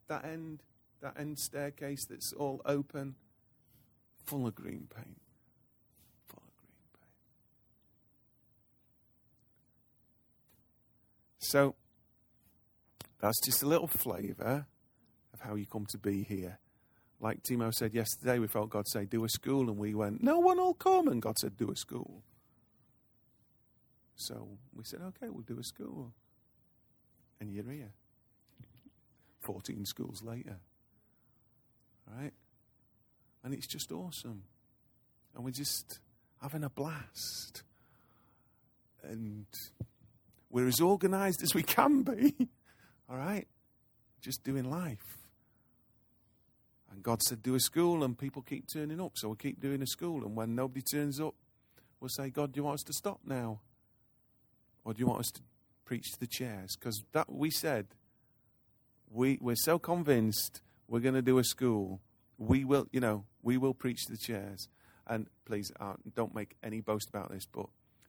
that 0.08 0.26
end, 0.26 0.62
that 1.00 1.18
end 1.18 1.38
staircase 1.38 2.04
that's 2.06 2.34
all 2.34 2.60
open, 2.66 3.14
full 4.26 4.46
of 4.46 4.54
green 4.54 4.86
paint. 4.94 5.20
Full 6.28 6.42
of 6.42 6.54
green 6.60 6.84
paint. 6.92 7.10
So 11.38 11.74
that's 13.22 13.40
just 13.46 13.62
a 13.62 13.66
little 13.66 13.88
flavour 13.88 14.66
of 15.32 15.40
how 15.40 15.54
you 15.54 15.64
come 15.64 15.86
to 15.92 15.98
be 15.98 16.24
here. 16.24 16.58
Like 17.20 17.42
Timo 17.42 17.72
said 17.72 17.94
yesterday, 17.94 18.38
we 18.38 18.48
felt 18.48 18.68
God 18.68 18.86
say, 18.86 19.06
Do 19.06 19.24
a 19.24 19.30
school, 19.30 19.70
and 19.70 19.78
we 19.78 19.94
went, 19.94 20.22
No 20.22 20.40
one 20.40 20.58
will 20.58 20.74
come. 20.74 21.08
And 21.08 21.22
God 21.22 21.38
said, 21.38 21.56
Do 21.56 21.70
a 21.70 21.76
school. 21.76 22.22
So 24.16 24.48
we 24.74 24.84
said, 24.84 25.00
Okay, 25.02 25.28
we'll 25.28 25.42
do 25.42 25.58
a 25.58 25.64
school. 25.64 26.12
And 27.40 27.52
you're 27.52 27.70
here. 27.70 27.92
14 29.44 29.84
schools 29.84 30.22
later. 30.22 30.58
Right? 32.06 32.32
And 33.42 33.52
it's 33.52 33.66
just 33.66 33.92
awesome. 33.92 34.44
And 35.34 35.44
we're 35.44 35.50
just 35.50 35.98
having 36.40 36.64
a 36.64 36.70
blast. 36.70 37.62
And 39.02 39.46
we're 40.50 40.68
as 40.68 40.80
organized 40.80 41.42
as 41.42 41.54
we 41.54 41.62
can 41.62 42.02
be. 42.02 42.48
All 43.10 43.16
right? 43.16 43.46
Just 44.20 44.44
doing 44.44 44.70
life. 44.70 45.18
And 46.90 47.02
God 47.02 47.20
said, 47.22 47.42
do 47.42 47.56
a 47.56 47.60
school, 47.60 48.04
and 48.04 48.16
people 48.16 48.40
keep 48.40 48.66
turning 48.72 49.00
up. 49.00 49.12
So 49.16 49.28
we'll 49.28 49.36
keep 49.36 49.60
doing 49.60 49.82
a 49.82 49.86
school. 49.86 50.24
And 50.24 50.36
when 50.36 50.54
nobody 50.54 50.80
turns 50.80 51.20
up, 51.20 51.34
we'll 52.00 52.08
say, 52.08 52.30
God, 52.30 52.52
do 52.52 52.58
you 52.58 52.64
want 52.64 52.74
us 52.74 52.84
to 52.84 52.92
stop 52.92 53.20
now? 53.26 53.60
Or 54.84 54.92
do 54.92 55.00
you 55.00 55.06
want 55.06 55.20
us 55.20 55.30
to 55.34 55.40
preach 55.84 56.12
to 56.12 56.20
the 56.20 56.26
chairs? 56.26 56.76
Because 56.78 57.02
that 57.12 57.32
we 57.32 57.50
said, 57.50 57.86
we, 59.10 59.38
we're 59.40 59.56
so 59.56 59.78
convinced 59.78 60.60
we're 60.88 61.00
going 61.00 61.14
to 61.14 61.22
do 61.22 61.38
a 61.38 61.44
school. 61.44 62.00
We 62.38 62.64
will, 62.64 62.86
you 62.92 63.00
know, 63.00 63.24
we 63.42 63.56
will 63.56 63.74
preach 63.74 64.04
to 64.06 64.12
the 64.12 64.18
chairs. 64.18 64.68
And 65.06 65.26
please, 65.44 65.70
uh, 65.80 65.94
don't 66.14 66.34
make 66.34 66.56
any 66.62 66.80
boast 66.80 67.08
about 67.08 67.30
this, 67.30 67.46
but 67.50 67.66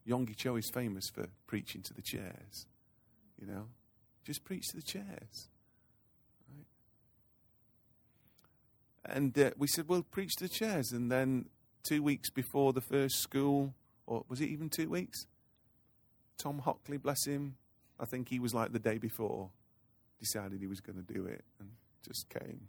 Yonggi 0.08 0.36
Cho 0.36 0.56
is 0.56 0.70
famous 0.74 1.10
for 1.14 1.28
preaching 1.48 1.82
to 1.84 1.94
the 1.94 2.02
chairs. 2.02 2.68
You 3.40 3.48
know, 3.48 3.68
just 4.24 4.44
preach 4.44 4.68
to 4.70 4.78
the 4.78 4.84
chairs. 4.84 5.50
And 9.08 9.38
uh, 9.38 9.52
we 9.58 9.68
said, 9.68 9.88
well, 9.88 10.04
preach 10.04 10.36
to 10.38 10.46
the 10.46 10.50
chairs. 10.50 10.92
And 10.92 11.12
then 11.12 11.46
two 11.84 12.02
weeks 12.02 12.30
before 12.32 12.74
the 12.74 12.82
first 12.82 13.22
school, 13.22 13.76
or 14.08 14.26
was 14.28 14.42
it 14.42 14.50
even 14.50 14.70
two 14.70 14.90
weeks? 14.90 15.28
Tom 16.38 16.60
Hockley, 16.60 16.98
bless 16.98 17.26
him, 17.26 17.56
I 18.00 18.06
think 18.06 18.30
he 18.30 18.40
was 18.40 18.54
like 18.54 18.74
the 18.74 18.80
day 18.80 18.98
before, 18.98 19.50
decided 20.20 20.60
he 20.60 20.68
was 20.68 20.82
going 20.82 20.98
to 20.98 21.14
do 21.14 21.26
it 21.26 21.44
and 21.60 21.70
just 22.06 22.30
came. 22.30 22.68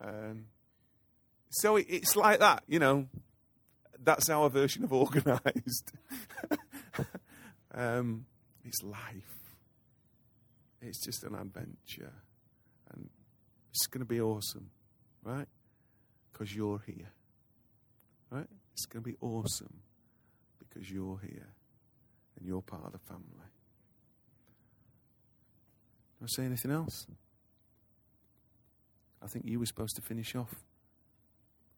Um, 0.00 0.46
so 1.50 1.76
it, 1.76 1.86
it's 1.88 2.16
like 2.16 2.40
that, 2.40 2.64
you 2.66 2.78
know. 2.78 3.06
That's 4.04 4.28
our 4.30 4.50
version 4.50 4.82
of 4.82 4.92
organised. 4.92 5.92
um, 7.74 8.26
it's 8.64 8.82
life. 8.82 9.54
It's 10.80 11.04
just 11.04 11.22
an 11.22 11.36
adventure. 11.36 12.12
And 12.92 13.08
it's 13.70 13.86
going 13.86 14.00
to 14.00 14.06
be 14.06 14.20
awesome, 14.20 14.70
right? 15.22 15.46
Because 16.32 16.52
you're 16.52 16.82
here. 16.84 17.12
Right? 18.28 18.48
It's 18.72 18.86
going 18.86 19.04
to 19.04 19.08
be 19.08 19.16
awesome 19.20 19.82
because 20.58 20.90
you're 20.90 21.20
here 21.22 21.54
and 22.42 22.48
you're 22.48 22.62
part 22.62 22.84
of 22.84 22.92
the 22.92 22.98
family. 22.98 23.46
Do 26.18 26.24
I 26.24 26.26
say 26.28 26.44
anything 26.44 26.70
else? 26.70 27.06
I 29.22 29.28
think 29.28 29.44
you 29.46 29.60
were 29.60 29.66
supposed 29.66 29.94
to 29.96 30.02
finish 30.02 30.34
off. 30.34 30.52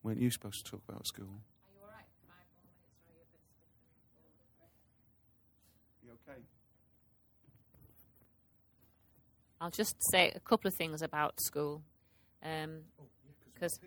Weren't 0.03 0.21
you 0.21 0.31
supposed 0.31 0.65
to 0.65 0.71
talk 0.71 0.81
about 0.89 1.07
school? 1.07 1.29
Are 1.29 1.73
you 1.73 1.81
all 1.83 1.89
right? 1.89 2.09
Five 2.29 2.49
more 2.57 2.65
minutes, 2.73 2.97
or 3.05 3.13
are 3.13 3.17
you 3.17 3.25
a 3.25 3.33
bit 3.33 3.41
stiff? 4.57 4.73
You 6.03 6.11
okay? 6.25 6.41
I'll 9.61 9.71
just 9.71 9.97
say 10.11 10.33
a 10.35 10.41
couple 10.41 10.69
of 10.69 10.75
things 10.75 11.03
about 11.03 11.41
school. 11.41 11.83
Um, 12.43 12.85
oh, 13.01 13.05
because 13.53 13.79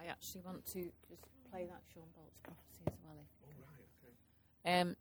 I 0.00 0.06
actually 0.06 0.42
want 0.44 0.64
to 0.72 0.80
just 1.08 1.22
play 1.50 1.66
that 1.66 1.82
Shawn 1.92 2.08
Bolz 2.16 2.36
prophecy 2.42 2.84
as 2.86 2.98
well. 3.04 3.24
If 4.57 4.57
um, 4.68 4.96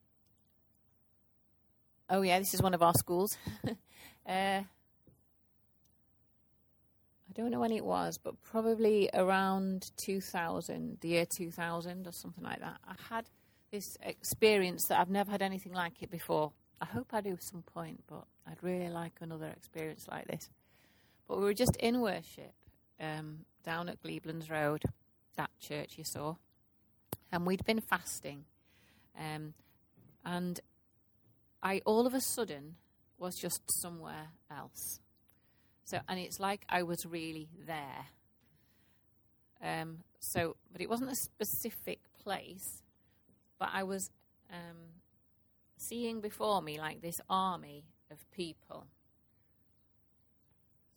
oh, 2.10 2.22
yeah, 2.22 2.40
this 2.40 2.54
is 2.54 2.62
one 2.62 2.74
of 2.74 2.82
our 2.82 2.94
schools. 2.94 3.38
uh, 3.68 3.72
I 4.30 4.64
don't 7.34 7.52
know 7.52 7.60
when 7.60 7.74
it 7.74 7.84
was, 7.84 8.18
but 8.18 8.42
probably 8.42 9.10
around 9.14 9.92
2000, 9.98 11.00
the 11.02 11.08
year 11.10 11.26
2000 11.26 12.08
or 12.08 12.12
something 12.12 12.44
like 12.44 12.60
that. 12.60 12.78
I 12.88 12.96
had 13.14 13.26
this 13.72 13.98
experience 14.02 14.86
that 14.88 15.00
I've 15.00 15.10
never 15.10 15.32
had 15.32 15.42
anything 15.42 15.74
like 15.74 16.02
it 16.02 16.10
before. 16.10 16.54
I 16.80 16.86
hope 16.86 17.08
I 17.12 17.22
do 17.22 17.34
at 17.34 17.44
some 17.44 17.64
point, 17.64 18.04
but 18.08 18.24
I'd 18.48 18.64
really 18.64 18.90
like 18.90 19.18
another 19.20 19.48
experience 19.48 20.08
like 20.10 20.28
this. 20.28 20.50
But 21.28 21.40
we 21.40 21.44
were 21.44 21.54
just 21.54 21.76
in 21.78 22.00
worship 22.00 22.54
um, 23.02 23.40
down 23.64 23.90
at 23.90 24.02
Glebelands 24.02 24.50
Road, 24.50 24.84
that 25.36 25.50
church 25.60 25.98
you 25.98 26.06
saw, 26.06 26.36
and 27.32 27.46
we'd 27.46 27.66
been 27.66 27.82
fasting. 27.82 28.46
Um, 29.18 29.54
and 30.26 30.60
I 31.64 31.82
all 31.86 32.06
of 32.06 32.14
a 32.14 32.22
sudden 32.22 32.76
was 33.18 33.36
just 33.36 33.72
somewhere 33.72 34.30
else. 34.52 35.00
So, 35.86 36.00
and 36.08 36.20
it's 36.20 36.40
like 36.40 36.66
I 36.70 36.84
was 36.84 37.06
really 37.06 37.50
there. 37.66 38.08
Um, 39.62 40.00
so, 40.20 40.56
but 40.72 40.82
it 40.82 40.90
wasn't 40.90 41.12
a 41.12 41.16
specific 41.16 42.00
place, 42.22 42.84
but 43.58 43.70
I 43.74 43.84
was 43.84 44.12
um, 44.52 44.78
seeing 45.78 46.22
before 46.22 46.62
me 46.62 46.80
like 46.80 47.02
this 47.02 47.22
army 47.30 47.86
of 48.12 48.30
people. 48.32 48.86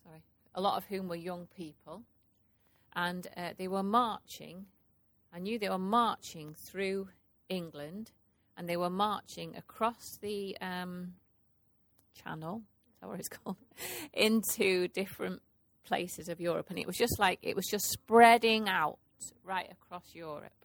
Sorry, 0.04 0.22
a 0.54 0.60
lot 0.60 0.76
of 0.76 0.86
whom 0.86 1.08
were 1.08 1.16
young 1.16 1.46
people, 1.56 2.02
and 2.94 3.26
uh, 3.36 3.50
they 3.56 3.68
were 3.68 3.82
marching. 3.82 4.66
I 5.32 5.38
knew 5.38 5.58
they 5.58 5.70
were 5.70 5.78
marching 5.78 6.54
through 6.54 7.08
England, 7.50 8.12
and 8.56 8.66
they 8.68 8.76
were 8.76 8.88
marching 8.88 9.54
across 9.56 10.16
the 10.22 10.56
um, 10.62 11.14
channel. 12.14 12.62
Is 12.94 13.00
that 13.00 13.08
what 13.08 13.18
it's 13.18 13.28
called? 13.44 13.56
Into 14.14 14.88
different 14.88 15.42
places 15.84 16.28
of 16.28 16.40
Europe, 16.40 16.66
and 16.70 16.78
it 16.78 16.86
was 16.86 16.96
just 16.96 17.18
like 17.18 17.40
it 17.42 17.56
was 17.56 17.66
just 17.66 17.84
spreading 17.90 18.68
out 18.68 18.98
right 19.44 19.70
across 19.70 20.14
Europe, 20.14 20.64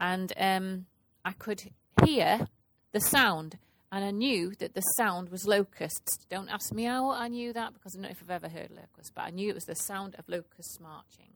and 0.00 0.32
um, 0.36 0.86
I 1.24 1.32
could 1.32 1.62
hear 2.04 2.46
the 2.92 3.00
sound, 3.00 3.58
and 3.90 4.04
I 4.04 4.10
knew 4.10 4.52
that 4.58 4.74
the 4.74 4.82
sound 4.96 5.30
was 5.30 5.46
locusts. 5.46 6.26
Don't 6.28 6.50
ask 6.50 6.72
me 6.72 6.84
how 6.84 7.10
I 7.10 7.28
knew 7.28 7.52
that 7.52 7.74
because 7.74 7.94
I 7.94 7.96
don't 7.96 8.02
know 8.02 8.10
if 8.10 8.22
I've 8.22 8.42
ever 8.42 8.48
heard 8.48 8.70
locusts, 8.70 9.12
but 9.14 9.22
I 9.22 9.30
knew 9.30 9.48
it 9.48 9.54
was 9.54 9.64
the 9.64 9.74
sound 9.74 10.14
of 10.18 10.28
locusts 10.28 10.78
marching, 10.80 11.32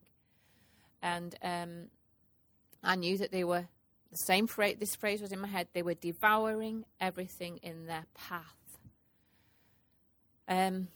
and 1.01 1.35
um, 1.41 1.87
I 2.83 2.95
knew 2.95 3.17
that 3.17 3.31
they 3.31 3.43
were 3.43 3.67
the 4.13 4.25
same 4.25 4.47
phrase. 4.47 4.77
This 4.79 4.95
phrase 4.95 5.21
was 5.21 5.31
in 5.31 5.39
my 5.39 5.47
head. 5.47 5.67
They 5.73 5.81
were 5.81 5.93
devouring 5.93 6.85
everything 6.99 7.57
in 7.57 7.87
their 7.87 8.05
path. 8.13 8.55
Um, 10.47 10.87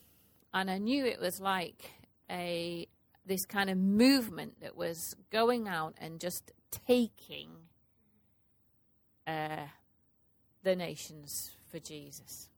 and 0.54 0.70
I 0.72 0.78
knew 0.78 1.06
it 1.06 1.20
was 1.20 1.40
like 1.40 1.92
a 2.30 2.88
this 3.26 3.46
kind 3.46 3.70
of 3.70 3.78
movement 3.78 4.62
that 4.62 4.78
was 4.78 5.16
going 5.32 5.68
out 5.68 5.96
and 6.00 6.20
just 6.20 6.52
taking 6.88 7.50
uh, 9.26 9.66
the 10.64 10.76
nations 10.76 11.52
for 11.70 11.80
Jesus. 11.80 12.50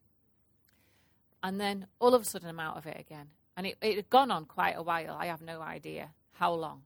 And 1.42 1.60
then 1.60 1.88
all 2.00 2.14
of 2.14 2.22
a 2.22 2.26
sudden, 2.26 2.50
I'm 2.50 2.60
out 2.60 2.78
of 2.78 2.86
it 2.86 3.00
again. 3.00 3.30
And 3.58 3.66
it, 3.66 3.78
it 3.82 3.96
had 3.96 4.10
gone 4.10 4.30
on 4.30 4.46
quite 4.46 4.76
a 4.78 4.84
while. 4.84 5.18
I 5.20 5.26
have 5.28 5.42
no 5.42 5.62
idea 5.62 6.12
how 6.34 6.54
long. 6.54 6.84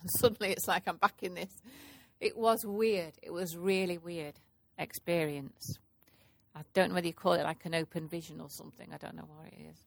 And 0.00 0.10
suddenly, 0.18 0.52
it's 0.52 0.66
like 0.66 0.84
I'm 0.86 0.96
back 0.96 1.22
in 1.22 1.34
this. 1.34 1.52
It 2.22 2.36
was 2.36 2.64
weird. 2.64 3.14
It 3.20 3.32
was 3.32 3.56
really 3.56 3.98
weird 3.98 4.34
experience. 4.78 5.80
I 6.54 6.60
don't 6.72 6.90
know 6.90 6.94
whether 6.94 7.08
you 7.08 7.12
call 7.12 7.32
it 7.32 7.42
like 7.42 7.64
an 7.64 7.74
open 7.74 8.06
vision 8.06 8.40
or 8.40 8.48
something. 8.48 8.90
I 8.94 8.96
don't 8.96 9.16
know 9.16 9.26
what 9.26 9.48
it 9.48 9.58
is. 9.68 9.78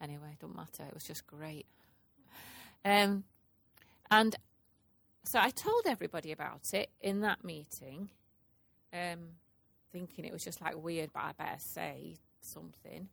Anyway, 0.00 0.30
it 0.32 0.40
don't 0.40 0.56
matter. 0.56 0.84
It 0.88 0.94
was 0.94 1.04
just 1.04 1.26
great. 1.26 1.66
Um, 2.82 3.24
and 4.10 4.34
so 5.22 5.38
I 5.38 5.50
told 5.50 5.82
everybody 5.86 6.32
about 6.32 6.72
it 6.72 6.88
in 7.02 7.20
that 7.20 7.44
meeting, 7.44 8.08
um, 8.94 9.18
thinking 9.92 10.24
it 10.24 10.32
was 10.32 10.44
just 10.44 10.62
like 10.62 10.82
weird, 10.82 11.10
but 11.12 11.24
I 11.24 11.32
better 11.36 11.58
say 11.58 12.16
something. 12.40 13.10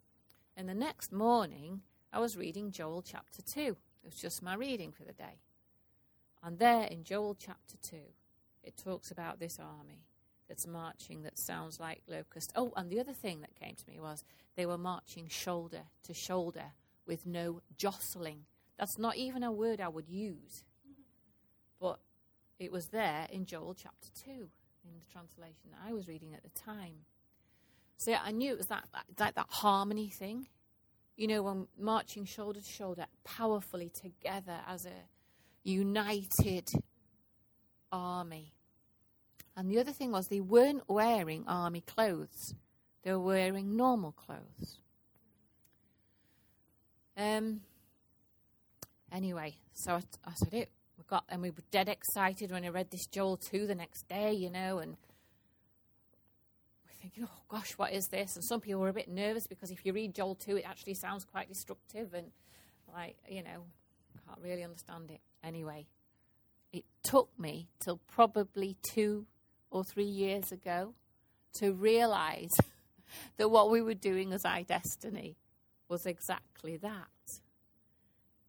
And 0.55 0.69
the 0.69 0.73
next 0.73 1.11
morning, 1.11 1.81
I 2.13 2.19
was 2.19 2.37
reading 2.37 2.71
Joel 2.71 3.01
chapter 3.01 3.41
2. 3.41 3.59
It 3.59 3.75
was 4.05 4.15
just 4.15 4.41
my 4.41 4.55
reading 4.55 4.93
for 4.93 5.03
the 5.03 5.11
day. 5.11 5.41
And 6.41 6.59
there 6.59 6.83
in 6.85 7.03
Joel 7.03 7.35
chapter 7.37 7.75
2, 7.81 7.97
it 8.63 8.77
talks 8.77 9.11
about 9.11 9.39
this 9.39 9.59
army 9.59 10.05
that's 10.47 10.67
marching 10.67 11.23
that 11.23 11.37
sounds 11.37 11.79
like 11.79 12.01
locusts. 12.07 12.51
Oh, 12.55 12.73
and 12.75 12.89
the 12.89 12.99
other 12.99 13.13
thing 13.13 13.41
that 13.41 13.55
came 13.55 13.75
to 13.75 13.87
me 13.87 13.99
was 13.99 14.23
they 14.55 14.65
were 14.65 14.77
marching 14.77 15.27
shoulder 15.29 15.83
to 16.03 16.13
shoulder 16.13 16.73
with 17.05 17.25
no 17.25 17.61
jostling. 17.77 18.45
That's 18.77 18.97
not 18.97 19.15
even 19.15 19.43
a 19.43 19.51
word 19.51 19.79
I 19.79 19.87
would 19.87 20.09
use. 20.09 20.63
But 21.79 21.99
it 22.57 22.71
was 22.71 22.87
there 22.87 23.27
in 23.31 23.45
Joel 23.45 23.73
chapter 23.73 24.09
2 24.25 24.31
in 24.31 24.99
the 24.99 25.11
translation 25.11 25.71
that 25.71 25.87
I 25.87 25.93
was 25.93 26.07
reading 26.07 26.33
at 26.33 26.43
the 26.43 26.49
time. 26.49 27.05
So 27.97 28.11
yeah, 28.11 28.21
I 28.23 28.31
knew 28.31 28.51
it 28.51 28.57
was 28.57 28.67
that, 28.67 28.85
that, 28.93 29.05
that, 29.17 29.35
that 29.35 29.47
harmony 29.49 30.09
thing. 30.09 30.47
You 31.15 31.27
know, 31.27 31.43
when 31.43 31.67
marching 31.77 32.25
shoulder 32.25 32.61
to 32.61 32.65
shoulder, 32.65 33.05
powerfully 33.23 33.89
together 33.89 34.59
as 34.67 34.85
a 34.85 35.03
united 35.63 36.71
army. 37.91 38.53
And 39.55 39.69
the 39.69 39.79
other 39.79 39.91
thing 39.91 40.11
was 40.11 40.27
they 40.27 40.39
weren't 40.39 40.83
wearing 40.87 41.43
army 41.47 41.81
clothes, 41.81 42.53
they 43.03 43.11
were 43.11 43.19
wearing 43.19 43.75
normal 43.75 44.11
clothes. 44.11 44.77
Um, 47.17 47.61
anyway, 49.11 49.55
so 49.73 49.95
I, 49.95 50.01
I 50.25 50.33
said 50.35 50.53
it. 50.53 50.69
We 50.97 51.03
got 51.09 51.25
and 51.29 51.41
we 51.41 51.49
were 51.49 51.63
dead 51.71 51.89
excited 51.89 52.51
when 52.51 52.63
I 52.63 52.69
read 52.69 52.91
this 52.91 53.05
Joel 53.07 53.37
2 53.37 53.67
the 53.67 53.75
next 53.75 54.07
day, 54.07 54.33
you 54.33 54.49
know, 54.49 54.79
and 54.79 54.91
we're 56.85 57.01
thinking, 57.01 57.27
oh 57.29 57.41
gosh, 57.49 57.71
what 57.71 57.91
is 57.91 58.07
this? 58.07 58.35
And 58.35 58.45
some 58.45 58.61
people 58.61 58.81
were 58.81 58.89
a 58.89 58.93
bit 58.93 59.09
nervous 59.09 59.47
because 59.47 59.71
if 59.71 59.85
you 59.85 59.91
read 59.91 60.15
Joel 60.15 60.35
2, 60.35 60.57
it 60.57 60.65
actually 60.65 60.95
sounds 60.95 61.25
quite 61.25 61.49
destructive 61.49 62.13
and 62.13 62.27
like, 62.93 63.17
you 63.27 63.43
know, 63.43 63.65
can't 64.29 64.39
really 64.43 64.63
understand 64.63 65.11
it. 65.11 65.21
Anyway, 65.43 65.87
it 66.71 66.85
took 67.03 67.29
me 67.37 67.67
till 67.79 67.99
probably 68.07 68.77
two 68.81 69.25
or 69.71 69.83
three 69.83 70.03
years 70.03 70.51
ago 70.51 70.93
to 71.53 71.73
realize 71.73 72.51
that 73.37 73.49
what 73.49 73.69
we 73.69 73.81
were 73.81 73.93
doing 73.93 74.33
as 74.33 74.43
iDestiny 74.43 75.35
was 75.87 76.05
exactly 76.05 76.77
that. 76.77 77.07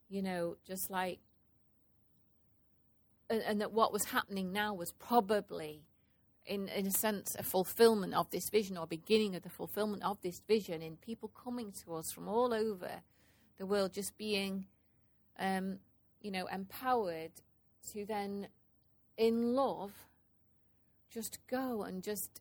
You 0.09 0.23
know, 0.23 0.57
just 0.66 0.91
like, 0.91 1.21
and, 3.29 3.43
and 3.43 3.61
that 3.61 3.73
what 3.73 3.93
was 3.93 4.05
happening 4.05 4.53
now 4.53 4.75
was 4.75 4.93
probably, 4.93 5.85
in, 6.45 6.68
in 6.68 6.87
a 6.89 6.91
sense, 6.91 7.37
a 7.39 7.43
fulfillment 7.43 8.14
of 8.14 8.31
this 8.31 8.51
vision 8.51 8.77
or 8.77 8.87
beginning 8.87 9.37
of 9.37 9.43
the 9.43 9.51
fulfillment 9.51 10.03
of 10.03 10.21
this 10.21 10.43
vision 10.47 10.83
in 10.83 10.97
people 10.97 11.29
coming 11.29 11.73
to 11.85 11.95
us 11.95 12.11
from 12.11 12.29
all 12.29 12.53
over 12.53 12.91
the 13.59 13.66
world, 13.66 13.93
just 13.93 14.16
being, 14.18 14.66
um, 15.39 15.79
you 16.21 16.31
know, 16.31 16.47
empowered 16.47 17.33
to 17.93 18.05
then, 18.05 18.49
in 19.16 19.55
love, 19.55 19.93
just 21.11 21.39
go 21.49 21.83
and 21.83 22.03
just 22.03 22.41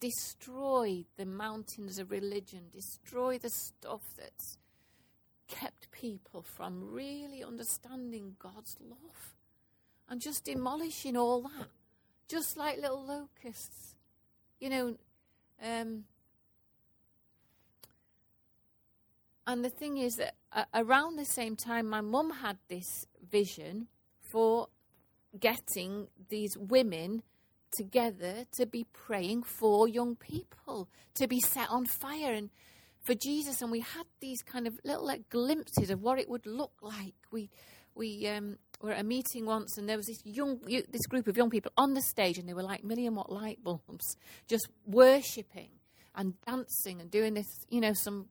destroy 0.00 1.04
the 1.16 1.26
mountains 1.26 1.98
of 1.98 2.10
religion, 2.10 2.64
destroy 2.72 3.38
the 3.38 3.50
stuff 3.50 4.02
that's 4.16 4.58
kept 5.48 5.90
people 5.90 6.42
from 6.42 6.92
really 6.92 7.42
understanding 7.42 8.36
God's 8.38 8.76
love, 8.80 9.34
and 10.08 10.20
just 10.20 10.44
demolishing 10.44 11.16
all 11.16 11.42
that, 11.42 11.68
just 12.28 12.56
like 12.56 12.76
little 12.80 13.04
locusts. 13.04 13.94
You 14.60 14.70
know, 14.70 14.96
um, 15.62 16.04
and 19.46 19.64
the 19.64 19.70
thing 19.70 19.98
is 19.98 20.16
that 20.16 20.34
around 20.72 21.16
the 21.16 21.24
same 21.24 21.56
time, 21.56 21.88
my 21.88 22.00
mum 22.00 22.30
had 22.30 22.58
this 22.68 23.06
vision 23.30 23.88
for 24.20 24.68
getting 25.38 26.08
these 26.28 26.56
women 26.56 27.22
together 27.76 28.44
to 28.52 28.66
be 28.66 28.86
praying 28.92 29.42
for 29.42 29.88
young 29.88 30.16
people 30.16 30.88
to 31.14 31.26
be 31.26 31.40
set 31.40 31.68
on 31.70 31.86
fire 31.86 32.32
and 32.32 32.50
for 33.02 33.14
Jesus. 33.14 33.60
And 33.60 33.70
we 33.70 33.80
had 33.80 34.06
these 34.20 34.42
kind 34.42 34.66
of 34.66 34.74
little 34.84 35.06
like 35.06 35.28
glimpses 35.28 35.90
of 35.90 36.00
what 36.00 36.18
it 36.18 36.28
would 36.28 36.46
look 36.46 36.72
like. 36.80 37.14
We 37.30 37.50
we 37.94 38.26
um, 38.26 38.56
were 38.80 38.92
at 38.92 39.00
a 39.00 39.04
meeting 39.04 39.46
once, 39.46 39.78
and 39.78 39.88
there 39.88 39.96
was 39.96 40.06
this 40.06 40.20
young 40.24 40.60
this 40.66 41.06
group 41.06 41.28
of 41.28 41.36
young 41.36 41.50
people 41.50 41.72
on 41.76 41.94
the 41.94 42.02
stage, 42.02 42.38
and 42.38 42.48
they 42.48 42.54
were 42.54 42.62
like 42.62 42.84
million 42.84 43.14
watt 43.14 43.30
light 43.30 43.62
bulbs, 43.62 44.16
just 44.48 44.68
worshiping 44.86 45.70
and 46.16 46.34
dancing 46.46 47.00
and 47.00 47.10
doing 47.10 47.34
this, 47.34 47.46
you 47.68 47.80
know, 47.80 47.92
some 47.92 48.26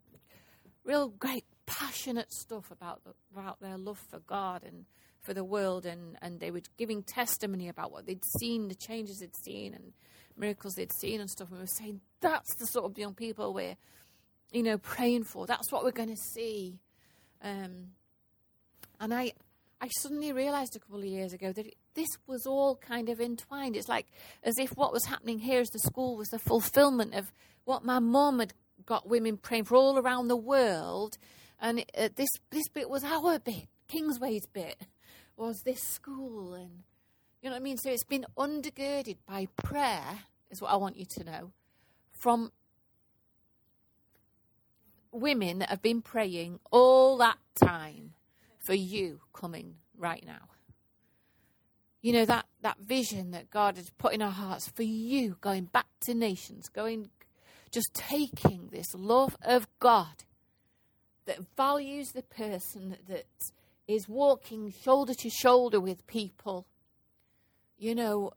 real 0.85 1.09
great 1.09 1.45
passionate 1.65 2.31
stuff 2.31 2.71
about 2.71 3.03
the, 3.03 3.13
about 3.31 3.59
their 3.61 3.77
love 3.77 3.99
for 4.09 4.19
God 4.19 4.63
and 4.63 4.85
for 5.23 5.33
the 5.33 5.43
world, 5.43 5.85
and, 5.85 6.17
and 6.21 6.39
they 6.39 6.51
were 6.51 6.61
giving 6.77 7.01
testimony 7.01 7.69
about 7.69 7.91
what 7.91 8.05
they'd 8.05 8.23
seen, 8.39 8.67
the 8.67 8.75
changes 8.75 9.19
they'd 9.19 9.35
seen, 9.35 9.73
and 9.73 9.93
miracles 10.37 10.75
they'd 10.75 10.93
seen 10.93 11.21
and 11.21 11.29
stuff. 11.29 11.49
And 11.49 11.57
we 11.57 11.63
were 11.63 11.67
saying 11.67 12.01
that's 12.21 12.55
the 12.55 12.65
sort 12.67 12.85
of 12.85 12.97
young 12.97 13.13
people 13.13 13.53
we're, 13.53 13.77
you 14.51 14.63
know, 14.63 14.77
praying 14.77 15.23
for. 15.23 15.45
That's 15.47 15.71
what 15.71 15.83
we're 15.83 15.91
going 15.91 16.09
to 16.13 16.21
see. 16.33 16.79
Um, 17.41 17.91
and 18.99 19.13
I, 19.13 19.31
I 19.81 19.89
suddenly 19.99 20.31
realised 20.31 20.75
a 20.75 20.79
couple 20.79 20.99
of 20.99 21.05
years 21.05 21.33
ago 21.33 21.51
that 21.51 21.67
it, 21.67 21.75
this 21.93 22.09
was 22.27 22.45
all 22.45 22.75
kind 22.75 23.09
of 23.09 23.19
entwined. 23.19 23.75
It's 23.75 23.89
like 23.89 24.07
as 24.43 24.57
if 24.57 24.71
what 24.71 24.93
was 24.93 25.05
happening 25.05 25.39
here 25.39 25.61
as 25.61 25.69
the 25.69 25.79
school 25.79 26.17
was 26.17 26.29
the 26.29 26.39
fulfilment 26.39 27.13
of 27.13 27.31
what 27.65 27.85
my 27.85 27.99
mum 27.99 28.39
had 28.39 28.53
got 28.85 29.07
women 29.07 29.37
praying 29.37 29.65
for 29.65 29.75
all 29.75 29.97
around 29.97 30.27
the 30.27 30.35
world, 30.35 31.17
and 31.59 31.79
it, 31.79 31.91
uh, 31.97 32.09
this 32.15 32.29
this 32.49 32.67
bit 32.73 32.89
was 32.89 33.03
our 33.03 33.39
bit, 33.39 33.67
Kingsway's 33.87 34.45
bit 34.47 34.81
was 35.37 35.61
this 35.61 35.81
school 35.81 36.53
and 36.53 36.83
you 37.43 37.49
know 37.49 37.55
what 37.55 37.61
I 37.61 37.63
mean? 37.63 37.77
So 37.77 37.89
it's 37.89 38.05
been 38.05 38.25
undergirded 38.37 39.17
by 39.27 39.47
prayer, 39.57 40.19
is 40.49 40.61
what 40.61 40.71
I 40.71 40.77
want 40.77 40.95
you 40.95 41.05
to 41.05 41.23
know, 41.25 41.51
from 42.13 42.53
women 45.11 45.59
that 45.59 45.69
have 45.69 45.81
been 45.81 46.01
praying 46.01 46.61
all 46.71 47.17
that 47.17 47.37
time 47.55 48.13
for 48.59 48.73
you 48.73 49.19
coming 49.33 49.75
right 49.97 50.23
now. 50.25 50.49
You 52.01 52.13
know, 52.13 52.25
that, 52.25 52.45
that 52.61 52.79
vision 52.79 53.31
that 53.31 53.49
God 53.49 53.75
has 53.75 53.89
put 53.89 54.13
in 54.13 54.21
our 54.21 54.31
hearts 54.31 54.69
for 54.69 54.83
you 54.83 55.37
going 55.41 55.65
back 55.65 55.87
to 56.01 56.13
nations, 56.13 56.69
going, 56.69 57.09
just 57.71 57.93
taking 57.93 58.69
this 58.71 58.95
love 58.95 59.35
of 59.41 59.67
God 59.79 60.23
that 61.25 61.39
values 61.57 62.13
the 62.13 62.23
person 62.23 62.95
that 63.07 63.25
is 63.87 64.07
walking 64.07 64.73
shoulder 64.83 65.13
to 65.13 65.29
shoulder 65.29 65.79
with 65.79 66.07
people, 66.07 66.65
you 67.77 67.95
know, 67.95 68.31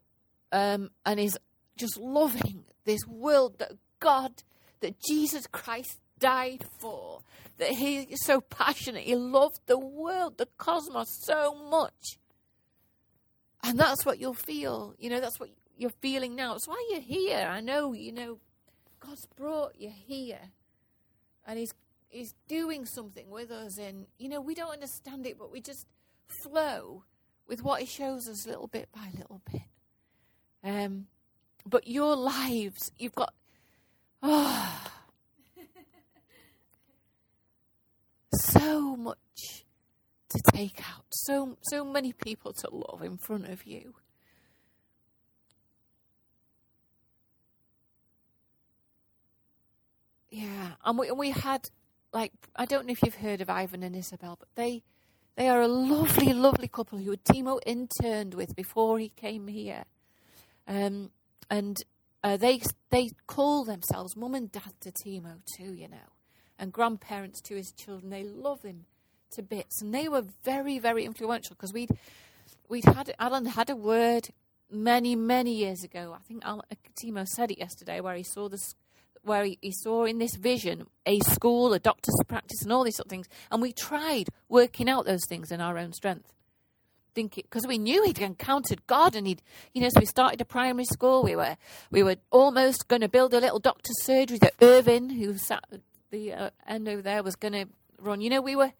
um, 0.51 0.91
and 1.05 1.19
is 1.19 1.37
just 1.77 1.97
loving 1.97 2.65
this 2.85 3.05
world 3.07 3.59
that 3.59 3.73
God, 3.99 4.43
that 4.81 4.95
Jesus 4.99 5.47
Christ 5.47 5.99
died 6.19 6.63
for, 6.79 7.21
that 7.57 7.71
he 7.71 7.99
is 7.99 8.23
so 8.23 8.41
passionate. 8.41 9.03
He 9.03 9.15
loved 9.15 9.59
the 9.65 9.79
world, 9.79 10.37
the 10.37 10.47
cosmos 10.57 11.07
so 11.23 11.55
much. 11.69 12.17
And 13.63 13.79
that's 13.79 14.05
what 14.05 14.19
you'll 14.19 14.33
feel. 14.33 14.95
You 14.97 15.09
know, 15.09 15.19
that's 15.19 15.39
what 15.39 15.49
you're 15.77 15.89
feeling 16.01 16.35
now. 16.35 16.55
It's 16.55 16.67
why 16.67 16.83
you're 16.91 17.01
here. 17.01 17.47
I 17.49 17.61
know, 17.61 17.93
you 17.93 18.11
know, 18.11 18.39
God's 18.99 19.25
brought 19.35 19.79
you 19.79 19.89
here. 19.89 20.51
And 21.45 21.57
He's 21.59 21.73
is 22.11 22.33
doing 22.47 22.85
something 22.85 23.29
with 23.29 23.51
us 23.51 23.77
and 23.77 24.07
you 24.17 24.29
know 24.29 24.39
we 24.39 24.55
don't 24.55 24.71
understand 24.71 25.25
it 25.25 25.37
but 25.37 25.51
we 25.51 25.59
just 25.59 25.87
flow 26.43 27.03
with 27.47 27.63
what 27.63 27.81
he 27.81 27.85
shows 27.85 28.27
us 28.27 28.45
little 28.45 28.67
bit 28.67 28.89
by 28.93 29.09
little 29.17 29.41
bit. 29.51 29.61
Um, 30.63 31.07
but 31.65 31.87
your 31.87 32.15
lives 32.15 32.91
you've 32.97 33.15
got 33.15 33.33
oh, 34.23 34.87
so 38.33 38.95
much 38.95 39.17
to 40.29 40.39
take 40.53 40.81
out. 40.89 41.05
So 41.11 41.57
so 41.61 41.85
many 41.85 42.13
people 42.13 42.53
to 42.53 42.69
love 42.69 43.01
in 43.03 43.17
front 43.17 43.47
of 43.47 43.65
you. 43.65 43.95
Yeah 50.29 50.71
and 50.83 50.97
we, 50.97 51.07
and 51.09 51.17
we 51.17 51.31
had 51.31 51.69
like 52.17 52.33
I 52.55 52.65
don't 52.65 52.87
know 52.87 52.93
if 52.93 53.03
you've 53.03 53.15
heard 53.27 53.41
of 53.41 53.49
Ivan 53.49 53.83
and 53.83 53.95
Isabel, 53.95 54.37
but 54.39 54.49
they 54.55 54.81
they 55.35 55.47
are 55.49 55.61
a 55.61 55.67
lovely, 55.67 56.33
lovely 56.33 56.67
couple 56.67 56.97
who 56.97 57.15
Timo 57.15 57.59
interned 57.63 58.33
with 58.33 58.55
before 58.55 58.97
he 58.97 59.09
came 59.09 59.47
here, 59.47 59.83
um, 60.67 61.11
and 61.47 61.83
uh, 62.23 62.35
they 62.35 62.59
they 62.89 63.11
call 63.27 63.63
themselves 63.63 64.15
mum 64.15 64.33
and 64.33 64.51
dad 64.51 64.73
to 64.81 64.91
Timo 64.91 65.41
too, 65.55 65.73
you 65.75 65.87
know, 65.87 66.09
and 66.57 66.73
grandparents 66.73 67.39
to 67.41 67.55
his 67.55 67.71
children. 67.71 68.09
They 68.09 68.23
love 68.23 68.63
him 68.63 68.85
to 69.35 69.43
bits, 69.43 69.79
and 69.79 69.93
they 69.93 70.09
were 70.09 70.23
very, 70.43 70.79
very 70.79 71.05
influential 71.05 71.55
because 71.55 71.71
we'd 71.71 71.91
we'd 72.67 72.85
had 72.85 73.13
Alan 73.19 73.45
had 73.45 73.69
a 73.69 73.75
word 73.75 74.29
many, 74.71 75.15
many 75.15 75.53
years 75.53 75.83
ago. 75.83 76.17
I 76.17 76.23
think 76.27 76.43
Timo 76.99 77.27
said 77.27 77.51
it 77.51 77.59
yesterday, 77.59 78.01
where 78.01 78.15
he 78.15 78.23
saw 78.23 78.49
this 78.49 78.73
where 79.27 79.43
he, 79.43 79.57
he 79.61 79.71
saw 79.71 80.05
in 80.05 80.17
this 80.17 80.35
vision 80.35 80.87
a 81.05 81.19
school, 81.19 81.73
a 81.73 81.79
doctor's 81.79 82.19
practice, 82.27 82.63
and 82.63 82.73
all 82.73 82.83
these 82.83 82.95
sort 82.95 83.05
of 83.05 83.11
things. 83.11 83.27
And 83.51 83.61
we 83.61 83.73
tried 83.73 84.29
working 84.49 84.89
out 84.89 85.05
those 85.05 85.25
things 85.27 85.51
in 85.51 85.61
our 85.61 85.77
own 85.77 85.93
strength. 85.93 86.33
Because 87.13 87.65
we 87.65 87.79
knew 87.79 88.03
he'd 88.03 88.19
encountered 88.19 88.85
God, 88.85 89.15
and 89.15 89.25
he'd, 89.25 89.41
you 89.73 89.81
know, 89.81 89.89
so 89.89 89.99
we 89.99 90.05
started 90.05 90.39
a 90.39 90.45
primary 90.45 90.85
school. 90.85 91.23
We 91.23 91.35
were, 91.35 91.57
we 91.89 92.03
were 92.03 92.17
almost 92.29 92.87
going 92.87 93.01
to 93.01 93.09
build 93.09 93.33
a 93.33 93.39
little 93.39 93.57
doctor's 93.57 94.03
surgery 94.03 94.37
that 94.37 94.53
Irvin, 94.61 95.09
who 95.09 95.35
sat 95.35 95.63
at 95.71 95.81
the 96.11 96.33
uh, 96.33 96.49
end 96.67 96.87
over 96.87 97.01
there, 97.01 97.23
was 97.23 97.35
going 97.35 97.53
to 97.53 97.65
run. 97.99 98.21
You 98.21 98.29
know, 98.29 98.41
we 98.41 98.55
were, 98.55 98.71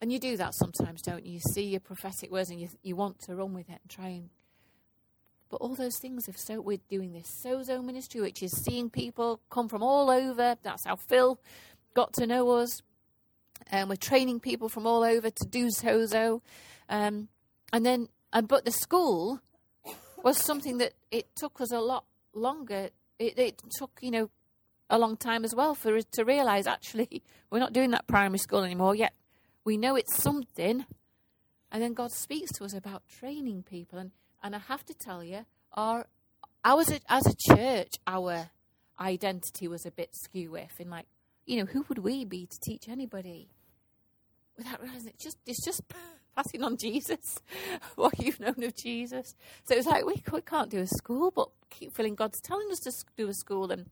and 0.00 0.10
you 0.10 0.18
do 0.18 0.38
that 0.38 0.54
sometimes, 0.54 1.02
don't 1.02 1.26
you? 1.26 1.34
You 1.34 1.40
see 1.52 1.64
your 1.64 1.80
prophetic 1.80 2.30
words, 2.30 2.48
and 2.48 2.58
you 2.58 2.68
you 2.82 2.96
want 2.96 3.20
to 3.26 3.36
run 3.36 3.52
with 3.52 3.68
it 3.68 3.80
and 3.82 3.90
try 3.90 4.08
and 4.08 4.30
but 5.48 5.56
all 5.56 5.74
those 5.74 5.98
things 5.98 6.26
have 6.26 6.38
so 6.38 6.60
we're 6.60 6.78
doing 6.88 7.12
this 7.12 7.42
sozo 7.44 7.82
ministry, 7.84 8.20
which 8.20 8.42
is 8.42 8.52
seeing 8.64 8.90
people 8.90 9.40
come 9.50 9.68
from 9.68 9.82
all 9.82 10.10
over. 10.10 10.56
That's 10.62 10.84
how 10.84 10.96
Phil 10.96 11.38
got 11.94 12.12
to 12.14 12.26
know 12.26 12.50
us. 12.50 12.82
And 13.70 13.88
we're 13.88 13.96
training 13.96 14.40
people 14.40 14.68
from 14.68 14.86
all 14.86 15.02
over 15.02 15.30
to 15.30 15.46
do 15.46 15.68
sozo. 15.68 16.40
Um, 16.88 17.28
and 17.72 17.86
then, 17.86 18.08
and 18.32 18.48
but 18.48 18.64
the 18.64 18.72
school 18.72 19.40
was 20.22 20.36
something 20.38 20.78
that 20.78 20.92
it 21.10 21.34
took 21.36 21.60
us 21.60 21.72
a 21.72 21.80
lot 21.80 22.04
longer. 22.34 22.90
It, 23.18 23.38
it 23.38 23.62
took, 23.78 23.98
you 24.00 24.10
know, 24.10 24.30
a 24.90 24.98
long 24.98 25.16
time 25.16 25.44
as 25.44 25.54
well 25.54 25.74
for 25.74 25.96
us 25.96 26.04
to 26.12 26.24
realise 26.24 26.66
actually 26.66 27.22
we're 27.50 27.58
not 27.58 27.72
doing 27.72 27.90
that 27.90 28.06
primary 28.06 28.38
school 28.38 28.62
anymore 28.62 28.94
yet. 28.94 29.12
We 29.64 29.76
know 29.76 29.96
it's 29.96 30.22
something. 30.22 30.84
And 31.72 31.82
then 31.82 31.94
God 31.94 32.12
speaks 32.12 32.52
to 32.52 32.64
us 32.64 32.72
about 32.72 33.02
training 33.08 33.64
people. 33.68 33.98
And 33.98 34.12
and 34.42 34.54
I 34.54 34.58
have 34.58 34.84
to 34.86 34.94
tell 34.94 35.22
you, 35.22 35.46
our 35.72 36.06
as 36.64 36.90
a, 36.90 37.00
as 37.08 37.26
a 37.26 37.54
church, 37.54 37.94
our 38.06 38.50
identity 38.98 39.68
was 39.68 39.86
a 39.86 39.90
bit 39.90 40.14
skew 40.14 40.52
with 40.52 40.80
in 40.80 40.90
like, 40.90 41.06
you 41.44 41.58
know, 41.58 41.66
who 41.66 41.84
would 41.88 41.98
we 41.98 42.24
be 42.24 42.46
to 42.46 42.60
teach 42.60 42.88
anybody? 42.88 43.48
Without 44.56 44.82
realizing 44.82 45.12
it's 45.14 45.22
just 45.22 45.38
it's 45.46 45.64
just 45.64 45.82
passing 46.34 46.62
on 46.62 46.76
Jesus, 46.76 47.40
what 47.94 48.18
you've 48.18 48.40
known 48.40 48.62
of 48.62 48.74
Jesus. 48.74 49.34
So 49.64 49.74
it 49.74 49.78
was 49.78 49.86
like 49.86 50.04
we, 50.04 50.22
we 50.32 50.40
can't 50.40 50.70
do 50.70 50.80
a 50.80 50.86
school, 50.86 51.30
but 51.30 51.48
keep 51.70 51.94
feeling 51.94 52.14
God's 52.14 52.40
telling 52.40 52.70
us 52.70 52.80
to 52.80 52.92
do 53.16 53.28
a 53.28 53.34
school 53.34 53.70
and 53.70 53.86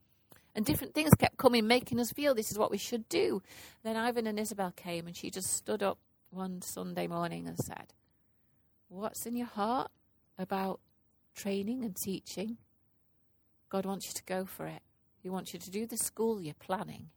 and 0.56 0.64
different 0.64 0.94
things 0.94 1.10
kept 1.18 1.36
coming, 1.36 1.66
making 1.66 1.98
us 1.98 2.12
feel 2.12 2.32
this 2.32 2.52
is 2.52 2.58
what 2.58 2.70
we 2.70 2.78
should 2.78 3.08
do. 3.08 3.42
Then 3.82 3.96
Ivan 3.96 4.28
and 4.28 4.38
Isabel 4.38 4.72
came, 4.76 5.06
and 5.06 5.16
she 5.16 5.30
just 5.30 5.52
stood 5.52 5.82
up 5.82 5.98
one 6.30 6.62
Sunday 6.62 7.06
morning 7.06 7.46
and 7.48 7.58
said, 7.58 7.92
"What's 8.88 9.26
in 9.26 9.36
your 9.36 9.48
heart?" 9.48 9.90
About 10.38 10.80
training 11.34 11.84
and 11.84 11.96
teaching, 11.96 12.56
God 13.68 13.86
wants 13.86 14.06
you 14.06 14.12
to 14.14 14.24
go 14.24 14.44
for 14.44 14.66
it. 14.66 14.82
He 15.22 15.28
wants 15.30 15.52
you 15.52 15.58
to 15.58 15.70
do 15.70 15.86
the 15.86 15.96
school 15.96 16.40
you're 16.40 16.54
planning, 16.54 17.08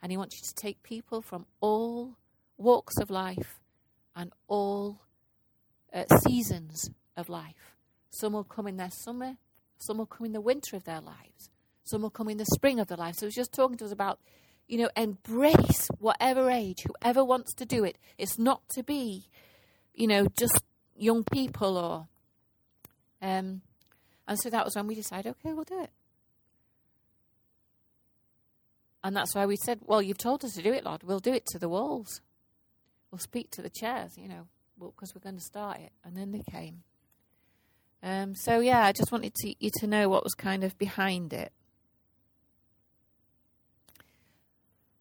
and 0.00 0.12
He 0.12 0.16
wants 0.16 0.36
you 0.36 0.42
to 0.46 0.54
take 0.54 0.82
people 0.82 1.20
from 1.20 1.46
all 1.60 2.16
walks 2.56 2.98
of 2.98 3.10
life 3.10 3.60
and 4.14 4.32
all 4.46 5.00
uh, 5.92 6.04
seasons 6.26 6.90
of 7.16 7.28
life. 7.28 7.76
Some 8.10 8.32
will 8.32 8.44
come 8.44 8.66
in 8.66 8.76
their 8.76 8.90
summer, 8.90 9.36
some 9.78 9.98
will 9.98 10.06
come 10.06 10.24
in 10.26 10.32
the 10.32 10.40
winter 10.40 10.76
of 10.76 10.84
their 10.84 11.00
lives, 11.00 11.50
some 11.84 12.02
will 12.02 12.10
come 12.10 12.28
in 12.28 12.38
the 12.38 12.46
spring 12.46 12.78
of 12.78 12.86
their 12.86 12.96
lives. 12.96 13.18
So, 13.18 13.26
He's 13.26 13.34
just 13.34 13.52
talking 13.52 13.76
to 13.78 13.84
us 13.84 13.92
about, 13.92 14.20
you 14.66 14.78
know, 14.78 14.90
embrace 14.96 15.88
whatever 15.98 16.50
age, 16.50 16.84
whoever 16.86 17.24
wants 17.24 17.54
to 17.54 17.66
do 17.66 17.84
it. 17.84 17.98
It's 18.18 18.38
not 18.38 18.68
to 18.70 18.82
be, 18.82 19.28
you 19.94 20.06
know, 20.06 20.28
just 20.38 20.62
young 20.96 21.24
people 21.24 21.76
or 21.76 22.08
um, 23.20 23.62
and 24.26 24.38
so 24.38 24.50
that 24.50 24.64
was 24.64 24.76
when 24.76 24.86
we 24.86 24.94
decided, 24.94 25.30
okay, 25.30 25.52
we'll 25.52 25.64
do 25.64 25.82
it. 25.82 25.90
And 29.02 29.16
that's 29.16 29.34
why 29.34 29.46
we 29.46 29.56
said, 29.56 29.80
well, 29.84 30.02
you've 30.02 30.18
told 30.18 30.44
us 30.44 30.52
to 30.54 30.62
do 30.62 30.72
it, 30.72 30.84
Lord. 30.84 31.02
We'll 31.02 31.20
do 31.20 31.32
it 31.32 31.46
to 31.52 31.58
the 31.58 31.68
walls. 31.68 32.20
We'll 33.10 33.18
speak 33.18 33.50
to 33.52 33.62
the 33.62 33.70
chairs, 33.70 34.18
you 34.18 34.28
know, 34.28 34.48
because 34.78 35.14
we're 35.14 35.22
going 35.22 35.36
to 35.36 35.40
start 35.40 35.78
it. 35.78 35.92
And 36.04 36.16
then 36.16 36.32
they 36.32 36.42
came. 36.50 36.82
Um, 38.02 38.34
so, 38.34 38.60
yeah, 38.60 38.84
I 38.84 38.92
just 38.92 39.10
wanted 39.10 39.34
to, 39.36 39.54
you 39.58 39.70
to 39.78 39.86
know 39.86 40.08
what 40.08 40.24
was 40.24 40.34
kind 40.34 40.62
of 40.62 40.76
behind 40.78 41.32
it. 41.32 41.52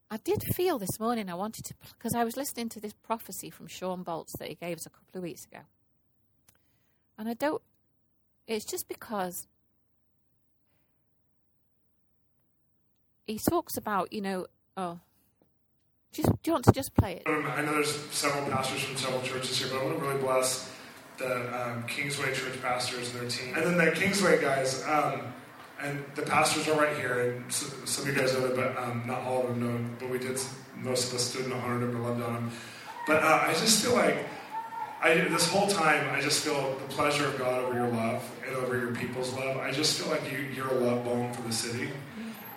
I 0.09 0.17
did 0.17 0.41
feel 0.55 0.79
this 0.79 0.99
morning 0.99 1.29
I 1.29 1.35
wanted 1.35 1.65
to, 1.65 1.73
because 1.97 2.15
I 2.15 2.23
was 2.23 2.37
listening 2.37 2.69
to 2.69 2.79
this 2.79 2.93
prophecy 2.93 3.49
from 3.49 3.67
Shawn 3.67 4.05
Bolz 4.05 4.29
that 4.39 4.47
he 4.47 4.55
gave 4.55 4.77
us 4.77 4.85
a 4.85 4.89
couple 4.89 5.17
of 5.17 5.23
weeks 5.23 5.45
ago. 5.45 5.59
And 7.17 7.27
I 7.27 7.33
don't, 7.33 7.61
it's 8.47 8.65
just 8.65 8.87
because 8.87 9.47
he 13.25 13.37
talks 13.37 13.77
about, 13.77 14.13
you 14.13 14.21
know, 14.21 14.47
oh, 14.77 14.99
just, 16.13 16.29
do 16.29 16.37
you 16.45 16.53
want 16.53 16.65
to 16.65 16.71
just 16.71 16.95
play 16.95 17.17
it? 17.17 17.23
Um, 17.27 17.45
I 17.45 17.61
know 17.61 17.73
there's 17.73 17.95
several 18.11 18.49
pastors 18.49 18.83
from 18.83 18.95
several 18.95 19.21
churches 19.21 19.59
here, 19.59 19.67
but 19.71 19.81
I 19.81 19.85
want 19.85 19.99
to 19.99 20.05
really 20.05 20.21
bless 20.21 20.71
the 21.17 21.61
um, 21.61 21.83
Kingsway 21.83 22.33
church 22.33 22.61
pastors 22.61 23.13
and 23.13 23.21
their 23.21 23.29
team. 23.29 23.55
And 23.55 23.65
then 23.65 23.77
the 23.77 23.91
Kingsway 23.91 24.41
guys, 24.41 24.83
um, 24.87 25.21
and 25.81 26.03
the 26.15 26.21
pastors 26.21 26.67
are 26.69 26.79
right 26.79 26.95
here, 26.95 27.31
and 27.31 27.51
so, 27.51 27.67
some 27.85 28.07
of 28.07 28.15
you 28.15 28.19
guys 28.19 28.33
know 28.33 28.47
them, 28.47 28.55
but 28.55 28.81
um, 28.81 29.03
not 29.05 29.21
all 29.23 29.43
of 29.43 29.49
them 29.49 29.59
know 29.61 29.89
but 29.99 30.09
we 30.09 30.19
did, 30.19 30.39
most 30.77 31.09
of 31.09 31.15
us 31.15 31.29
stood 31.29 31.45
and 31.45 31.53
honored 31.53 31.81
them 31.81 31.95
and 31.95 32.03
loved 32.03 32.21
on 32.21 32.33
them. 32.33 32.51
But 33.05 33.23
uh, 33.23 33.43
I 33.43 33.53
just 33.53 33.83
feel 33.83 33.93
like 33.93 34.25
I, 35.01 35.15
this 35.15 35.47
whole 35.47 35.67
time, 35.67 36.09
I 36.11 36.21
just 36.21 36.43
feel 36.43 36.75
the 36.75 36.93
pleasure 36.93 37.25
of 37.27 37.37
God 37.37 37.63
over 37.63 37.73
your 37.75 37.87
love 37.89 38.23
and 38.47 38.55
over 38.55 38.77
your 38.79 38.95
people's 38.95 39.33
love. 39.33 39.57
I 39.57 39.71
just 39.71 39.99
feel 39.99 40.09
like 40.09 40.31
you, 40.31 40.39
you're 40.55 40.69
a 40.69 40.79
love 40.79 41.05
balm 41.05 41.31
for 41.33 41.43
the 41.43 41.53
city. 41.53 41.89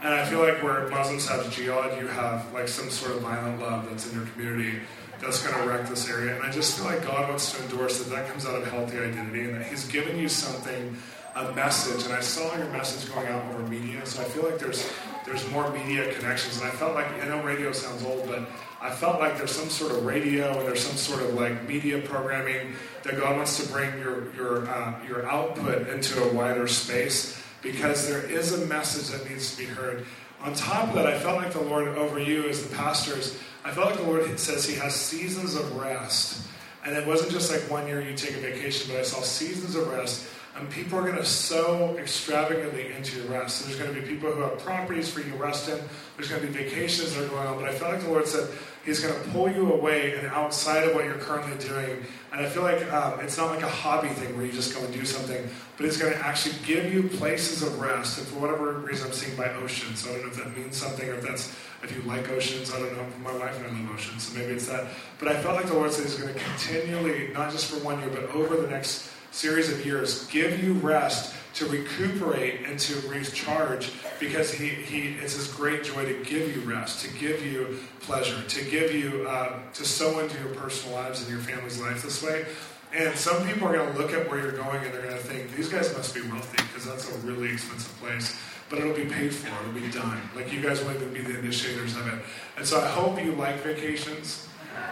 And 0.03 0.15
I 0.15 0.25
feel 0.25 0.41
like 0.41 0.63
where 0.63 0.89
Muslims 0.89 1.29
have 1.29 1.53
jihad, 1.53 2.01
you 2.01 2.09
have 2.09 2.51
like 2.55 2.69
some 2.69 2.89
sort 2.89 3.17
of 3.17 3.21
violent 3.21 3.61
love 3.61 3.89
that's 3.91 4.11
in 4.11 4.17
your 4.17 4.27
community 4.29 4.81
that's 5.21 5.47
going 5.47 5.63
to 5.63 5.69
wreck 5.69 5.87
this 5.89 6.09
area. 6.09 6.35
And 6.35 6.43
I 6.43 6.51
just 6.51 6.79
feel 6.79 6.87
like 6.87 7.03
God 7.03 7.29
wants 7.29 7.53
to 7.53 7.63
endorse 7.63 7.99
that 7.99 8.11
that 8.15 8.27
comes 8.29 8.47
out 8.47 8.55
of 8.55 8.67
healthy 8.67 8.99
identity 8.99 9.43
and 9.43 9.57
that 9.57 9.67
He's 9.67 9.87
given 9.87 10.19
you 10.19 10.29
something, 10.29 10.97
a 11.37 11.53
message. 11.53 12.05
And 12.05 12.15
I 12.15 12.21
saw 12.21 12.57
your 12.57 12.71
message 12.71 13.13
going 13.13 13.27
out 13.29 13.45
over 13.55 13.69
media, 13.69 14.05
so 14.07 14.23
I 14.23 14.25
feel 14.25 14.45
like 14.45 14.59
there's 14.59 14.91
there's 15.25 15.49
more 15.51 15.71
media 15.71 16.13
connections. 16.15 16.61
And 16.61 16.67
I 16.67 16.71
felt 16.71 16.95
like 16.95 17.07
I 17.23 17.29
know 17.29 17.43
radio 17.43 17.73
sounds 17.73 18.05
old, 18.05 18.27
but 18.27 18.49
I 18.81 18.91
felt 18.91 19.21
like 19.21 19.37
there's 19.37 19.55
some 19.55 19.69
sort 19.69 19.93
of 19.93 20.05
radio 20.05 20.59
and 20.59 20.67
there's 20.67 20.83
some 20.83 20.97
sort 20.97 21.23
of 21.23 21.35
like 21.35 21.69
media 21.69 22.01
programming 22.01 22.73
that 23.03 23.17
God 23.19 23.37
wants 23.37 23.63
to 23.63 23.71
bring 23.73 23.99
your 23.99 24.35
your 24.35 24.69
uh, 24.69 24.95
your 25.07 25.27
output 25.27 25.89
into 25.89 26.23
a 26.23 26.33
wider 26.33 26.67
space 26.67 27.41
because 27.63 28.09
there 28.09 28.23
is 28.23 28.53
a 28.53 28.67
message 28.67 29.09
that 29.17 29.29
needs 29.29 29.55
to 29.55 29.59
be 29.59 29.67
heard. 29.67 30.07
On 30.43 30.55
top 30.55 30.89
of 30.89 30.95
that, 30.95 31.07
I 31.07 31.19
felt 31.19 31.37
like 31.37 31.53
the 31.53 31.61
Lord 31.61 31.89
over 31.89 32.19
you 32.19 32.49
as 32.49 32.67
the 32.67 32.75
pastors. 32.75 33.39
I 33.63 33.73
felt 33.73 33.89
like 33.89 33.99
the 33.99 34.05
Lord 34.05 34.41
says 34.41 34.67
He 34.67 34.77
has 34.77 34.95
seasons 34.95 35.55
of 35.55 35.77
rest, 35.77 36.47
and 36.85 36.97
it 36.97 37.07
wasn't 37.07 37.33
just 37.33 37.53
like 37.53 37.71
one 37.71 37.87
year 37.87 38.01
you 38.01 38.17
take 38.17 38.35
a 38.37 38.41
vacation, 38.41 38.91
but 38.91 39.01
I 39.01 39.03
saw 39.03 39.21
seasons 39.21 39.75
of 39.75 39.89
rest 39.89 40.27
and 40.61 40.69
people 40.69 40.99
are 40.99 41.03
going 41.03 41.17
to 41.17 41.25
sow 41.25 41.97
extravagantly 41.97 42.93
into 42.93 43.19
your 43.19 43.27
rest. 43.29 43.59
So 43.59 43.67
there's 43.67 43.79
going 43.79 43.95
to 43.95 44.01
be 44.01 44.07
people 44.07 44.31
who 44.31 44.43
have 44.43 44.59
properties 44.59 45.11
for 45.11 45.21
you 45.21 45.31
to 45.31 45.37
rest 45.37 45.71
in. 45.71 45.81
There's 46.17 46.29
going 46.29 46.43
to 46.43 46.47
be 46.47 46.53
vacations 46.53 47.15
that 47.15 47.25
are 47.25 47.29
going 47.29 47.47
on. 47.47 47.59
But 47.59 47.71
I 47.71 47.73
feel 47.73 47.89
like 47.89 48.03
the 48.03 48.11
Lord 48.11 48.27
said 48.27 48.49
He's 48.85 49.01
going 49.01 49.13
to 49.15 49.29
pull 49.31 49.51
you 49.51 49.73
away 49.73 50.17
and 50.17 50.27
outside 50.29 50.89
of 50.89 50.95
what 50.95 51.05
you're 51.05 51.19
currently 51.19 51.57
doing. 51.59 52.03
And 52.33 52.41
I 52.41 52.49
feel 52.49 52.63
like 52.63 52.91
um, 52.91 53.21
it's 53.21 53.37
not 53.37 53.51
like 53.51 53.63
a 53.63 53.69
hobby 53.69 54.09
thing 54.09 54.35
where 54.35 54.47
you 54.47 54.53
just 54.53 54.75
go 54.75 54.83
and 54.83 54.93
do 54.93 55.05
something, 55.05 55.49
but 55.77 55.85
He's 55.85 55.99
going 55.99 56.13
to 56.13 56.19
actually 56.27 56.55
give 56.65 56.93
you 56.93 57.09
places 57.09 57.63
of 57.63 57.79
rest. 57.79 58.19
And 58.19 58.27
for 58.27 58.39
whatever 58.39 58.73
reason, 58.73 59.09
I'm 59.09 59.13
seeing 59.13 59.37
by 59.37 59.51
oceans. 59.55 60.01
So 60.01 60.11
I 60.11 60.15
don't 60.15 60.23
know 60.23 60.29
if 60.29 60.37
that 60.37 60.57
means 60.57 60.77
something 60.77 61.09
or 61.09 61.15
if 61.15 61.23
that's 61.23 61.57
if 61.83 61.95
you 61.95 62.03
like 62.03 62.29
oceans. 62.31 62.73
I 62.73 62.81
don't 62.81 62.97
know. 62.97 63.07
My 63.23 63.37
wife 63.37 63.57
and 63.57 63.67
I 63.67 63.81
love 63.81 63.95
oceans, 63.95 64.29
so 64.29 64.39
maybe 64.39 64.53
it's 64.53 64.67
that. 64.69 64.87
But 65.19 65.29
I 65.29 65.43
felt 65.43 65.57
like 65.57 65.67
the 65.67 65.75
Lord 65.75 65.93
said 65.93 66.05
He's 66.05 66.17
going 66.17 66.33
to 66.33 66.41
continually, 66.41 67.29
not 67.33 67.51
just 67.51 67.67
for 67.67 67.83
one 67.85 67.99
year, 68.01 68.11
but 68.11 68.31
over 68.31 68.57
the 68.57 68.69
next 68.69 69.10
series 69.31 69.73
of 69.73 69.85
years 69.85 70.27
give 70.27 70.63
you 70.63 70.75
rest 70.75 71.35
to 71.55 71.67
recuperate 71.67 72.67
and 72.67 72.79
to 72.79 72.95
recharge 73.09 73.93
because 74.19 74.53
he, 74.53 74.69
he 74.69 75.15
it's 75.15 75.35
his 75.35 75.49
great 75.49 75.83
joy 75.83 76.05
to 76.05 76.15
give 76.25 76.55
you 76.55 76.63
rest 76.63 77.05
to 77.05 77.19
give 77.19 77.45
you 77.45 77.79
pleasure 78.01 78.41
to 78.49 78.65
give 78.71 78.95
you 78.95 79.27
uh, 79.29 79.59
to 79.73 79.85
sow 79.85 80.21
into 80.21 80.39
your 80.41 80.55
personal 80.55 80.97
lives 80.97 81.21
and 81.21 81.31
your 81.31 81.41
family's 81.41 81.81
life 81.81 82.03
this 82.03 82.23
way. 82.23 82.45
And 82.93 83.17
some 83.17 83.47
people 83.47 83.69
are 83.69 83.73
going 83.73 83.93
to 83.93 83.99
look 83.99 84.13
at 84.13 84.29
where 84.29 84.41
you're 84.41 84.53
going 84.53 84.83
and 84.83 84.93
they're 84.93 85.03
going 85.03 85.17
to 85.17 85.23
think 85.23 85.55
these 85.55 85.69
guys 85.69 85.97
must 85.97 86.13
be 86.13 86.23
wealthy 86.23 86.57
because 86.65 86.85
that's 86.85 87.09
a 87.09 87.19
really 87.21 87.49
expensive 87.49 87.97
place. 88.01 88.37
But 88.69 88.81
it'll 88.81 88.95
be 88.95 89.05
paid 89.05 89.33
for 89.33 89.49
it'll 89.49 89.73
be 89.73 89.91
done. 89.91 90.21
Like 90.35 90.53
you 90.53 90.61
guys 90.61 90.83
will 90.83 90.93
even 90.93 91.13
be 91.13 91.21
the 91.21 91.39
initiators 91.39 91.97
of 91.97 92.07
it. 92.09 92.21
And 92.57 92.67
so 92.67 92.81
i 92.81 92.89
hope 92.89 93.23
you 93.23 93.33
like 93.33 93.61
vacations. 93.61 94.49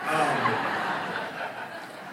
Um, 0.08 0.87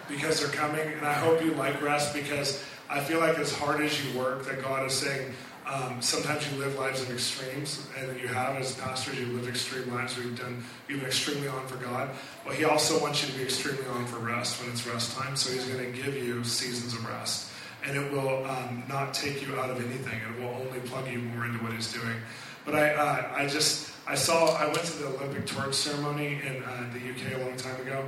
because 0.08 0.40
they're 0.40 0.48
coming, 0.48 0.86
and 0.86 1.06
I 1.06 1.14
hope 1.14 1.42
you 1.42 1.52
like 1.52 1.80
rest 1.82 2.14
because 2.14 2.62
I 2.88 3.00
feel 3.00 3.20
like 3.20 3.38
as 3.38 3.52
hard 3.52 3.80
as 3.80 4.04
you 4.04 4.18
work, 4.18 4.46
that 4.46 4.62
God 4.62 4.86
is 4.86 4.94
saying 4.94 5.32
um, 5.66 6.00
sometimes 6.00 6.48
you 6.50 6.58
live 6.58 6.78
lives 6.78 7.02
of 7.02 7.10
extremes, 7.10 7.88
and 7.98 8.20
you 8.20 8.28
have 8.28 8.56
as 8.56 8.76
pastors, 8.76 9.18
you 9.18 9.26
live 9.26 9.48
extreme 9.48 9.92
lives 9.92 10.16
where 10.16 10.24
you've 10.24 10.38
done 10.38 10.62
you've 10.88 11.00
been 11.00 11.08
extremely 11.08 11.48
on 11.48 11.66
for 11.66 11.76
God. 11.76 12.10
But 12.44 12.54
He 12.54 12.64
also 12.64 13.00
wants 13.00 13.22
you 13.22 13.32
to 13.32 13.38
be 13.38 13.44
extremely 13.44 13.84
on 13.86 14.06
for 14.06 14.18
rest 14.18 14.62
when 14.62 14.70
it's 14.70 14.86
rest 14.86 15.16
time. 15.16 15.34
So 15.34 15.52
He's 15.52 15.64
going 15.64 15.92
to 15.92 16.02
give 16.02 16.16
you 16.16 16.44
seasons 16.44 16.94
of 16.94 17.04
rest, 17.08 17.50
and 17.84 17.96
it 17.96 18.12
will 18.12 18.44
um, 18.46 18.84
not 18.88 19.12
take 19.12 19.44
you 19.44 19.56
out 19.56 19.70
of 19.70 19.84
anything. 19.84 20.20
It 20.20 20.40
will 20.40 20.54
only 20.54 20.78
plug 20.80 21.08
you 21.08 21.18
more 21.18 21.44
into 21.44 21.58
what 21.58 21.72
He's 21.72 21.92
doing. 21.92 22.16
But 22.64 22.76
I, 22.76 22.94
uh, 22.94 23.30
I 23.34 23.46
just, 23.46 23.92
I 24.06 24.14
saw, 24.14 24.56
I 24.56 24.66
went 24.66 24.84
to 24.84 24.98
the 24.98 25.06
Olympic 25.06 25.46
torch 25.46 25.74
ceremony 25.74 26.40
in 26.44 26.62
uh, 26.62 26.90
the 26.92 26.98
UK 26.98 27.40
a 27.40 27.44
long 27.44 27.56
time 27.56 27.80
ago, 27.80 28.04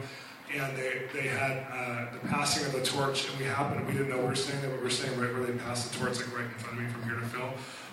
and 0.55 0.77
they, 0.77 1.03
they 1.13 1.29
had 1.29 1.67
uh, 1.71 2.13
the 2.13 2.29
passing 2.29 2.67
of 2.67 2.73
the 2.73 2.83
torch, 2.83 3.29
and 3.29 3.39
we 3.39 3.45
happened, 3.45 3.87
we 3.87 3.93
didn't 3.93 4.09
know 4.09 4.19
we 4.19 4.27
were 4.27 4.35
staying 4.35 4.61
there, 4.63 4.71
but 4.71 4.79
we 4.79 4.85
were 4.85 4.91
staying 4.91 5.19
right 5.21 5.33
where 5.33 5.45
they 5.45 5.53
passed 5.59 5.93
the 5.93 5.99
torch, 5.99 6.17
like 6.17 6.35
right 6.35 6.45
in 6.45 6.51
front 6.59 6.79
of 6.79 6.85
me 6.85 6.91
from 6.91 7.03
here 7.05 7.15
to 7.15 7.27
Phil. 7.27 7.51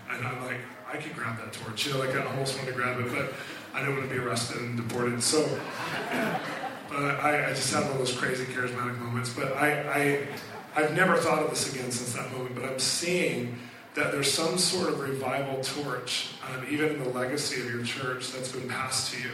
And 0.10 0.26
I'm 0.26 0.46
like, 0.46 0.60
I 0.92 0.98
could 0.98 1.16
grab 1.16 1.38
that 1.38 1.52
torch. 1.54 1.86
You 1.86 1.94
know, 1.94 2.00
like 2.00 2.16
I 2.16 2.26
almost 2.26 2.58
wanted 2.58 2.72
to 2.72 2.76
grab 2.78 3.00
it, 3.00 3.12
but 3.12 3.34
I 3.74 3.80
didn't 3.80 3.98
want 3.98 4.10
to 4.10 4.16
be 4.16 4.22
arrested 4.22 4.62
and 4.62 4.78
deported. 4.78 5.22
So, 5.22 5.42
but 6.90 7.20
I, 7.20 7.50
I 7.50 7.50
just 7.50 7.74
had 7.74 7.84
one 7.84 7.94
of 7.94 7.98
those 7.98 8.16
crazy 8.16 8.46
charismatic 8.46 8.98
moments. 9.00 9.34
But 9.34 9.58
I, 9.58 10.28
I, 10.76 10.82
I've 10.82 10.94
never 10.96 11.18
thought 11.18 11.44
of 11.44 11.50
this 11.50 11.74
again 11.74 11.92
since 11.92 12.14
that 12.14 12.32
moment. 12.32 12.56
But 12.56 12.66
I'm 12.66 12.80
seeing 12.80 13.58
that 13.96 14.12
there's 14.12 14.32
some 14.32 14.58
sort 14.58 14.90
of 14.90 15.00
revival 15.00 15.64
torch, 15.64 16.32
um, 16.54 16.66
even 16.70 16.90
in 16.90 17.04
the 17.04 17.10
legacy 17.10 17.62
of 17.62 17.74
your 17.74 17.84
church, 17.84 18.32
that's 18.32 18.52
been 18.52 18.68
passed 18.68 19.14
to 19.14 19.22
you, 19.22 19.32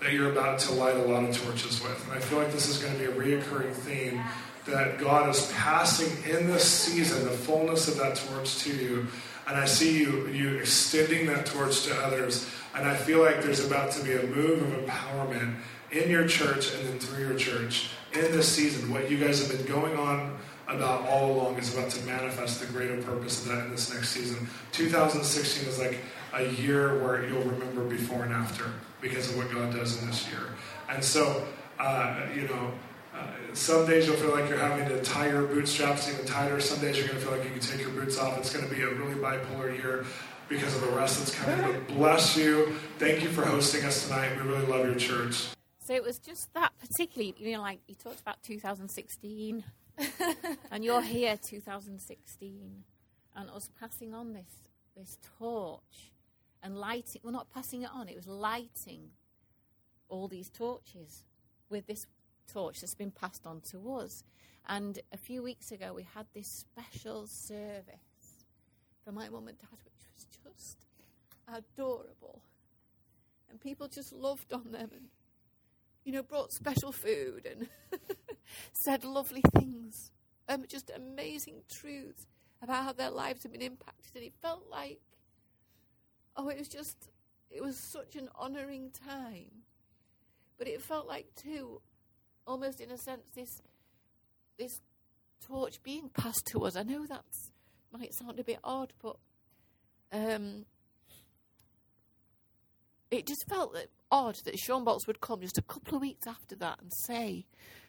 that 0.00 0.12
you're 0.12 0.30
about 0.32 0.58
to 0.58 0.72
light 0.72 0.96
a 0.96 1.02
lot 1.02 1.22
of 1.22 1.36
torches 1.36 1.82
with. 1.82 2.04
And 2.04 2.12
I 2.12 2.20
feel 2.20 2.38
like 2.38 2.52
this 2.52 2.68
is 2.68 2.78
going 2.78 2.92
to 2.94 2.98
be 2.98 3.04
a 3.04 3.12
reoccurring 3.12 3.72
theme 3.72 4.22
that 4.66 4.98
God 4.98 5.28
is 5.28 5.50
passing 5.52 6.10
in 6.30 6.46
this 6.46 6.64
season 6.64 7.24
the 7.24 7.30
fullness 7.30 7.88
of 7.88 7.96
that 7.98 8.16
torch 8.16 8.58
to 8.64 8.74
you. 8.74 9.06
And 9.46 9.58
I 9.58 9.66
see 9.66 10.00
you, 10.00 10.28
you 10.28 10.56
extending 10.58 11.26
that 11.26 11.46
torch 11.46 11.82
to 11.84 11.94
others. 12.02 12.48
And 12.74 12.86
I 12.88 12.94
feel 12.94 13.22
like 13.22 13.42
there's 13.42 13.64
about 13.64 13.90
to 13.92 14.04
be 14.04 14.12
a 14.12 14.22
move 14.22 14.62
of 14.62 14.86
empowerment 14.86 15.56
in 15.90 16.08
your 16.08 16.26
church 16.26 16.72
and 16.74 16.88
then 16.88 16.98
through 16.98 17.26
your 17.26 17.36
church 17.36 17.90
in 18.12 18.22
this 18.32 18.48
season. 18.48 18.92
What 18.92 19.10
you 19.10 19.18
guys 19.18 19.46
have 19.46 19.56
been 19.56 19.66
going 19.66 19.96
on 19.96 20.38
about 20.68 21.08
all 21.08 21.32
along 21.32 21.56
is 21.58 21.74
about 21.74 21.90
to 21.90 22.06
manifest 22.06 22.60
the 22.60 22.66
greater 22.66 23.02
purpose 23.02 23.44
of 23.44 23.52
that 23.52 23.64
in 23.64 23.70
this 23.70 23.92
next 23.92 24.10
season. 24.10 24.48
2016 24.72 25.68
is 25.68 25.78
like 25.80 25.98
a 26.32 26.48
year 26.52 27.02
where 27.02 27.26
you'll 27.26 27.42
remember 27.42 27.82
before 27.84 28.22
and 28.22 28.32
after 28.32 28.70
because 29.00 29.30
of 29.30 29.36
what 29.36 29.50
God 29.50 29.72
does 29.72 30.00
in 30.00 30.08
this 30.08 30.28
year. 30.28 30.54
And 30.88 31.04
so, 31.04 31.46
uh, 31.78 32.26
you 32.34 32.42
know, 32.48 32.72
uh, 33.14 33.26
some 33.52 33.86
days 33.86 34.06
you'll 34.06 34.16
feel 34.16 34.30
like 34.30 34.48
you're 34.48 34.58
having 34.58 34.88
to 34.88 35.02
tie 35.02 35.28
your 35.28 35.42
bootstraps 35.42 36.08
even 36.12 36.24
tighter. 36.26 36.60
Some 36.60 36.80
days 36.80 36.96
you're 36.96 37.06
going 37.06 37.18
to 37.18 37.24
feel 37.24 37.36
like 37.36 37.44
you 37.44 37.50
can 37.50 37.60
take 37.60 37.80
your 37.80 37.90
boots 37.90 38.18
off. 38.18 38.38
It's 38.38 38.54
going 38.54 38.68
to 38.68 38.74
be 38.74 38.82
a 38.82 38.88
really 38.88 39.14
bipolar 39.14 39.76
year 39.76 40.04
because 40.48 40.74
of 40.74 40.82
the 40.82 40.90
rest 40.90 41.18
that's 41.18 41.34
coming. 41.34 41.72
But 41.72 41.88
bless 41.88 42.36
you. 42.36 42.74
Thank 42.98 43.22
you 43.22 43.28
for 43.28 43.44
hosting 43.44 43.84
us 43.84 44.06
tonight. 44.06 44.36
We 44.36 44.48
really 44.48 44.66
love 44.66 44.86
your 44.86 44.96
church. 44.96 45.48
So 45.78 45.94
it 45.94 46.04
was 46.04 46.18
just 46.18 46.52
that 46.54 46.72
particularly, 46.78 47.34
you 47.38 47.52
know, 47.52 47.62
like 47.62 47.80
you 47.88 47.94
talked 47.94 48.20
about 48.20 48.42
2016, 48.42 49.64
and 50.70 50.84
you're 50.84 51.02
here 51.02 51.36
2016, 51.36 52.84
and 53.36 53.50
us 53.50 53.70
passing 53.78 54.14
on 54.14 54.32
this 54.32 54.68
this 54.96 55.18
torch 55.38 56.12
and 56.62 56.76
lighting. 56.76 57.20
Well, 57.22 57.32
not 57.32 57.50
passing 57.50 57.82
it 57.82 57.90
on; 57.92 58.08
it 58.08 58.16
was 58.16 58.26
lighting 58.26 59.10
all 60.08 60.28
these 60.28 60.50
torches 60.50 61.24
with 61.68 61.86
this 61.86 62.06
torch 62.52 62.80
that's 62.80 62.94
been 62.94 63.12
passed 63.12 63.46
on 63.46 63.60
to 63.70 63.92
us. 63.94 64.24
And 64.68 64.98
a 65.12 65.16
few 65.16 65.42
weeks 65.42 65.72
ago, 65.72 65.92
we 65.94 66.06
had 66.14 66.26
this 66.34 66.48
special 66.48 67.26
service 67.26 68.44
for 69.04 69.12
my 69.12 69.28
mum 69.28 69.48
and 69.48 69.58
dad, 69.58 69.78
which 69.84 70.04
was 70.14 70.26
just 70.26 70.86
adorable, 71.48 72.42
and 73.48 73.60
people 73.60 73.88
just 73.88 74.12
loved 74.12 74.52
on 74.52 74.72
them 74.72 74.90
and 74.92 75.08
you 76.04 76.12
know, 76.12 76.22
brought 76.22 76.52
special 76.52 76.92
food 76.92 77.46
and 77.50 77.68
said 78.84 79.04
lovely 79.04 79.42
things, 79.56 80.10
um, 80.48 80.64
just 80.68 80.90
amazing 80.94 81.62
truths 81.70 82.26
about 82.62 82.84
how 82.84 82.92
their 82.92 83.10
lives 83.10 83.42
have 83.42 83.52
been 83.52 83.62
impacted. 83.62 84.16
And 84.16 84.24
it 84.24 84.32
felt 84.40 84.64
like, 84.70 85.00
oh, 86.36 86.48
it 86.48 86.58
was 86.58 86.68
just, 86.68 87.10
it 87.50 87.62
was 87.62 87.76
such 87.92 88.16
an 88.16 88.28
honouring 88.38 88.90
time. 89.06 89.64
But 90.58 90.68
it 90.68 90.82
felt 90.82 91.06
like, 91.06 91.26
too, 91.34 91.80
almost 92.46 92.80
in 92.80 92.90
a 92.90 92.98
sense, 92.98 93.22
this, 93.34 93.62
this 94.58 94.80
torch 95.46 95.82
being 95.82 96.10
passed 96.10 96.46
to 96.52 96.64
us. 96.64 96.76
I 96.76 96.82
know 96.82 97.06
that 97.06 97.24
might 97.92 98.14
sound 98.14 98.38
a 98.38 98.44
bit 98.44 98.58
odd, 98.62 98.92
but 99.02 99.16
um, 100.12 100.66
it 103.10 103.26
just 103.26 103.44
felt 103.48 103.72
that 103.74 103.88
odd 104.10 104.36
that 104.44 104.58
Shawn 104.58 104.84
Bolz 104.84 105.06
would 105.06 105.20
come 105.20 105.40
just 105.40 105.58
a 105.58 105.62
couple 105.62 105.96
of 105.96 106.02
weeks 106.02 106.26
after 106.26 106.56
that 106.56 106.80
and 106.80 106.92
say 107.06 107.46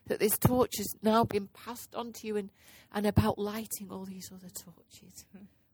that 0.08 0.20
this 0.20 0.38
torch 0.38 0.78
has 0.78 0.94
now 1.02 1.24
been 1.24 1.48
passed 1.48 1.96
on 1.96 2.14
to 2.14 2.28
you 2.28 2.38
and, 2.38 2.50
and 2.94 3.06
about 3.06 3.38
lighting 3.38 3.90
all 3.92 4.06
these 4.06 4.30
other 4.34 4.50
torches 4.50 5.26